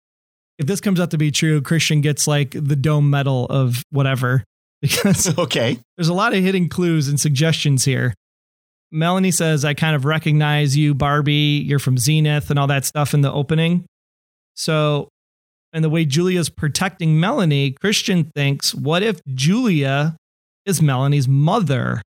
if 0.59 0.67
this 0.67 0.81
comes 0.81 1.01
out 1.01 1.13
to 1.13 1.19
be 1.19 1.31
true, 1.31 1.63
Christian 1.63 2.01
gets 2.01 2.27
like 2.27 2.51
the 2.51 2.77
dome 2.77 3.11
medal 3.11 3.47
of 3.47 3.83
whatever. 3.91 4.45
Because 4.81 5.37
okay, 5.41 5.81
there's 5.97 6.07
a 6.07 6.15
lot 6.15 6.35
of 6.35 6.41
hidden 6.41 6.69
clues 6.69 7.09
and 7.09 7.19
suggestions 7.19 7.85
here. 7.85 8.15
Melanie 8.93 9.33
says, 9.33 9.65
I 9.65 9.75
kind 9.75 9.97
of 9.97 10.05
recognize 10.05 10.77
you, 10.77 10.95
Barbie. 10.95 11.65
You're 11.67 11.81
from 11.81 11.99
Zenith 11.99 12.49
and 12.49 12.61
all 12.61 12.69
that 12.69 12.85
stuff 12.85 13.13
in 13.13 13.23
the 13.23 13.33
opening. 13.33 13.87
So, 14.55 15.09
and 15.73 15.85
the 15.85 15.91
way 15.91 16.05
Julia's 16.05 16.49
protecting 16.49 17.19
Melanie, 17.19 17.73
Christian 17.73 18.31
thinks, 18.37 18.73
what 18.73 19.03
if 19.03 19.21
Julia 19.35 20.17
is 20.65 20.81
Melanie's 20.81 21.27
mother? 21.27 22.01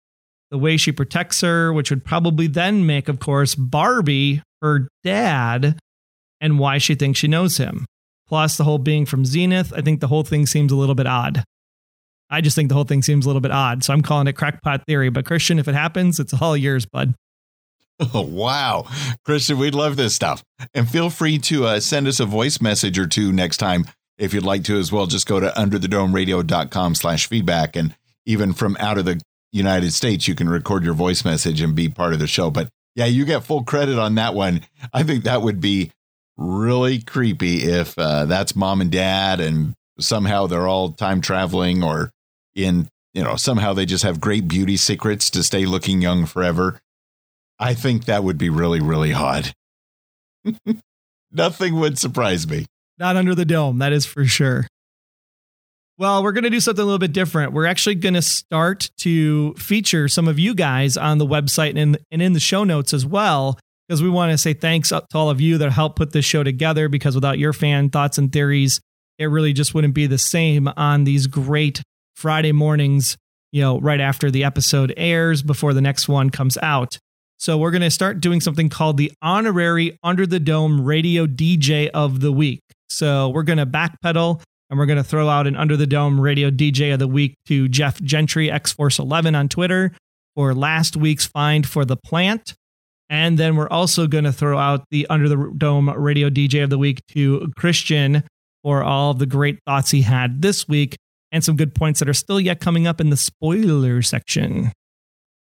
The 0.50 0.58
way 0.58 0.76
she 0.76 0.92
protects 0.92 1.40
her, 1.42 1.72
which 1.72 1.90
would 1.90 2.04
probably 2.04 2.46
then 2.46 2.84
make, 2.84 3.08
of 3.08 3.20
course, 3.20 3.54
Barbie 3.54 4.42
her 4.62 4.88
dad 5.04 5.78
and 6.40 6.58
why 6.58 6.78
she 6.78 6.94
thinks 6.94 7.18
she 7.18 7.28
knows 7.28 7.58
him. 7.58 7.86
Plus, 8.26 8.56
the 8.56 8.64
whole 8.64 8.78
being 8.78 9.06
from 9.06 9.24
Zenith, 9.24 9.72
I 9.74 9.80
think 9.80 10.00
the 10.00 10.08
whole 10.08 10.22
thing 10.22 10.46
seems 10.46 10.72
a 10.72 10.76
little 10.76 10.94
bit 10.94 11.06
odd. 11.06 11.44
I 12.30 12.40
just 12.40 12.54
think 12.54 12.68
the 12.68 12.76
whole 12.76 12.84
thing 12.84 13.02
seems 13.02 13.26
a 13.26 13.28
little 13.28 13.40
bit 13.40 13.50
odd. 13.50 13.82
So 13.82 13.92
I'm 13.92 14.02
calling 14.02 14.28
it 14.28 14.34
crackpot 14.34 14.86
theory. 14.86 15.10
But 15.10 15.26
Christian, 15.26 15.58
if 15.58 15.66
it 15.66 15.74
happens, 15.74 16.20
it's 16.20 16.32
all 16.40 16.56
yours, 16.56 16.86
bud. 16.86 17.14
Oh, 18.14 18.20
wow. 18.28 18.86
Christian, 19.24 19.58
we'd 19.58 19.74
love 19.74 19.96
this 19.96 20.14
stuff. 20.14 20.44
And 20.72 20.88
feel 20.88 21.10
free 21.10 21.38
to 21.38 21.66
uh, 21.66 21.80
send 21.80 22.06
us 22.06 22.20
a 22.20 22.26
voice 22.26 22.60
message 22.60 22.98
or 22.98 23.08
two 23.08 23.32
next 23.32 23.56
time 23.56 23.86
if 24.16 24.32
you'd 24.32 24.44
like 24.44 24.62
to 24.64 24.78
as 24.78 24.92
well. 24.92 25.06
Just 25.06 25.26
go 25.26 25.40
to 25.40 25.48
underthedomeradio.com 25.48 26.94
slash 26.94 27.26
feedback. 27.26 27.74
And 27.74 27.96
even 28.26 28.52
from 28.52 28.76
out 28.78 28.96
of 28.96 29.06
the 29.06 29.20
United 29.52 29.92
States, 29.92 30.28
you 30.28 30.34
can 30.34 30.48
record 30.48 30.84
your 30.84 30.94
voice 30.94 31.24
message 31.24 31.60
and 31.60 31.74
be 31.74 31.88
part 31.88 32.12
of 32.12 32.18
the 32.18 32.26
show. 32.26 32.50
But 32.50 32.68
yeah, 32.94 33.06
you 33.06 33.24
get 33.24 33.44
full 33.44 33.64
credit 33.64 33.98
on 33.98 34.14
that 34.16 34.34
one. 34.34 34.62
I 34.92 35.02
think 35.02 35.24
that 35.24 35.42
would 35.42 35.60
be 35.60 35.90
really 36.36 37.00
creepy 37.00 37.64
if 37.64 37.98
uh, 37.98 38.24
that's 38.24 38.56
mom 38.56 38.80
and 38.80 38.90
dad 38.90 39.40
and 39.40 39.74
somehow 39.98 40.46
they're 40.46 40.66
all 40.66 40.92
time 40.92 41.20
traveling 41.20 41.84
or 41.84 42.10
in 42.54 42.88
you 43.12 43.22
know 43.22 43.36
somehow 43.36 43.72
they 43.74 43.84
just 43.84 44.04
have 44.04 44.20
great 44.20 44.48
beauty 44.48 44.76
secrets 44.76 45.30
to 45.30 45.42
stay 45.42 45.66
looking 45.66 46.00
young 46.00 46.24
forever 46.24 46.80
i 47.58 47.74
think 47.74 48.06
that 48.06 48.24
would 48.24 48.38
be 48.38 48.48
really 48.48 48.80
really 48.80 49.12
hot 49.12 49.52
nothing 51.32 51.78
would 51.78 51.98
surprise 51.98 52.48
me 52.48 52.64
not 52.98 53.16
under 53.16 53.34
the 53.34 53.44
dome 53.44 53.78
that 53.78 53.92
is 53.92 54.06
for 54.06 54.24
sure 54.24 54.66
well 56.00 56.24
we're 56.24 56.32
going 56.32 56.42
to 56.42 56.50
do 56.50 56.58
something 56.58 56.82
a 56.82 56.84
little 56.84 56.98
bit 56.98 57.12
different 57.12 57.52
we're 57.52 57.66
actually 57.66 57.94
going 57.94 58.14
to 58.14 58.22
start 58.22 58.90
to 58.96 59.54
feature 59.54 60.08
some 60.08 60.26
of 60.26 60.36
you 60.40 60.52
guys 60.52 60.96
on 60.96 61.18
the 61.18 61.26
website 61.26 61.70
and, 61.70 61.78
in, 61.78 61.96
and 62.10 62.20
in 62.20 62.32
the 62.32 62.40
show 62.40 62.64
notes 62.64 62.92
as 62.92 63.06
well 63.06 63.56
because 63.86 64.02
we 64.02 64.10
want 64.10 64.32
to 64.32 64.38
say 64.38 64.52
thanks 64.52 64.90
uh, 64.90 65.00
to 65.00 65.16
all 65.16 65.30
of 65.30 65.40
you 65.40 65.58
that 65.58 65.70
helped 65.70 65.96
put 65.96 66.10
this 66.10 66.24
show 66.24 66.42
together 66.42 66.88
because 66.88 67.14
without 67.14 67.38
your 67.38 67.52
fan 67.52 67.88
thoughts 67.88 68.18
and 68.18 68.32
theories 68.32 68.80
it 69.20 69.26
really 69.26 69.52
just 69.52 69.74
wouldn't 69.74 69.94
be 69.94 70.06
the 70.06 70.18
same 70.18 70.66
on 70.76 71.04
these 71.04 71.26
great 71.26 71.82
Friday 72.16 72.52
mornings, 72.52 73.16
you 73.52 73.60
know, 73.60 73.78
right 73.78 74.00
after 74.00 74.30
the 74.30 74.44
episode 74.44 74.94
airs 74.96 75.42
before 75.42 75.74
the 75.74 75.80
next 75.82 76.08
one 76.08 76.30
comes 76.30 76.58
out. 76.62 76.98
So 77.38 77.58
we're 77.58 77.70
going 77.70 77.82
to 77.82 77.90
start 77.90 78.20
doing 78.20 78.40
something 78.40 78.70
called 78.70 78.96
the 78.96 79.12
honorary 79.22 79.98
Under 80.02 80.26
the 80.26 80.40
Dome 80.40 80.84
Radio 80.84 81.26
DJ 81.26 81.88
of 81.92 82.20
the 82.20 82.32
Week. 82.32 82.60
So 82.88 83.28
we're 83.28 83.42
going 83.42 83.58
to 83.58 83.66
backpedal 83.66 84.42
and 84.70 84.78
we're 84.78 84.86
going 84.86 84.96
to 84.96 85.04
throw 85.04 85.28
out 85.28 85.46
an 85.48 85.56
Under 85.56 85.76
the 85.76 85.86
Dome 85.86 86.20
Radio 86.20 86.50
DJ 86.50 86.92
of 86.92 87.00
the 87.00 87.08
Week 87.08 87.36
to 87.46 87.68
Jeff 87.68 88.00
Gentry, 88.00 88.50
X 88.50 88.72
Force 88.72 88.98
11 88.98 89.34
on 89.34 89.48
Twitter 89.48 89.92
for 90.36 90.54
last 90.54 90.96
week's 90.96 91.26
find 91.26 91.66
for 91.66 91.84
the 91.84 91.96
plant. 91.96 92.54
And 93.08 93.36
then 93.36 93.56
we're 93.56 93.68
also 93.68 94.06
going 94.06 94.24
to 94.24 94.32
throw 94.32 94.56
out 94.56 94.84
the 94.90 95.08
Under 95.08 95.28
the 95.28 95.52
Dome 95.58 95.90
Radio 95.90 96.30
DJ 96.30 96.62
of 96.62 96.70
the 96.70 96.78
Week 96.78 97.04
to 97.08 97.52
Christian 97.56 98.22
for 98.62 98.84
all 98.84 99.14
the 99.14 99.26
great 99.26 99.58
thoughts 99.66 99.90
he 99.90 100.02
had 100.02 100.40
this 100.40 100.68
week 100.68 100.96
and 101.32 101.42
some 101.42 101.56
good 101.56 101.74
points 101.74 101.98
that 101.98 102.08
are 102.08 102.14
still 102.14 102.40
yet 102.40 102.60
coming 102.60 102.86
up 102.86 103.00
in 103.00 103.10
the 103.10 103.16
spoiler 103.16 104.02
section. 104.02 104.72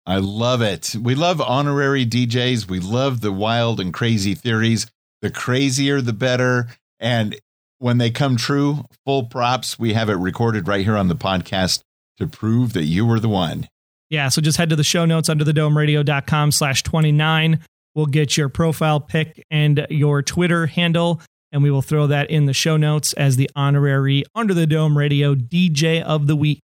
I 0.05 0.17
love 0.17 0.61
it. 0.61 0.95
We 0.99 1.15
love 1.15 1.41
honorary 1.41 2.05
DJs. 2.05 2.69
We 2.69 2.79
love 2.79 3.19
the 3.19 3.33
wild 3.33 3.81
and 3.81 3.93
crazy 3.93 4.33
theories. 4.33 4.87
The 5.21 5.29
crazier, 5.29 6.01
the 6.01 6.13
better. 6.13 6.67
And 6.99 7.37
when 7.79 7.97
they 7.97 8.11
come 8.11 8.37
true, 8.37 8.85
full 9.05 9.25
props. 9.25 9.79
We 9.79 9.93
have 9.93 10.09
it 10.09 10.15
recorded 10.15 10.67
right 10.67 10.83
here 10.83 10.97
on 10.97 11.07
the 11.07 11.15
podcast 11.15 11.81
to 12.17 12.27
prove 12.27 12.73
that 12.73 12.83
you 12.83 13.05
were 13.05 13.19
the 13.19 13.29
one. 13.29 13.67
Yeah. 14.09 14.29
So 14.29 14.41
just 14.41 14.57
head 14.57 14.69
to 14.69 14.75
the 14.75 14.83
show 14.83 15.05
notes 15.05 15.29
under 15.29 15.43
the 15.43 15.51
domeradio.com 15.51 16.51
slash 16.51 16.83
29. 16.83 17.59
We'll 17.95 18.05
get 18.05 18.37
your 18.37 18.49
profile 18.49 18.99
pic 18.99 19.45
and 19.49 19.85
your 19.89 20.21
Twitter 20.21 20.67
handle 20.67 21.21
and 21.51 21.63
we 21.63 21.71
will 21.71 21.81
throw 21.81 22.07
that 22.07 22.29
in 22.29 22.45
the 22.45 22.53
show 22.53 22.77
notes 22.77 23.13
as 23.13 23.35
the 23.35 23.49
honorary 23.55 24.23
Under 24.35 24.53
the 24.53 24.67
Dome 24.67 24.97
Radio 24.97 25.35
DJ 25.35 26.01
of 26.01 26.27
the 26.27 26.35
Week. 26.35 26.61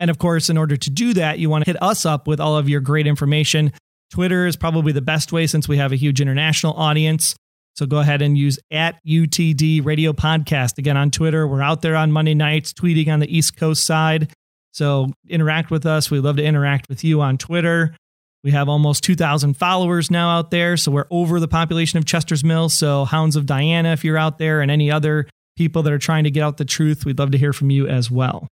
And 0.00 0.10
of 0.10 0.18
course, 0.18 0.48
in 0.48 0.56
order 0.56 0.76
to 0.76 0.90
do 0.90 1.14
that, 1.14 1.38
you 1.38 1.50
want 1.50 1.64
to 1.64 1.70
hit 1.70 1.82
us 1.82 2.06
up 2.06 2.26
with 2.26 2.40
all 2.40 2.56
of 2.56 2.68
your 2.68 2.80
great 2.80 3.06
information. 3.06 3.72
Twitter 4.10 4.46
is 4.46 4.56
probably 4.56 4.92
the 4.92 5.02
best 5.02 5.32
way 5.32 5.46
since 5.46 5.68
we 5.68 5.76
have 5.76 5.92
a 5.92 5.96
huge 5.96 6.20
international 6.20 6.74
audience. 6.74 7.34
So 7.78 7.86
go 7.86 7.98
ahead 7.98 8.22
and 8.22 8.36
use 8.36 8.58
at 8.72 8.98
UTD 9.06 9.84
Radio 9.84 10.12
Podcast. 10.12 10.78
Again, 10.78 10.96
on 10.96 11.12
Twitter, 11.12 11.46
we're 11.46 11.62
out 11.62 11.80
there 11.80 11.94
on 11.94 12.10
Monday 12.10 12.34
nights 12.34 12.72
tweeting 12.72 13.06
on 13.06 13.20
the 13.20 13.36
East 13.36 13.56
Coast 13.56 13.86
side. 13.86 14.32
So 14.72 15.12
interact 15.28 15.70
with 15.70 15.86
us. 15.86 16.10
We 16.10 16.18
love 16.18 16.38
to 16.38 16.44
interact 16.44 16.88
with 16.88 17.04
you 17.04 17.20
on 17.20 17.38
Twitter. 17.38 17.94
We 18.42 18.50
have 18.50 18.68
almost 18.68 19.04
2,000 19.04 19.56
followers 19.56 20.10
now 20.10 20.38
out 20.38 20.50
there. 20.50 20.76
So 20.76 20.90
we're 20.90 21.06
over 21.12 21.38
the 21.38 21.46
population 21.46 22.00
of 22.00 22.04
Chester's 22.04 22.42
Mill. 22.42 22.68
So, 22.68 23.04
Hounds 23.04 23.36
of 23.36 23.46
Diana, 23.46 23.92
if 23.92 24.02
you're 24.02 24.18
out 24.18 24.38
there, 24.38 24.60
and 24.60 24.72
any 24.72 24.90
other 24.90 25.28
people 25.56 25.84
that 25.84 25.92
are 25.92 25.98
trying 25.98 26.24
to 26.24 26.32
get 26.32 26.42
out 26.42 26.56
the 26.56 26.64
truth, 26.64 27.04
we'd 27.04 27.20
love 27.20 27.30
to 27.30 27.38
hear 27.38 27.52
from 27.52 27.70
you 27.70 27.86
as 27.86 28.10
well. 28.10 28.48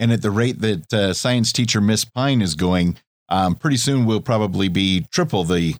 And 0.00 0.10
at 0.10 0.22
the 0.22 0.32
rate 0.32 0.60
that 0.62 0.92
uh, 0.92 1.14
science 1.14 1.52
teacher 1.52 1.80
Miss 1.80 2.04
Pine 2.04 2.42
is 2.42 2.56
going, 2.56 2.98
um, 3.28 3.54
pretty 3.54 3.76
soon 3.76 4.04
we'll 4.04 4.20
probably 4.20 4.66
be 4.66 5.06
triple 5.12 5.44
the 5.44 5.76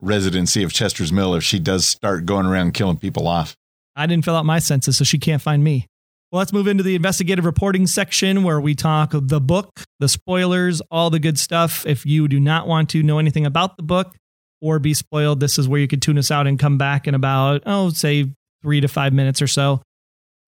residency 0.00 0.62
of 0.62 0.72
Chester's 0.72 1.12
Mill 1.12 1.34
if 1.34 1.44
she 1.44 1.58
does 1.58 1.86
start 1.86 2.26
going 2.26 2.46
around 2.46 2.74
killing 2.74 2.96
people 2.98 3.26
off. 3.26 3.56
I 3.96 4.06
didn't 4.06 4.24
fill 4.24 4.36
out 4.36 4.46
my 4.46 4.58
census, 4.58 4.96
so 4.98 5.04
she 5.04 5.18
can't 5.18 5.42
find 5.42 5.64
me. 5.64 5.86
Well, 6.30 6.38
let's 6.38 6.52
move 6.52 6.68
into 6.68 6.82
the 6.82 6.94
investigative 6.94 7.44
reporting 7.44 7.86
section 7.86 8.42
where 8.42 8.60
we 8.60 8.74
talk 8.74 9.12
the 9.14 9.40
book, 9.40 9.80
the 9.98 10.08
spoilers, 10.08 10.80
all 10.90 11.08
the 11.08 11.18
good 11.18 11.38
stuff. 11.38 11.86
If 11.86 12.04
you 12.04 12.28
do 12.28 12.38
not 12.38 12.68
want 12.68 12.90
to 12.90 13.02
know 13.02 13.18
anything 13.18 13.46
about 13.46 13.76
the 13.76 13.82
book 13.82 14.14
or 14.60 14.78
be 14.78 14.92
spoiled, 14.92 15.40
this 15.40 15.58
is 15.58 15.66
where 15.66 15.80
you 15.80 15.88
could 15.88 16.02
tune 16.02 16.18
us 16.18 16.30
out 16.30 16.46
and 16.46 16.58
come 16.58 16.76
back 16.76 17.08
in 17.08 17.14
about, 17.14 17.62
oh, 17.64 17.90
say 17.90 18.26
three 18.62 18.80
to 18.80 18.88
five 18.88 19.12
minutes 19.12 19.40
or 19.40 19.46
so. 19.46 19.80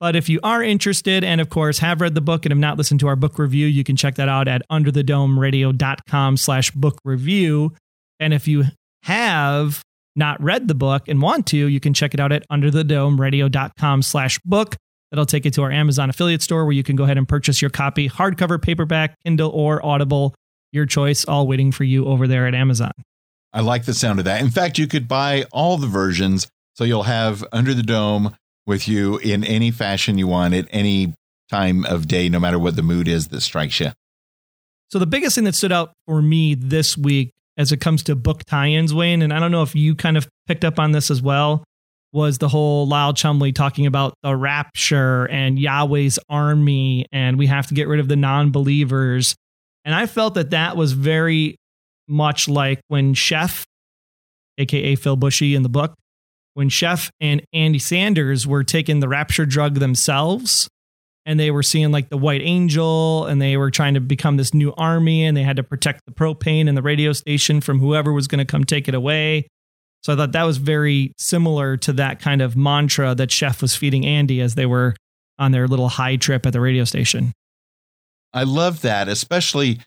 But 0.01 0.16
if 0.16 0.28
you 0.28 0.40
are 0.42 0.62
interested 0.62 1.24
and, 1.24 1.40
of 1.40 1.51
course, 1.51 1.78
have 1.78 2.01
read 2.01 2.14
the 2.14 2.20
book 2.20 2.44
and 2.44 2.53
have 2.53 2.59
not 2.59 2.78
listened 2.78 3.01
to 3.01 3.09
our 3.09 3.16
book 3.16 3.38
review, 3.38 3.66
you 3.66 3.84
can 3.84 3.96
check 3.96 4.14
that 4.16 4.28
out 4.28 4.48
at 4.48 4.62
underthedomeradio.com 4.70 6.36
slash 6.36 6.70
book 6.70 6.98
review. 7.05 7.74
And 8.18 8.32
if 8.34 8.46
you 8.46 8.64
have 9.03 9.82
not 10.16 10.42
read 10.42 10.68
the 10.68 10.74
book 10.74 11.09
and 11.09 11.22
want 11.22 11.46
to, 11.48 11.57
you 11.57 11.80
can 11.80 11.94
check 11.94 12.14
it 12.14 12.20
out 12.20 12.32
at 12.32 12.46
underthedomeradio.com 12.48 14.03
slash 14.03 14.38
book. 14.40 14.76
That'll 15.11 15.26
take 15.26 15.44
you 15.44 15.51
to 15.53 15.62
our 15.62 15.72
Amazon 15.72 16.11
affiliate 16.11 16.42
store 16.42 16.64
where 16.64 16.72
you 16.72 16.82
can 16.82 16.96
go 16.96 17.05
ahead 17.05 17.18
and 17.18 17.28
purchase 17.28 17.61
your 17.61 17.70
copy, 17.70 18.09
hardcover, 18.09 18.61
paperback, 18.61 19.16
Kindle, 19.24 19.51
or 19.51 19.84
Audible, 19.84 20.34
your 20.72 20.86
choice, 20.86 21.24
all 21.24 21.46
waiting 21.46 21.72
for 21.72 21.84
you 21.84 22.07
over 22.07 22.28
there 22.28 22.46
at 22.46 22.55
Amazon. 22.55 22.92
I 23.53 23.62
like 23.62 23.84
the 23.84 23.94
sound 23.94 24.20
of 24.20 24.26
that. 24.26 24.40
In 24.40 24.51
fact, 24.51 24.78
you 24.78 24.86
could 24.86 25.09
buy 25.09 25.46
all 25.51 25.76
the 25.76 25.88
versions 25.88 26.46
so 26.74 26.84
you'll 26.84 27.03
have 27.03 27.44
Under 27.53 27.74
the 27.74 27.82
Dome 27.82 28.36
with 28.66 28.86
you 28.86 29.18
in 29.18 29.42
any 29.42 29.72
fashion 29.72 30.16
you 30.16 30.28
want 30.28 30.55
at 30.55 30.68
any 30.70 31.14
time 31.51 31.84
of 31.86 32.07
day, 32.07 32.28
no 32.28 32.38
matter 32.38 32.59
what 32.59 32.76
the 32.76 32.82
mood 32.82 33.09
is 33.09 33.28
that 33.28 33.40
strikes 33.40 33.80
you. 33.80 33.90
So, 34.90 34.98
the 34.98 35.07
biggest 35.07 35.34
thing 35.34 35.44
that 35.44 35.55
stood 35.55 35.72
out 35.72 35.92
for 36.07 36.22
me 36.22 36.55
this 36.55 36.96
week 36.96 37.32
as 37.61 37.72
it 37.72 37.76
comes 37.76 38.02
to 38.04 38.16
book 38.16 38.42
tie 38.46 38.68
ins, 38.68 38.94
Wayne, 38.94 39.20
and 39.20 39.34
I 39.34 39.38
don't 39.38 39.52
know 39.52 39.62
if 39.62 39.74
you 39.76 39.94
kind 39.94 40.16
of 40.16 40.26
picked 40.46 40.64
up 40.64 40.78
on 40.78 40.92
this 40.92 41.11
as 41.11 41.20
well, 41.20 41.62
was 42.11 42.38
the 42.38 42.48
whole 42.48 42.88
Lyle 42.88 43.12
Chumley 43.12 43.52
talking 43.52 43.84
about 43.84 44.14
the 44.22 44.34
rapture 44.34 45.26
and 45.26 45.58
Yahweh's 45.58 46.18
army, 46.30 47.04
and 47.12 47.38
we 47.38 47.48
have 47.48 47.66
to 47.66 47.74
get 47.74 47.86
rid 47.86 48.00
of 48.00 48.08
the 48.08 48.16
non 48.16 48.50
believers. 48.50 49.36
And 49.84 49.94
I 49.94 50.06
felt 50.06 50.34
that 50.34 50.50
that 50.50 50.78
was 50.78 50.92
very 50.92 51.56
much 52.08 52.48
like 52.48 52.80
when 52.88 53.12
Chef, 53.12 53.66
aka 54.56 54.94
Phil 54.94 55.18
Bushey 55.18 55.54
in 55.54 55.62
the 55.62 55.68
book, 55.68 55.92
when 56.54 56.70
Chef 56.70 57.11
and 57.20 57.42
Andy 57.52 57.78
Sanders 57.78 58.46
were 58.46 58.64
taking 58.64 59.00
the 59.00 59.08
rapture 59.08 59.44
drug 59.44 59.74
themselves 59.74 60.66
and 61.26 61.38
they 61.38 61.50
were 61.50 61.62
seeing 61.62 61.92
like 61.92 62.08
the 62.08 62.16
white 62.16 62.40
angel 62.42 63.26
and 63.26 63.40
they 63.40 63.56
were 63.56 63.70
trying 63.70 63.94
to 63.94 64.00
become 64.00 64.36
this 64.36 64.54
new 64.54 64.72
army 64.76 65.24
and 65.24 65.36
they 65.36 65.42
had 65.42 65.56
to 65.56 65.62
protect 65.62 66.04
the 66.06 66.12
propane 66.12 66.68
and 66.68 66.76
the 66.76 66.82
radio 66.82 67.12
station 67.12 67.60
from 67.60 67.78
whoever 67.78 68.12
was 68.12 68.26
going 68.26 68.38
to 68.38 68.44
come 68.44 68.64
take 68.64 68.88
it 68.88 68.94
away 68.94 69.46
so 70.02 70.12
I 70.12 70.16
thought 70.16 70.32
that 70.32 70.44
was 70.44 70.56
very 70.56 71.12
similar 71.18 71.76
to 71.78 71.92
that 71.94 72.20
kind 72.20 72.40
of 72.40 72.56
mantra 72.56 73.14
that 73.14 73.30
Chef 73.30 73.60
was 73.60 73.76
feeding 73.76 74.06
Andy 74.06 74.40
as 74.40 74.54
they 74.54 74.66
were 74.66 74.94
on 75.38 75.52
their 75.52 75.68
little 75.68 75.88
high 75.88 76.16
trip 76.16 76.46
at 76.46 76.52
the 76.52 76.60
radio 76.60 76.84
station. 76.84 77.32
I 78.32 78.44
love 78.44 78.82
that, 78.82 79.08
especially 79.08 79.80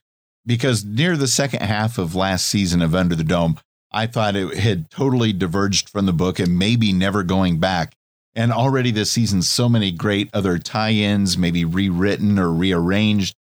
because 0.46 0.84
near 0.84 1.18
the 1.18 1.28
second 1.28 1.62
half 1.62 1.98
of 1.98 2.16
last 2.16 2.48
season 2.48 2.82
of 2.82 2.94
Under 2.94 3.16
the 3.16 3.24
Dome, 3.24 3.60
I 3.92 4.08
thought 4.08 4.36
it 4.36 4.58
had 4.58 4.90
totally 4.92 5.34
diverged 5.34 5.90
from 5.90 6.06
the 6.06 6.14
book 6.14 6.40
and 6.40 6.60
maybe 6.60 6.94
never 6.94 7.24
going 7.24 7.60
back. 7.60 7.94
And 8.36 8.52
already 8.52 8.92
this 8.92 9.12
season, 9.12 9.42
so 9.42 9.70
many 9.70 9.92
great 9.92 10.30
other 10.34 10.58
tie 10.58 10.92
ins, 10.92 11.38
maybe 11.38 11.66
rewritten 11.66 12.40
or 12.40 12.52
rearranged. 12.52 13.36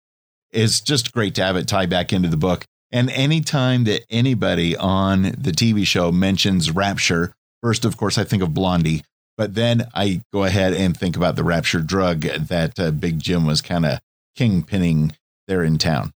It's 0.51 0.81
just 0.81 1.13
great 1.13 1.35
to 1.37 1.43
have 1.43 1.57
it 1.57 1.67
tie 1.67 1.87
back 1.87 2.13
into 2.13 2.29
the 2.29 2.37
book. 2.37 2.67
And 2.91 3.11
anytime 3.11 3.85
that 3.85 4.05
anybody 4.11 4.77
on 4.77 5.23
the 5.23 5.53
TV 5.53 5.87
show 5.87 6.13
mentions 6.13 6.71
Rapture, 6.71 7.33
first, 7.63 7.87
of 7.87 7.97
course, 7.97 8.19
I 8.19 8.25
think 8.25 8.43
of 8.43 8.53
Blondie, 8.53 9.03
but 9.39 9.55
then 9.55 9.89
I 9.95 10.21
go 10.31 10.45
ahead 10.45 10.75
and 10.75 10.95
think 10.95 11.17
about 11.17 11.37
the 11.37 11.45
Rapture 11.45 11.81
drug 11.81 12.21
that 12.21 12.79
uh, 12.79 12.91
Big 12.91 13.19
Jim 13.19 13.47
was 13.47 13.63
kind 13.63 13.87
of 13.87 13.99
kingpinning 14.39 15.15
there 15.49 15.65
in 15.65 15.79
town. 15.79 16.13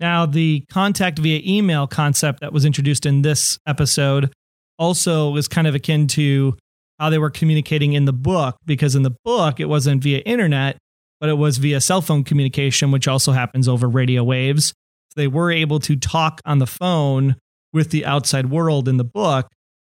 Now, 0.00 0.26
the 0.26 0.64
contact 0.70 1.18
via 1.18 1.40
email 1.44 1.86
concept 1.86 2.40
that 2.40 2.52
was 2.52 2.64
introduced 2.64 3.06
in 3.06 3.22
this 3.22 3.58
episode 3.66 4.32
also 4.78 5.36
is 5.36 5.48
kind 5.48 5.66
of 5.66 5.74
akin 5.74 6.06
to 6.08 6.56
how 6.98 7.10
they 7.10 7.18
were 7.18 7.30
communicating 7.30 7.92
in 7.92 8.04
the 8.04 8.12
book, 8.12 8.56
because 8.64 8.94
in 8.94 9.02
the 9.02 9.14
book, 9.24 9.60
it 9.60 9.68
wasn't 9.68 10.02
via 10.02 10.18
internet, 10.18 10.78
but 11.20 11.28
it 11.28 11.34
was 11.34 11.58
via 11.58 11.80
cell 11.80 12.00
phone 12.00 12.24
communication, 12.24 12.90
which 12.90 13.08
also 13.08 13.32
happens 13.32 13.68
over 13.68 13.88
radio 13.88 14.24
waves. 14.24 14.68
So 15.10 15.20
they 15.20 15.28
were 15.28 15.50
able 15.50 15.80
to 15.80 15.96
talk 15.96 16.40
on 16.44 16.58
the 16.58 16.66
phone 16.66 17.36
with 17.72 17.90
the 17.90 18.06
outside 18.06 18.50
world 18.50 18.88
in 18.88 18.96
the 18.96 19.04
book. 19.04 19.48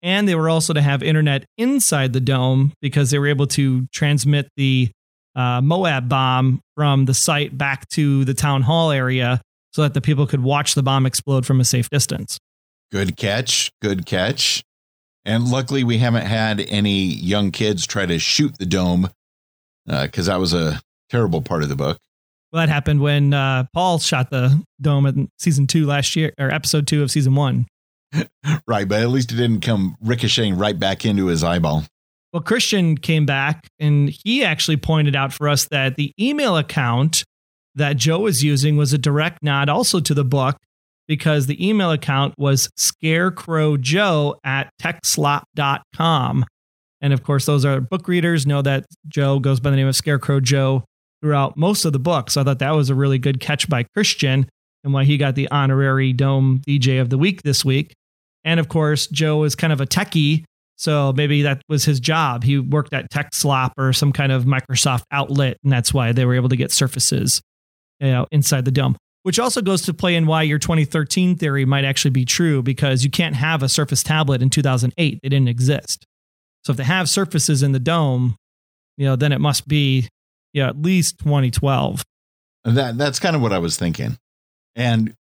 And 0.02 0.26
they 0.26 0.34
were 0.34 0.48
also 0.48 0.72
to 0.72 0.80
have 0.80 1.02
internet 1.02 1.44
inside 1.58 2.12
the 2.12 2.20
dome 2.20 2.72
because 2.80 3.10
they 3.10 3.18
were 3.18 3.26
able 3.26 3.46
to 3.48 3.86
transmit 3.92 4.48
the 4.56 4.90
uh, 5.36 5.60
Moab 5.60 6.08
bomb 6.08 6.60
from 6.74 7.04
the 7.04 7.14
site 7.14 7.56
back 7.56 7.88
to 7.90 8.24
the 8.24 8.34
town 8.34 8.62
hall 8.62 8.90
area 8.90 9.40
so 9.72 9.82
that 9.82 9.94
the 9.94 10.00
people 10.00 10.26
could 10.26 10.42
watch 10.42 10.74
the 10.74 10.82
bomb 10.82 11.06
explode 11.06 11.46
from 11.46 11.60
a 11.60 11.64
safe 11.64 11.88
distance. 11.90 12.38
Good 12.90 13.16
catch. 13.16 13.70
Good 13.80 14.06
catch. 14.06 14.62
And 15.24 15.48
luckily, 15.48 15.84
we 15.84 15.98
haven't 15.98 16.26
had 16.26 16.60
any 16.60 17.04
young 17.04 17.50
kids 17.50 17.86
try 17.86 18.06
to 18.06 18.18
shoot 18.18 18.56
the 18.58 18.66
dome 18.66 19.10
because 19.86 20.28
uh, 20.28 20.32
that 20.32 20.40
was 20.40 20.54
a 20.54 20.80
terrible 21.10 21.42
part 21.42 21.62
of 21.62 21.68
the 21.68 21.76
book. 21.76 21.98
Well, 22.52 22.62
that 22.62 22.72
happened 22.72 23.00
when 23.00 23.32
uh, 23.32 23.64
Paul 23.72 23.98
shot 23.98 24.30
the 24.30 24.62
dome 24.80 25.06
in 25.06 25.28
season 25.38 25.66
two 25.66 25.86
last 25.86 26.16
year, 26.16 26.32
or 26.38 26.50
episode 26.50 26.86
two 26.86 27.02
of 27.02 27.10
season 27.10 27.34
one. 27.34 27.66
right, 28.66 28.88
but 28.88 29.02
at 29.02 29.08
least 29.08 29.30
it 29.30 29.36
didn't 29.36 29.60
come 29.60 29.96
ricocheting 30.00 30.56
right 30.56 30.78
back 30.78 31.04
into 31.04 31.26
his 31.26 31.44
eyeball. 31.44 31.84
Well, 32.32 32.42
Christian 32.42 32.96
came 32.96 33.26
back 33.26 33.68
and 33.78 34.08
he 34.08 34.44
actually 34.44 34.76
pointed 34.76 35.16
out 35.16 35.32
for 35.32 35.48
us 35.48 35.66
that 35.66 35.96
the 35.96 36.12
email 36.18 36.56
account 36.56 37.24
that 37.74 37.96
Joe 37.96 38.20
was 38.20 38.42
using 38.42 38.76
was 38.76 38.92
a 38.92 38.98
direct 38.98 39.42
nod 39.42 39.68
also 39.68 40.00
to 40.00 40.14
the 40.14 40.24
book 40.24 40.56
because 41.10 41.48
the 41.48 41.68
email 41.68 41.90
account 41.90 42.32
was 42.38 42.68
scarecrowjoe 42.78 44.36
at 44.44 44.70
techslop.com. 44.80 46.44
And 47.00 47.12
of 47.12 47.24
course, 47.24 47.46
those 47.46 47.64
are 47.64 47.80
book 47.80 48.06
readers 48.06 48.46
know 48.46 48.62
that 48.62 48.86
Joe 49.08 49.40
goes 49.40 49.58
by 49.58 49.70
the 49.70 49.76
name 49.76 49.88
of 49.88 49.96
Scarecrow 49.96 50.38
Joe 50.38 50.84
throughout 51.20 51.56
most 51.56 51.84
of 51.84 51.92
the 51.92 51.98
book. 51.98 52.30
So 52.30 52.40
I 52.40 52.44
thought 52.44 52.60
that 52.60 52.76
was 52.76 52.90
a 52.90 52.94
really 52.94 53.18
good 53.18 53.40
catch 53.40 53.68
by 53.68 53.86
Christian 53.92 54.48
and 54.84 54.92
why 54.92 55.02
he 55.02 55.16
got 55.16 55.34
the 55.34 55.50
honorary 55.50 56.12
Dome 56.12 56.62
DJ 56.64 57.00
of 57.00 57.10
the 57.10 57.18
week 57.18 57.42
this 57.42 57.64
week. 57.64 57.92
And 58.44 58.60
of 58.60 58.68
course, 58.68 59.08
Joe 59.08 59.42
is 59.42 59.56
kind 59.56 59.72
of 59.72 59.80
a 59.80 59.86
techie. 59.86 60.44
So 60.76 61.12
maybe 61.12 61.42
that 61.42 61.60
was 61.68 61.84
his 61.84 61.98
job. 61.98 62.44
He 62.44 62.60
worked 62.60 62.94
at 62.94 63.10
TechSlop 63.10 63.72
or 63.76 63.92
some 63.92 64.12
kind 64.12 64.30
of 64.30 64.44
Microsoft 64.44 65.02
outlet, 65.10 65.56
and 65.64 65.72
that's 65.72 65.92
why 65.92 66.12
they 66.12 66.24
were 66.24 66.36
able 66.36 66.50
to 66.50 66.56
get 66.56 66.70
surfaces 66.70 67.42
you 67.98 68.12
know, 68.12 68.28
inside 68.30 68.64
the 68.64 68.70
dome. 68.70 68.96
Which 69.22 69.38
also 69.38 69.60
goes 69.60 69.82
to 69.82 69.92
play 69.92 70.16
in 70.16 70.26
why 70.26 70.42
your 70.42 70.58
2013 70.58 71.36
theory 71.36 71.66
might 71.66 71.84
actually 71.84 72.12
be 72.12 72.24
true 72.24 72.62
because 72.62 73.04
you 73.04 73.10
can't 73.10 73.36
have 73.36 73.62
a 73.62 73.68
Surface 73.68 74.02
tablet 74.02 74.40
in 74.40 74.48
2008. 74.48 75.20
They 75.22 75.28
didn't 75.28 75.48
exist. 75.48 76.06
So 76.64 76.70
if 76.70 76.76
they 76.78 76.84
have 76.84 77.08
surfaces 77.08 77.62
in 77.62 77.72
the 77.72 77.78
dome, 77.78 78.36
you 78.96 79.04
know, 79.04 79.16
then 79.16 79.32
it 79.32 79.40
must 79.40 79.68
be 79.68 80.08
yeah, 80.52 80.68
at 80.68 80.80
least 80.80 81.18
2012. 81.18 82.02
That 82.64 82.98
that's 82.98 83.18
kind 83.18 83.36
of 83.36 83.42
what 83.42 83.52
I 83.52 83.58
was 83.58 83.76
thinking. 83.76 84.18
And 84.76 85.14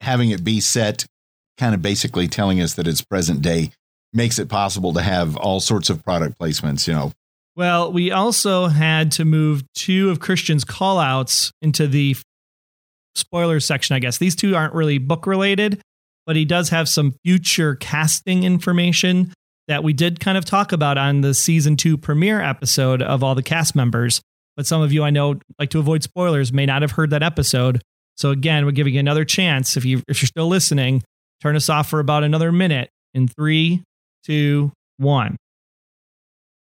having 0.00 0.30
it 0.30 0.44
be 0.44 0.60
set 0.60 1.06
kind 1.58 1.74
of 1.74 1.82
basically 1.82 2.28
telling 2.28 2.60
us 2.60 2.74
that 2.74 2.86
it's 2.86 3.00
present 3.00 3.42
day 3.42 3.70
makes 4.12 4.38
it 4.38 4.48
possible 4.48 4.92
to 4.92 5.02
have 5.02 5.36
all 5.36 5.60
sorts 5.60 5.90
of 5.90 6.02
product 6.04 6.38
placements, 6.38 6.86
you 6.86 6.94
know. 6.94 7.12
Well, 7.54 7.90
we 7.90 8.10
also 8.10 8.66
had 8.66 9.10
to 9.12 9.24
move 9.24 9.64
two 9.74 10.10
of 10.10 10.20
Christian's 10.20 10.64
callouts 10.64 11.50
into 11.62 11.86
the 11.86 12.16
spoiler 13.16 13.60
section, 13.60 13.96
I 13.96 13.98
guess. 13.98 14.18
These 14.18 14.36
two 14.36 14.54
aren't 14.54 14.74
really 14.74 14.98
book 14.98 15.26
related, 15.26 15.80
but 16.26 16.36
he 16.36 16.44
does 16.44 16.68
have 16.70 16.88
some 16.88 17.14
future 17.24 17.74
casting 17.76 18.44
information 18.44 19.32
that 19.68 19.82
we 19.82 19.92
did 19.92 20.20
kind 20.20 20.38
of 20.38 20.44
talk 20.44 20.72
about 20.72 20.98
on 20.98 21.20
the 21.22 21.34
season 21.34 21.76
two 21.76 21.96
premiere 21.96 22.40
episode 22.40 23.02
of 23.02 23.22
all 23.22 23.34
the 23.34 23.42
cast 23.42 23.74
members. 23.74 24.20
But 24.56 24.66
some 24.66 24.80
of 24.80 24.92
you 24.92 25.02
I 25.02 25.10
know 25.10 25.40
like 25.58 25.70
to 25.70 25.78
avoid 25.78 26.02
spoilers 26.02 26.52
may 26.52 26.66
not 26.66 26.82
have 26.82 26.92
heard 26.92 27.10
that 27.10 27.22
episode. 27.22 27.82
So 28.16 28.30
again, 28.30 28.64
we're 28.64 28.72
giving 28.72 28.94
you 28.94 29.00
another 29.00 29.24
chance. 29.24 29.76
If 29.76 29.84
you 29.84 30.02
if 30.08 30.22
you're 30.22 30.28
still 30.28 30.48
listening, 30.48 31.02
turn 31.42 31.56
us 31.56 31.68
off 31.68 31.90
for 31.90 32.00
about 32.00 32.24
another 32.24 32.52
minute 32.52 32.88
in 33.12 33.28
three, 33.28 33.82
two, 34.24 34.72
one. 34.96 35.36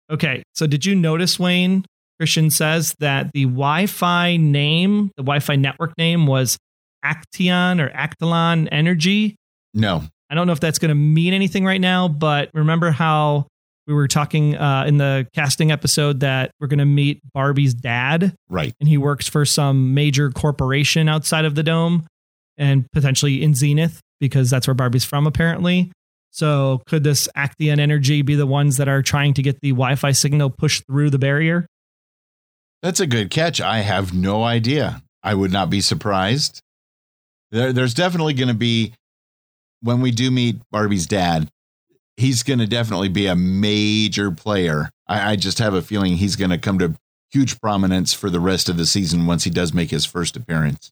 Okay, 0.10 0.44
so 0.54 0.68
did 0.68 0.86
you 0.86 0.96
notice, 0.96 1.40
Wayne? 1.40 1.86
Christian 2.20 2.50
says 2.50 2.96
that 3.00 3.32
the 3.34 3.44
Wi 3.44 3.88
Fi 3.88 4.38
name, 4.38 5.12
the 5.18 5.24
Wi 5.24 5.40
Fi 5.40 5.56
network 5.56 5.98
name 5.98 6.28
was 6.28 6.58
Aktaion 7.04 7.82
or 7.82 7.90
Actilon 7.90 8.68
Energy. 8.72 9.36
No. 9.74 10.04
I 10.30 10.36
don't 10.36 10.48
know 10.48 10.54
if 10.54 10.60
that's 10.60 10.80
going 10.80 10.90
to 10.90 10.96
mean 10.96 11.34
anything 11.34 11.66
right 11.66 11.82
now, 11.82 12.08
but 12.08 12.50
remember 12.54 12.92
how 12.92 13.48
we 13.88 13.94
were 13.94 14.08
talking 14.08 14.56
uh, 14.56 14.86
in 14.88 14.98
the 14.98 15.28
casting 15.36 15.72
episode 15.72 16.22
that 16.22 16.52
we're 16.60 16.68
going 16.68 16.80
to 16.80 16.86
meet 16.86 17.22
Barbie's 17.34 17.74
dad? 17.74 18.34
Right. 18.50 18.74
And 18.80 18.90
he 18.90 18.98
works 18.98 19.28
for 19.28 19.46
some 19.46 19.94
major 19.94 20.32
corporation 20.32 21.08
outside 21.08 21.46
of 21.46 21.54
the 21.56 21.64
dome 21.64 22.08
and 22.58 22.86
potentially 22.92 23.44
in 23.44 23.54
Zenith 23.54 24.02
because 24.20 24.50
that's 24.50 24.68
where 24.68 24.74
Barbie's 24.74 25.06
from, 25.06 25.28
apparently. 25.28 25.92
So 26.32 26.82
could 26.88 27.04
this 27.04 27.30
Aktaion 27.38 27.80
Energy 27.80 28.22
be 28.22 28.36
the 28.36 28.48
ones 28.48 28.78
that 28.78 28.90
are 28.90 29.02
trying 29.02 29.34
to 29.36 29.42
get 29.42 29.62
the 29.62 29.72
Wi 29.72 29.96
Fi 29.96 30.12
signal 30.12 30.50
pushed 30.50 30.84
through 30.88 31.12
the 31.12 31.20
barrier? 31.20 31.66
That's 32.86 33.00
a 33.00 33.08
good 33.08 33.32
catch. 33.32 33.60
I 33.60 33.80
have 33.80 34.14
no 34.14 34.44
idea. 34.44 35.02
I 35.24 35.34
would 35.34 35.52
not 35.52 35.72
be 35.72 35.82
surprised. 35.82 36.62
There, 37.50 37.74
there's 37.74 37.96
definitely 37.96 38.36
going 38.36 38.50
to 38.50 38.54
be, 38.54 38.94
when 39.82 40.02
we 40.02 40.12
do 40.12 40.30
meet 40.30 40.58
Barbie's 40.70 41.08
dad, 41.08 41.50
he's 42.16 42.44
going 42.44 42.60
to 42.60 42.68
definitely 42.68 43.10
be 43.10 43.26
a 43.26 43.36
major 43.36 44.30
player. 44.30 44.92
I, 45.08 45.32
I 45.32 45.36
just 45.36 45.58
have 45.58 45.74
a 45.74 45.82
feeling 45.82 46.18
he's 46.18 46.36
going 46.36 46.52
to 46.52 46.60
come 46.60 46.78
to 46.78 46.94
huge 47.32 47.60
prominence 47.60 48.14
for 48.14 48.30
the 48.30 48.40
rest 48.40 48.70
of 48.70 48.78
the 48.78 48.86
season 48.86 49.26
once 49.26 49.46
he 49.46 49.50
does 49.50 49.74
make 49.74 49.90
his 49.90 50.06
first 50.06 50.38
appearance. 50.38 50.92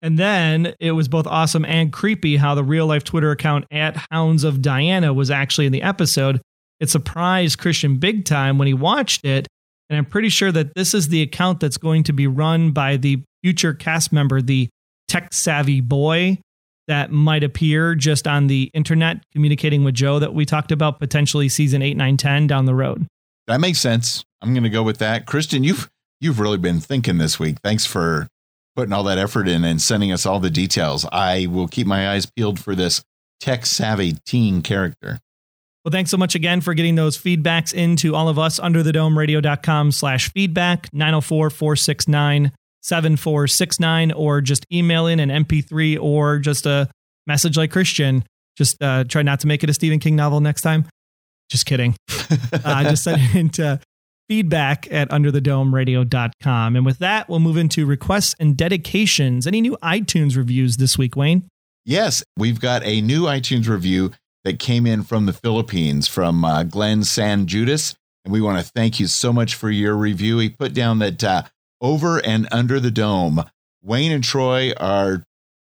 And 0.00 0.18
then 0.18 0.72
it 0.80 0.92
was 0.92 1.06
both 1.06 1.26
awesome 1.26 1.66
and 1.66 1.92
creepy 1.92 2.36
how 2.36 2.54
the 2.54 2.64
real 2.64 2.86
life 2.86 3.04
Twitter 3.04 3.30
account 3.30 3.66
at 3.70 4.06
Hounds 4.10 4.42
of 4.42 4.62
Diana 4.62 5.12
was 5.12 5.30
actually 5.30 5.66
in 5.66 5.72
the 5.72 5.82
episode. 5.82 6.40
It 6.80 6.88
surprised 6.88 7.58
Christian 7.58 7.98
big 7.98 8.24
time 8.24 8.56
when 8.56 8.68
he 8.68 8.72
watched 8.72 9.26
it. 9.26 9.46
And 9.88 9.98
I'm 9.98 10.04
pretty 10.04 10.28
sure 10.28 10.50
that 10.52 10.74
this 10.74 10.94
is 10.94 11.08
the 11.08 11.22
account 11.22 11.60
that's 11.60 11.76
going 11.76 12.02
to 12.04 12.12
be 12.12 12.26
run 12.26 12.72
by 12.72 12.96
the 12.96 13.22
future 13.42 13.72
cast 13.74 14.12
member, 14.12 14.42
the 14.42 14.68
tech 15.08 15.32
savvy 15.32 15.80
boy 15.80 16.38
that 16.88 17.10
might 17.10 17.42
appear 17.42 17.94
just 17.94 18.26
on 18.26 18.46
the 18.46 18.70
internet 18.74 19.22
communicating 19.32 19.84
with 19.84 19.94
Joe 19.94 20.18
that 20.18 20.34
we 20.34 20.44
talked 20.44 20.72
about 20.72 20.98
potentially 21.00 21.48
season 21.48 21.82
8, 21.82 21.96
9, 21.96 22.16
10 22.16 22.46
down 22.46 22.64
the 22.64 22.74
road. 22.74 23.06
That 23.46 23.60
makes 23.60 23.78
sense. 23.78 24.24
I'm 24.42 24.52
going 24.52 24.64
to 24.64 24.70
go 24.70 24.82
with 24.82 24.98
that. 24.98 25.26
Christian, 25.26 25.64
you've 25.64 25.88
you've 26.20 26.40
really 26.40 26.58
been 26.58 26.80
thinking 26.80 27.18
this 27.18 27.38
week. 27.38 27.58
Thanks 27.62 27.86
for 27.86 28.28
putting 28.74 28.92
all 28.92 29.04
that 29.04 29.18
effort 29.18 29.48
in 29.48 29.64
and 29.64 29.80
sending 29.80 30.12
us 30.12 30.26
all 30.26 30.40
the 30.40 30.50
details. 30.50 31.06
I 31.10 31.46
will 31.46 31.68
keep 31.68 31.86
my 31.86 32.10
eyes 32.10 32.26
peeled 32.26 32.60
for 32.60 32.74
this 32.74 33.02
tech 33.40 33.66
savvy 33.66 34.14
teen 34.26 34.62
character. 34.62 35.20
Well, 35.86 35.92
thanks 35.92 36.10
so 36.10 36.16
much 36.16 36.34
again 36.34 36.62
for 36.62 36.74
getting 36.74 36.96
those 36.96 37.16
feedbacks 37.16 37.72
into 37.72 38.16
all 38.16 38.28
of 38.28 38.40
us 38.40 38.58
under 38.58 38.82
the 38.82 38.90
dome 38.92 39.16
radio.com 39.16 39.92
slash 39.92 40.32
feedback 40.32 40.92
904 40.92 41.48
469 41.48 42.50
7469 42.82 44.10
or 44.10 44.40
just 44.40 44.66
email 44.72 45.06
in 45.06 45.20
an 45.20 45.28
MP3 45.44 45.96
or 46.02 46.40
just 46.40 46.66
a 46.66 46.90
message 47.28 47.56
like 47.56 47.70
Christian. 47.70 48.24
Just 48.58 48.82
uh, 48.82 49.04
try 49.04 49.22
not 49.22 49.38
to 49.40 49.46
make 49.46 49.62
it 49.62 49.70
a 49.70 49.72
Stephen 49.72 50.00
King 50.00 50.16
novel 50.16 50.40
next 50.40 50.62
time. 50.62 50.86
Just 51.50 51.66
kidding. 51.66 51.94
uh, 52.64 52.82
just 52.82 53.04
send 53.04 53.22
it 53.22 53.36
into 53.36 53.78
feedback 54.28 54.92
at 54.92 55.08
underthedomeradio.com. 55.10 56.74
And 56.74 56.84
with 56.84 56.98
that, 56.98 57.28
we'll 57.28 57.38
move 57.38 57.56
into 57.56 57.86
requests 57.86 58.34
and 58.40 58.56
dedications. 58.56 59.46
Any 59.46 59.60
new 59.60 59.78
iTunes 59.84 60.36
reviews 60.36 60.78
this 60.78 60.98
week, 60.98 61.14
Wayne? 61.14 61.44
Yes, 61.84 62.24
we've 62.36 62.58
got 62.58 62.84
a 62.84 63.00
new 63.00 63.22
iTunes 63.26 63.68
review 63.68 64.10
that 64.46 64.60
came 64.60 64.86
in 64.86 65.02
from 65.02 65.26
the 65.26 65.32
Philippines 65.32 66.06
from 66.06 66.44
uh, 66.44 66.62
Glenn 66.62 67.02
San 67.02 67.48
Judas. 67.48 67.96
And 68.24 68.32
we 68.32 68.40
want 68.40 68.64
to 68.64 68.72
thank 68.76 69.00
you 69.00 69.08
so 69.08 69.32
much 69.32 69.56
for 69.56 69.70
your 69.70 69.96
review. 69.96 70.38
He 70.38 70.48
put 70.48 70.72
down 70.72 71.00
that 71.00 71.22
uh, 71.24 71.42
over 71.80 72.24
and 72.24 72.46
under 72.52 72.78
the 72.78 72.92
dome, 72.92 73.42
Wayne 73.82 74.12
and 74.12 74.22
Troy 74.22 74.72
are 74.76 75.24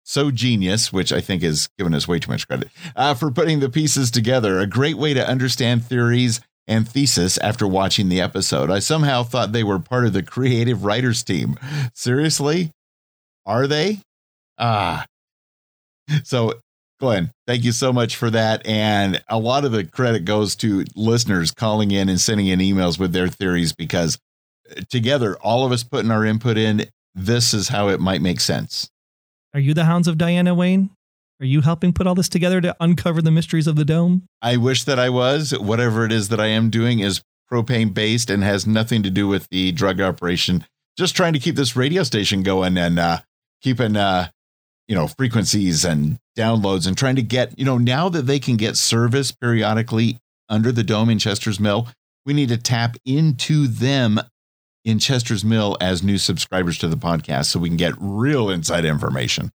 so 0.03 0.31
genius, 0.31 0.91
which 0.91 1.13
I 1.13 1.21
think 1.21 1.43
is 1.43 1.69
giving 1.77 1.93
us 1.93 2.09
way 2.09 2.19
too 2.19 2.29
much 2.29 2.45
credit 2.45 2.69
uh, 2.93 3.13
for 3.13 3.31
putting 3.31 3.61
the 3.61 3.69
pieces 3.69 4.11
together. 4.11 4.59
A 4.59 4.67
great 4.67 4.97
way 4.97 5.13
to 5.13 5.25
understand 5.25 5.85
theories 5.85 6.41
and 6.67 6.89
thesis 6.89 7.37
after 7.37 7.65
watching 7.65 8.09
the 8.09 8.19
episode. 8.19 8.69
I 8.69 8.79
somehow 8.79 9.23
thought 9.23 9.53
they 9.53 9.63
were 9.63 9.79
part 9.79 10.05
of 10.05 10.11
the 10.11 10.23
creative 10.23 10.83
writers 10.83 11.23
team. 11.23 11.57
Seriously? 11.93 12.71
Are 13.45 13.65
they? 13.65 14.01
Ah, 14.59 15.05
So, 16.25 16.53
Glenn, 16.99 17.31
thank 17.45 17.63
you 17.63 17.71
so 17.71 17.93
much 17.93 18.15
for 18.15 18.29
that. 18.31 18.65
And 18.65 19.23
a 19.29 19.37
lot 19.37 19.65
of 19.65 19.71
the 19.71 19.85
credit 19.85 20.25
goes 20.25 20.55
to 20.57 20.83
listeners 20.95 21.51
calling 21.51 21.91
in 21.91 22.09
and 22.09 22.19
sending 22.19 22.47
in 22.47 22.59
emails 22.59 22.99
with 22.99 23.13
their 23.13 23.27
theories 23.27 23.73
because 23.73 24.17
together, 24.89 25.35
all 25.41 25.65
of 25.65 25.71
us 25.71 25.83
putting 25.83 26.11
our 26.11 26.25
input 26.25 26.57
in, 26.57 26.85
this 27.13 27.53
is 27.53 27.69
how 27.69 27.89
it 27.89 27.99
might 27.99 28.21
make 28.21 28.39
sense. 28.39 28.89
Are 29.53 29.59
you 29.59 29.73
the 29.73 29.85
hounds 29.85 30.07
of 30.07 30.17
Diana 30.17 30.53
Wayne? 30.55 30.89
Are 31.39 31.45
you 31.45 31.61
helping 31.61 31.93
put 31.93 32.07
all 32.07 32.15
this 32.15 32.29
together 32.29 32.61
to 32.61 32.75
uncover 32.79 33.21
the 33.21 33.31
mysteries 33.31 33.67
of 33.67 33.75
the 33.75 33.85
dome? 33.85 34.23
I 34.41 34.57
wish 34.57 34.83
that 34.85 34.97
I 34.97 35.09
was. 35.09 35.51
Whatever 35.57 36.03
it 36.03 36.11
is 36.11 36.29
that 36.29 36.39
I 36.39 36.47
am 36.47 36.71
doing 36.71 36.99
is 36.99 37.21
propane 37.51 37.93
based 37.93 38.29
and 38.29 38.43
has 38.43 38.65
nothing 38.65 39.03
to 39.03 39.11
do 39.11 39.27
with 39.27 39.47
the 39.49 39.71
drug 39.71 40.01
operation. 40.01 40.65
Just 40.97 41.15
trying 41.15 41.33
to 41.33 41.39
keep 41.39 41.55
this 41.55 41.75
radio 41.75 42.01
station 42.01 42.41
going 42.41 42.75
and 42.75 42.97
uh, 42.97 43.19
keeping, 43.61 43.95
uh, 43.95 44.29
you 44.87 44.95
know, 44.95 45.07
frequencies 45.07 45.83
and 45.83 46.17
downloads 46.37 46.87
and 46.87 46.97
trying 46.97 47.15
to 47.15 47.21
get, 47.21 47.57
you 47.57 47.65
know, 47.65 47.77
now 47.77 48.09
that 48.09 48.23
they 48.23 48.39
can 48.39 48.57
get 48.57 48.77
service 48.77 49.31
periodically 49.31 50.17
under 50.49 50.71
the 50.71 50.83
dome 50.83 51.09
in 51.09 51.19
Chester's 51.19 51.59
Mill, 51.59 51.87
we 52.25 52.33
need 52.33 52.49
to 52.49 52.57
tap 52.57 52.95
into 53.05 53.67
them 53.67 54.19
in 54.85 54.99
Chester's 54.99 55.43
Mill 55.43 55.77
as 55.81 56.01
new 56.01 56.17
subscribers 56.17 56.77
to 56.77 56.87
the 56.87 56.95
podcast 56.95 57.45
so 57.45 57.59
we 57.59 57.69
can 57.69 57.77
get 57.77 57.93
real 57.99 58.49
inside 58.49 58.85
information. 58.85 59.51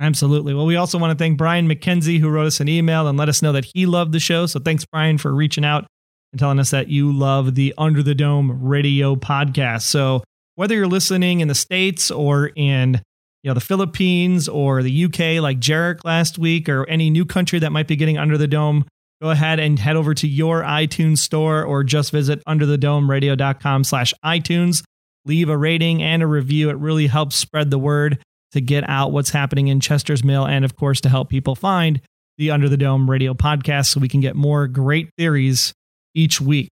Absolutely. 0.00 0.52
Well, 0.52 0.66
we 0.66 0.76
also 0.76 0.98
want 0.98 1.16
to 1.16 1.22
thank 1.22 1.38
Brian 1.38 1.68
McKenzie, 1.68 2.18
who 2.18 2.28
wrote 2.28 2.46
us 2.46 2.60
an 2.60 2.68
email 2.68 3.06
and 3.06 3.16
let 3.16 3.28
us 3.28 3.40
know 3.40 3.52
that 3.52 3.66
he 3.72 3.86
loved 3.86 4.12
the 4.12 4.20
show. 4.20 4.46
So 4.46 4.58
thanks, 4.58 4.84
Brian, 4.84 5.16
for 5.16 5.32
reaching 5.32 5.64
out 5.64 5.86
and 6.32 6.38
telling 6.38 6.58
us 6.58 6.70
that 6.70 6.88
you 6.88 7.12
love 7.12 7.54
the 7.54 7.72
Under 7.78 8.02
the 8.02 8.14
Dome 8.14 8.62
radio 8.62 9.14
podcast. 9.14 9.82
So 9.82 10.24
whether 10.56 10.74
you're 10.74 10.86
listening 10.86 11.40
in 11.40 11.48
the 11.48 11.54
States 11.54 12.10
or 12.10 12.50
in 12.56 13.00
you 13.42 13.50
know 13.50 13.54
the 13.54 13.60
Philippines 13.60 14.48
or 14.48 14.82
the 14.82 15.04
UK 15.04 15.42
like 15.42 15.58
Jarek 15.58 16.04
last 16.04 16.38
week 16.38 16.68
or 16.68 16.88
any 16.88 17.10
new 17.10 17.24
country 17.24 17.58
that 17.58 17.72
might 17.72 17.88
be 17.88 17.96
getting 17.96 18.18
Under 18.18 18.38
the 18.38 18.46
Dome, 18.46 18.84
go 19.20 19.30
ahead 19.30 19.58
and 19.58 19.78
head 19.78 19.96
over 19.96 20.14
to 20.14 20.28
your 20.28 20.62
iTunes 20.62 21.18
store 21.18 21.64
or 21.64 21.82
just 21.82 22.12
visit 22.12 22.42
underthedomeradio.com 22.46 23.84
slash 23.84 24.14
iTunes. 24.24 24.82
Leave 25.24 25.48
a 25.48 25.56
rating 25.56 26.02
and 26.02 26.22
a 26.22 26.26
review. 26.26 26.70
It 26.70 26.78
really 26.78 27.06
helps 27.06 27.36
spread 27.36 27.70
the 27.70 27.78
word 27.78 28.18
to 28.52 28.60
get 28.60 28.88
out 28.88 29.12
what's 29.12 29.30
happening 29.30 29.68
in 29.68 29.80
Chester's 29.80 30.22
Mill 30.22 30.46
and, 30.46 30.64
of 30.64 30.76
course, 30.76 31.00
to 31.02 31.08
help 31.08 31.28
people 31.28 31.54
find 31.54 32.00
the 32.38 32.50
Under 32.50 32.68
the 32.68 32.76
Dome 32.76 33.08
radio 33.08 33.34
podcast 33.34 33.86
so 33.86 34.00
we 34.00 34.08
can 34.08 34.20
get 34.20 34.36
more 34.36 34.66
great 34.66 35.10
theories 35.16 35.72
each 36.14 36.40
week. 36.40 36.68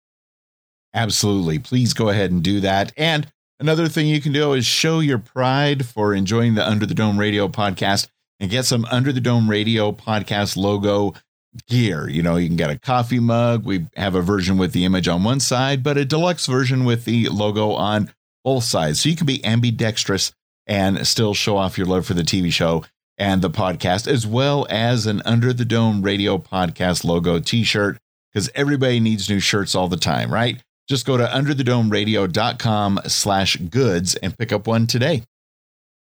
Absolutely. 0.93 1.59
Please 1.59 1.93
go 1.93 2.09
ahead 2.09 2.31
and 2.31 2.41
do 2.41 2.61
that. 2.61 2.91
And 2.97 3.27
another 3.59 3.87
thing 3.87 4.07
you 4.07 4.21
can 4.21 4.33
do 4.33 4.53
is 4.53 4.65
show 4.65 4.99
your 4.99 5.19
pride 5.19 5.85
for 5.85 6.13
enjoying 6.13 6.55
the 6.55 6.67
Under 6.67 6.85
the 6.85 6.93
Dome 6.93 7.19
radio 7.19 7.47
podcast 7.47 8.07
and 8.39 8.49
get 8.49 8.65
some 8.65 8.85
Under 8.85 9.11
the 9.11 9.21
Dome 9.21 9.49
radio 9.49 9.91
podcast 9.91 10.57
logo 10.57 11.13
gear. 11.67 12.07
You 12.07 12.21
know, 12.21 12.35
you 12.35 12.47
can 12.47 12.57
get 12.57 12.69
a 12.69 12.77
coffee 12.77 13.19
mug. 13.19 13.65
We 13.65 13.87
have 13.95 14.15
a 14.15 14.21
version 14.21 14.57
with 14.57 14.73
the 14.73 14.85
image 14.85 15.07
on 15.07 15.23
one 15.23 15.39
side, 15.39 15.83
but 15.83 15.97
a 15.97 16.05
deluxe 16.05 16.45
version 16.45 16.85
with 16.85 17.05
the 17.05 17.29
logo 17.29 17.71
on 17.71 18.11
both 18.43 18.63
sides. 18.63 19.01
So 19.01 19.09
you 19.09 19.15
can 19.15 19.25
be 19.25 19.43
ambidextrous 19.43 20.31
and 20.67 21.05
still 21.07 21.33
show 21.33 21.57
off 21.57 21.77
your 21.77 21.87
love 21.87 22.05
for 22.05 22.13
the 22.13 22.23
TV 22.23 22.51
show 22.51 22.85
and 23.17 23.41
the 23.41 23.49
podcast, 23.49 24.07
as 24.07 24.27
well 24.27 24.67
as 24.69 25.07
an 25.07 25.21
Under 25.25 25.51
the 25.51 25.65
Dome 25.65 26.03
Radio 26.03 26.37
podcast 26.37 27.03
logo 27.03 27.39
t 27.39 27.63
shirt, 27.63 27.97
because 28.31 28.49
everybody 28.53 28.99
needs 28.99 29.29
new 29.29 29.39
shirts 29.39 29.73
all 29.73 29.87
the 29.87 29.97
time, 29.97 30.31
right? 30.31 30.61
Just 30.87 31.05
go 31.05 31.17
to 31.17 31.25
underthedomeradio.com 31.25 33.01
slash 33.07 33.57
goods 33.57 34.15
and 34.15 34.37
pick 34.37 34.51
up 34.51 34.67
one 34.67 34.87
today. 34.87 35.23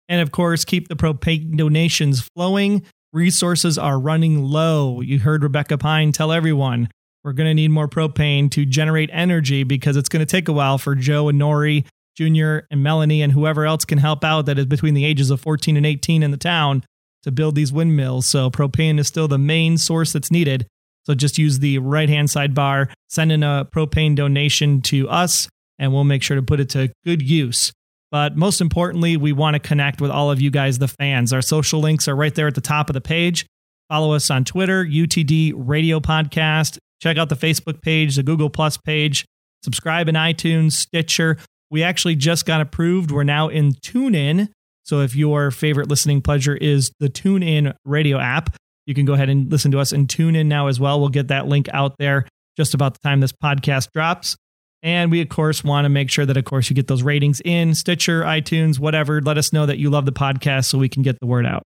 And 0.08 0.22
of 0.22 0.32
course, 0.32 0.66
keep 0.66 0.88
the 0.88 0.96
propane 0.96 1.58
donations 1.58 2.22
flowing. 2.36 2.84
Resources 3.14 3.78
are 3.78 4.00
running 4.00 4.44
low. 4.44 5.02
You 5.02 5.20
heard 5.20 5.44
Rebecca 5.44 5.78
Pine 5.78 6.12
tell 6.12 6.32
everyone 6.32 6.90
we're 7.24 7.34
going 7.34 7.50
to 7.50 7.54
need 7.54 7.70
more 7.70 7.88
propane 7.88 8.50
to 8.52 8.66
generate 8.66 9.10
energy 9.14 9.64
because 9.64 9.96
it's 9.96 10.10
going 10.10 10.26
to 10.26 10.26
take 10.26 10.48
a 10.48 10.54
while 10.54 10.78
for 10.78 10.96
Joe 10.96 11.30
and 11.30 11.38
Norrie 11.38 11.86
Junior 12.16 12.68
and 12.70 12.84
Melanie 12.84 13.22
and 13.22 13.32
whoever 13.32 13.66
else 13.66 13.86
can 13.86 13.98
help 13.98 14.24
out 14.24 14.46
that 14.46 14.60
is 14.60 14.66
between 14.66 14.94
the 14.94 15.06
ages 15.06 15.30
of 15.30 15.40
14 15.40 15.78
and 15.78 15.86
18 15.86 16.24
in 16.24 16.32
the 16.32 16.38
town 16.38 16.84
to 17.24 17.32
build 17.32 17.56
these 17.56 17.72
windmills. 17.72 18.26
So 18.26 18.50
propane 18.50 19.00
is 19.00 19.08
still 19.08 19.28
the 19.28 19.38
main 19.38 19.78
source 19.78 20.14
that's 20.14 20.32
needed. 20.32 20.68
So 21.06 21.16
just 21.16 21.38
use 21.38 21.60
the 21.60 21.80
right 21.80 22.10
hand 22.10 22.28
sidebar, 22.28 22.92
send 23.10 23.32
in 23.32 23.44
a 23.44 23.68
propane 23.74 24.16
donation 24.16 24.82
to 24.84 25.10
us, 25.10 25.50
and 25.80 25.94
we'll 25.94 26.04
make 26.04 26.24
sure 26.24 26.36
to 26.36 26.44
put 26.44 26.60
it 26.60 26.70
to 26.70 26.92
good 27.06 27.22
use. 27.22 27.72
But 28.12 28.36
most 28.36 28.62
importantly, 28.62 29.18
we 29.18 29.32
want 29.32 29.56
to 29.56 29.60
connect 29.60 30.02
with 30.02 30.12
all 30.12 30.30
of 30.32 30.42
you 30.42 30.52
guys, 30.52 30.78
the 30.78 30.88
fans. 30.88 31.32
Our 31.34 31.42
social 31.42 31.80
links 31.80 32.08
are 32.08 32.16
right 32.16 32.36
there 32.36 32.48
at 32.48 32.56
the 32.56 32.62
top 32.62 32.90
of 32.90 32.94
the 32.94 33.02
page. 33.02 33.46
Follow 33.90 34.14
us 34.14 34.30
on 34.30 34.46
Twitter, 34.46 34.86
UTD 34.86 35.54
Radio 35.56 36.00
Podcast. 36.00 36.78
Check 37.02 37.18
out 37.18 37.30
the 37.30 37.36
Facebook 37.36 37.82
page, 37.82 38.16
the 38.16 38.24
Google 38.24 38.50
Plus 38.50 38.78
page. 38.78 39.26
Subscribe 39.64 40.08
in 40.08 40.16
iTunes, 40.16 40.74
Stitcher. 40.74 41.38
We 41.70 41.84
actually 41.84 42.16
just 42.16 42.46
got 42.46 42.62
approved. 42.62 43.12
We're 43.12 43.24
now 43.24 43.48
in 43.48 43.72
TuneIn. 43.72 44.50
So 44.84 45.00
if 45.00 45.16
your 45.16 45.52
favorite 45.52 45.88
listening 45.88 46.22
pleasure 46.22 46.56
is 46.56 46.92
the 47.00 47.08
TuneIn 47.08 47.74
radio 47.86 48.20
app, 48.20 48.56
you 48.86 48.94
can 48.94 49.06
go 49.06 49.14
ahead 49.14 49.30
and 49.30 49.52
listen 49.52 49.72
to 49.72 49.80
us 49.80 49.92
and 49.92 50.10
tune 50.10 50.36
in 50.36 50.48
now 50.48 50.68
as 50.68 50.80
well. 50.80 51.00
We'll 51.00 51.10
get 51.10 51.28
that 51.30 51.48
link 51.48 51.68
out 51.74 51.96
there 51.98 52.28
just 52.58 52.74
about 52.74 52.94
the 52.94 53.00
time 53.00 53.20
this 53.20 53.32
podcast 53.32 53.90
drops. 53.94 54.36
And 54.84 55.12
we, 55.12 55.22
of 55.22 55.30
course, 55.30 55.64
want 55.64 55.86
to 55.86 55.90
make 55.90 56.10
sure 56.10 56.26
that, 56.26 56.38
of 56.38 56.46
course, 56.46 56.70
you 56.70 56.76
get 56.76 56.88
those 56.88 57.04
ratings 57.04 57.42
in 57.46 57.76
Stitcher, 57.76 58.24
iTunes, 58.24 58.80
whatever. 58.80 59.22
Let 59.22 59.38
us 59.38 59.54
know 59.54 59.66
that 59.68 59.78
you 59.78 59.90
love 59.90 60.06
the 60.06 60.12
podcast 60.12 60.66
so 60.66 60.80
we 60.80 60.90
can 60.90 61.04
get 61.04 61.20
the 61.20 61.28
word 61.28 61.46
out. 61.46 61.64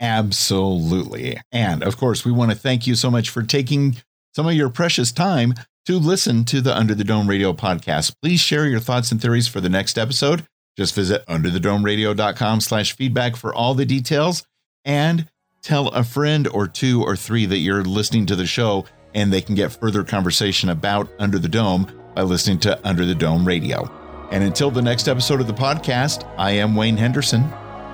Absolutely. 0.00 1.38
And 1.52 1.82
of 1.82 1.96
course, 1.96 2.24
we 2.24 2.32
want 2.32 2.50
to 2.50 2.56
thank 2.56 2.86
you 2.86 2.94
so 2.94 3.10
much 3.10 3.28
for 3.28 3.42
taking 3.42 3.96
some 4.34 4.46
of 4.46 4.54
your 4.54 4.70
precious 4.70 5.12
time 5.12 5.54
to 5.86 5.98
listen 5.98 6.44
to 6.46 6.60
the 6.60 6.76
Under 6.76 6.94
the 6.94 7.04
Dome 7.04 7.28
Radio 7.28 7.52
podcast. 7.52 8.14
Please 8.22 8.40
share 8.40 8.66
your 8.66 8.80
thoughts 8.80 9.12
and 9.12 9.20
theories 9.20 9.46
for 9.46 9.60
the 9.60 9.68
next 9.68 9.98
episode. 9.98 10.46
Just 10.76 10.94
visit 10.94 11.24
underthedomeradio.com 11.26 12.60
slash 12.62 12.96
feedback 12.96 13.36
for 13.36 13.54
all 13.54 13.74
the 13.74 13.84
details 13.84 14.44
and 14.84 15.28
tell 15.62 15.88
a 15.88 16.02
friend 16.02 16.48
or 16.48 16.66
two 16.66 17.02
or 17.02 17.14
three 17.14 17.46
that 17.46 17.58
you're 17.58 17.84
listening 17.84 18.26
to 18.26 18.34
the 18.34 18.46
show 18.46 18.84
and 19.14 19.32
they 19.32 19.40
can 19.40 19.54
get 19.54 19.70
further 19.70 20.02
conversation 20.02 20.68
about 20.68 21.08
Under 21.20 21.38
the 21.38 21.48
Dome 21.48 21.86
by 22.16 22.22
listening 22.22 22.58
to 22.60 22.78
Under 22.86 23.04
the 23.06 23.14
Dome 23.14 23.46
Radio. 23.46 23.88
And 24.32 24.42
until 24.42 24.70
the 24.70 24.82
next 24.82 25.06
episode 25.06 25.40
of 25.40 25.46
the 25.46 25.52
podcast, 25.52 26.28
I 26.36 26.52
am 26.52 26.74
Wayne 26.74 26.96
Henderson. 26.96 27.42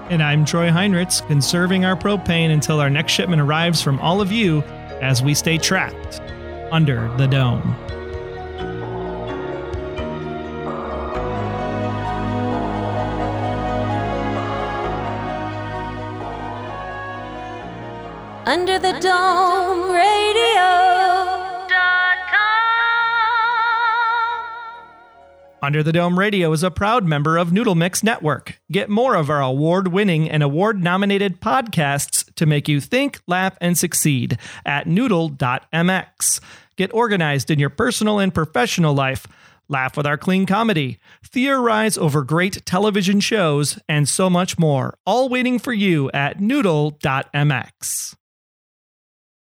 And 0.09 0.23
I'm 0.23 0.47
Troy 0.47 0.69
Heinrichs, 0.71 1.27
conserving 1.27 1.85
our 1.85 1.97
propane 1.97 2.51
until 2.51 2.81
our 2.81 2.89
next 2.89 3.13
shipment 3.13 3.43
arrives 3.43 3.83
from 3.83 3.99
all 4.01 4.23
of 4.23 4.33
you 4.33 4.63
as 5.03 5.23
we 5.23 5.35
stay 5.35 5.59
trapped 5.59 6.21
under 6.73 7.15
the 7.19 7.27
dome. 7.27 7.77
Under 18.49 18.79
the 18.79 18.93
Dome 18.99 19.91
Radio. 19.91 20.63
Under 25.61 25.83
the 25.83 25.93
Dome 25.93 26.19
Radio 26.19 26.51
is 26.53 26.63
a 26.63 26.71
proud 26.71 27.05
member 27.05 27.37
of 27.37 27.53
Noodle 27.53 27.75
Mix 27.75 28.03
Network. 28.03 28.59
Get 28.73 28.89
more 28.89 29.17
of 29.17 29.29
our 29.29 29.43
award 29.43 29.89
winning 29.89 30.31
and 30.31 30.43
award 30.43 30.83
nominated 30.83 31.43
podcasts 31.43 32.33
to 32.37 32.47
make 32.47 32.69
you 32.69 32.81
think, 32.81 33.21
laugh, 33.27 33.59
and 33.61 33.77
succeed 33.77 34.39
at 34.65 34.87
noodle.mx. 34.87 36.41
Get 36.77 36.95
organized 36.95 37.51
in 37.51 37.59
your 37.59 37.69
personal 37.69 38.19
and 38.19 38.33
professional 38.33 38.95
life. 38.95 39.27
Laugh 39.69 39.95
with 39.95 40.07
our 40.07 40.17
clean 40.17 40.47
comedy, 40.47 40.99
theorize 41.23 41.99
over 41.99 42.23
great 42.23 42.65
television 42.65 43.21
shows, 43.21 43.79
and 43.91 44.09
so 44.09 44.31
much 44.31 44.59
more, 44.59 44.97
all 45.05 45.29
waiting 45.29 45.59
for 45.59 45.75
you 45.75 46.11
at 46.13 46.41
noodle.mx. 46.41 48.15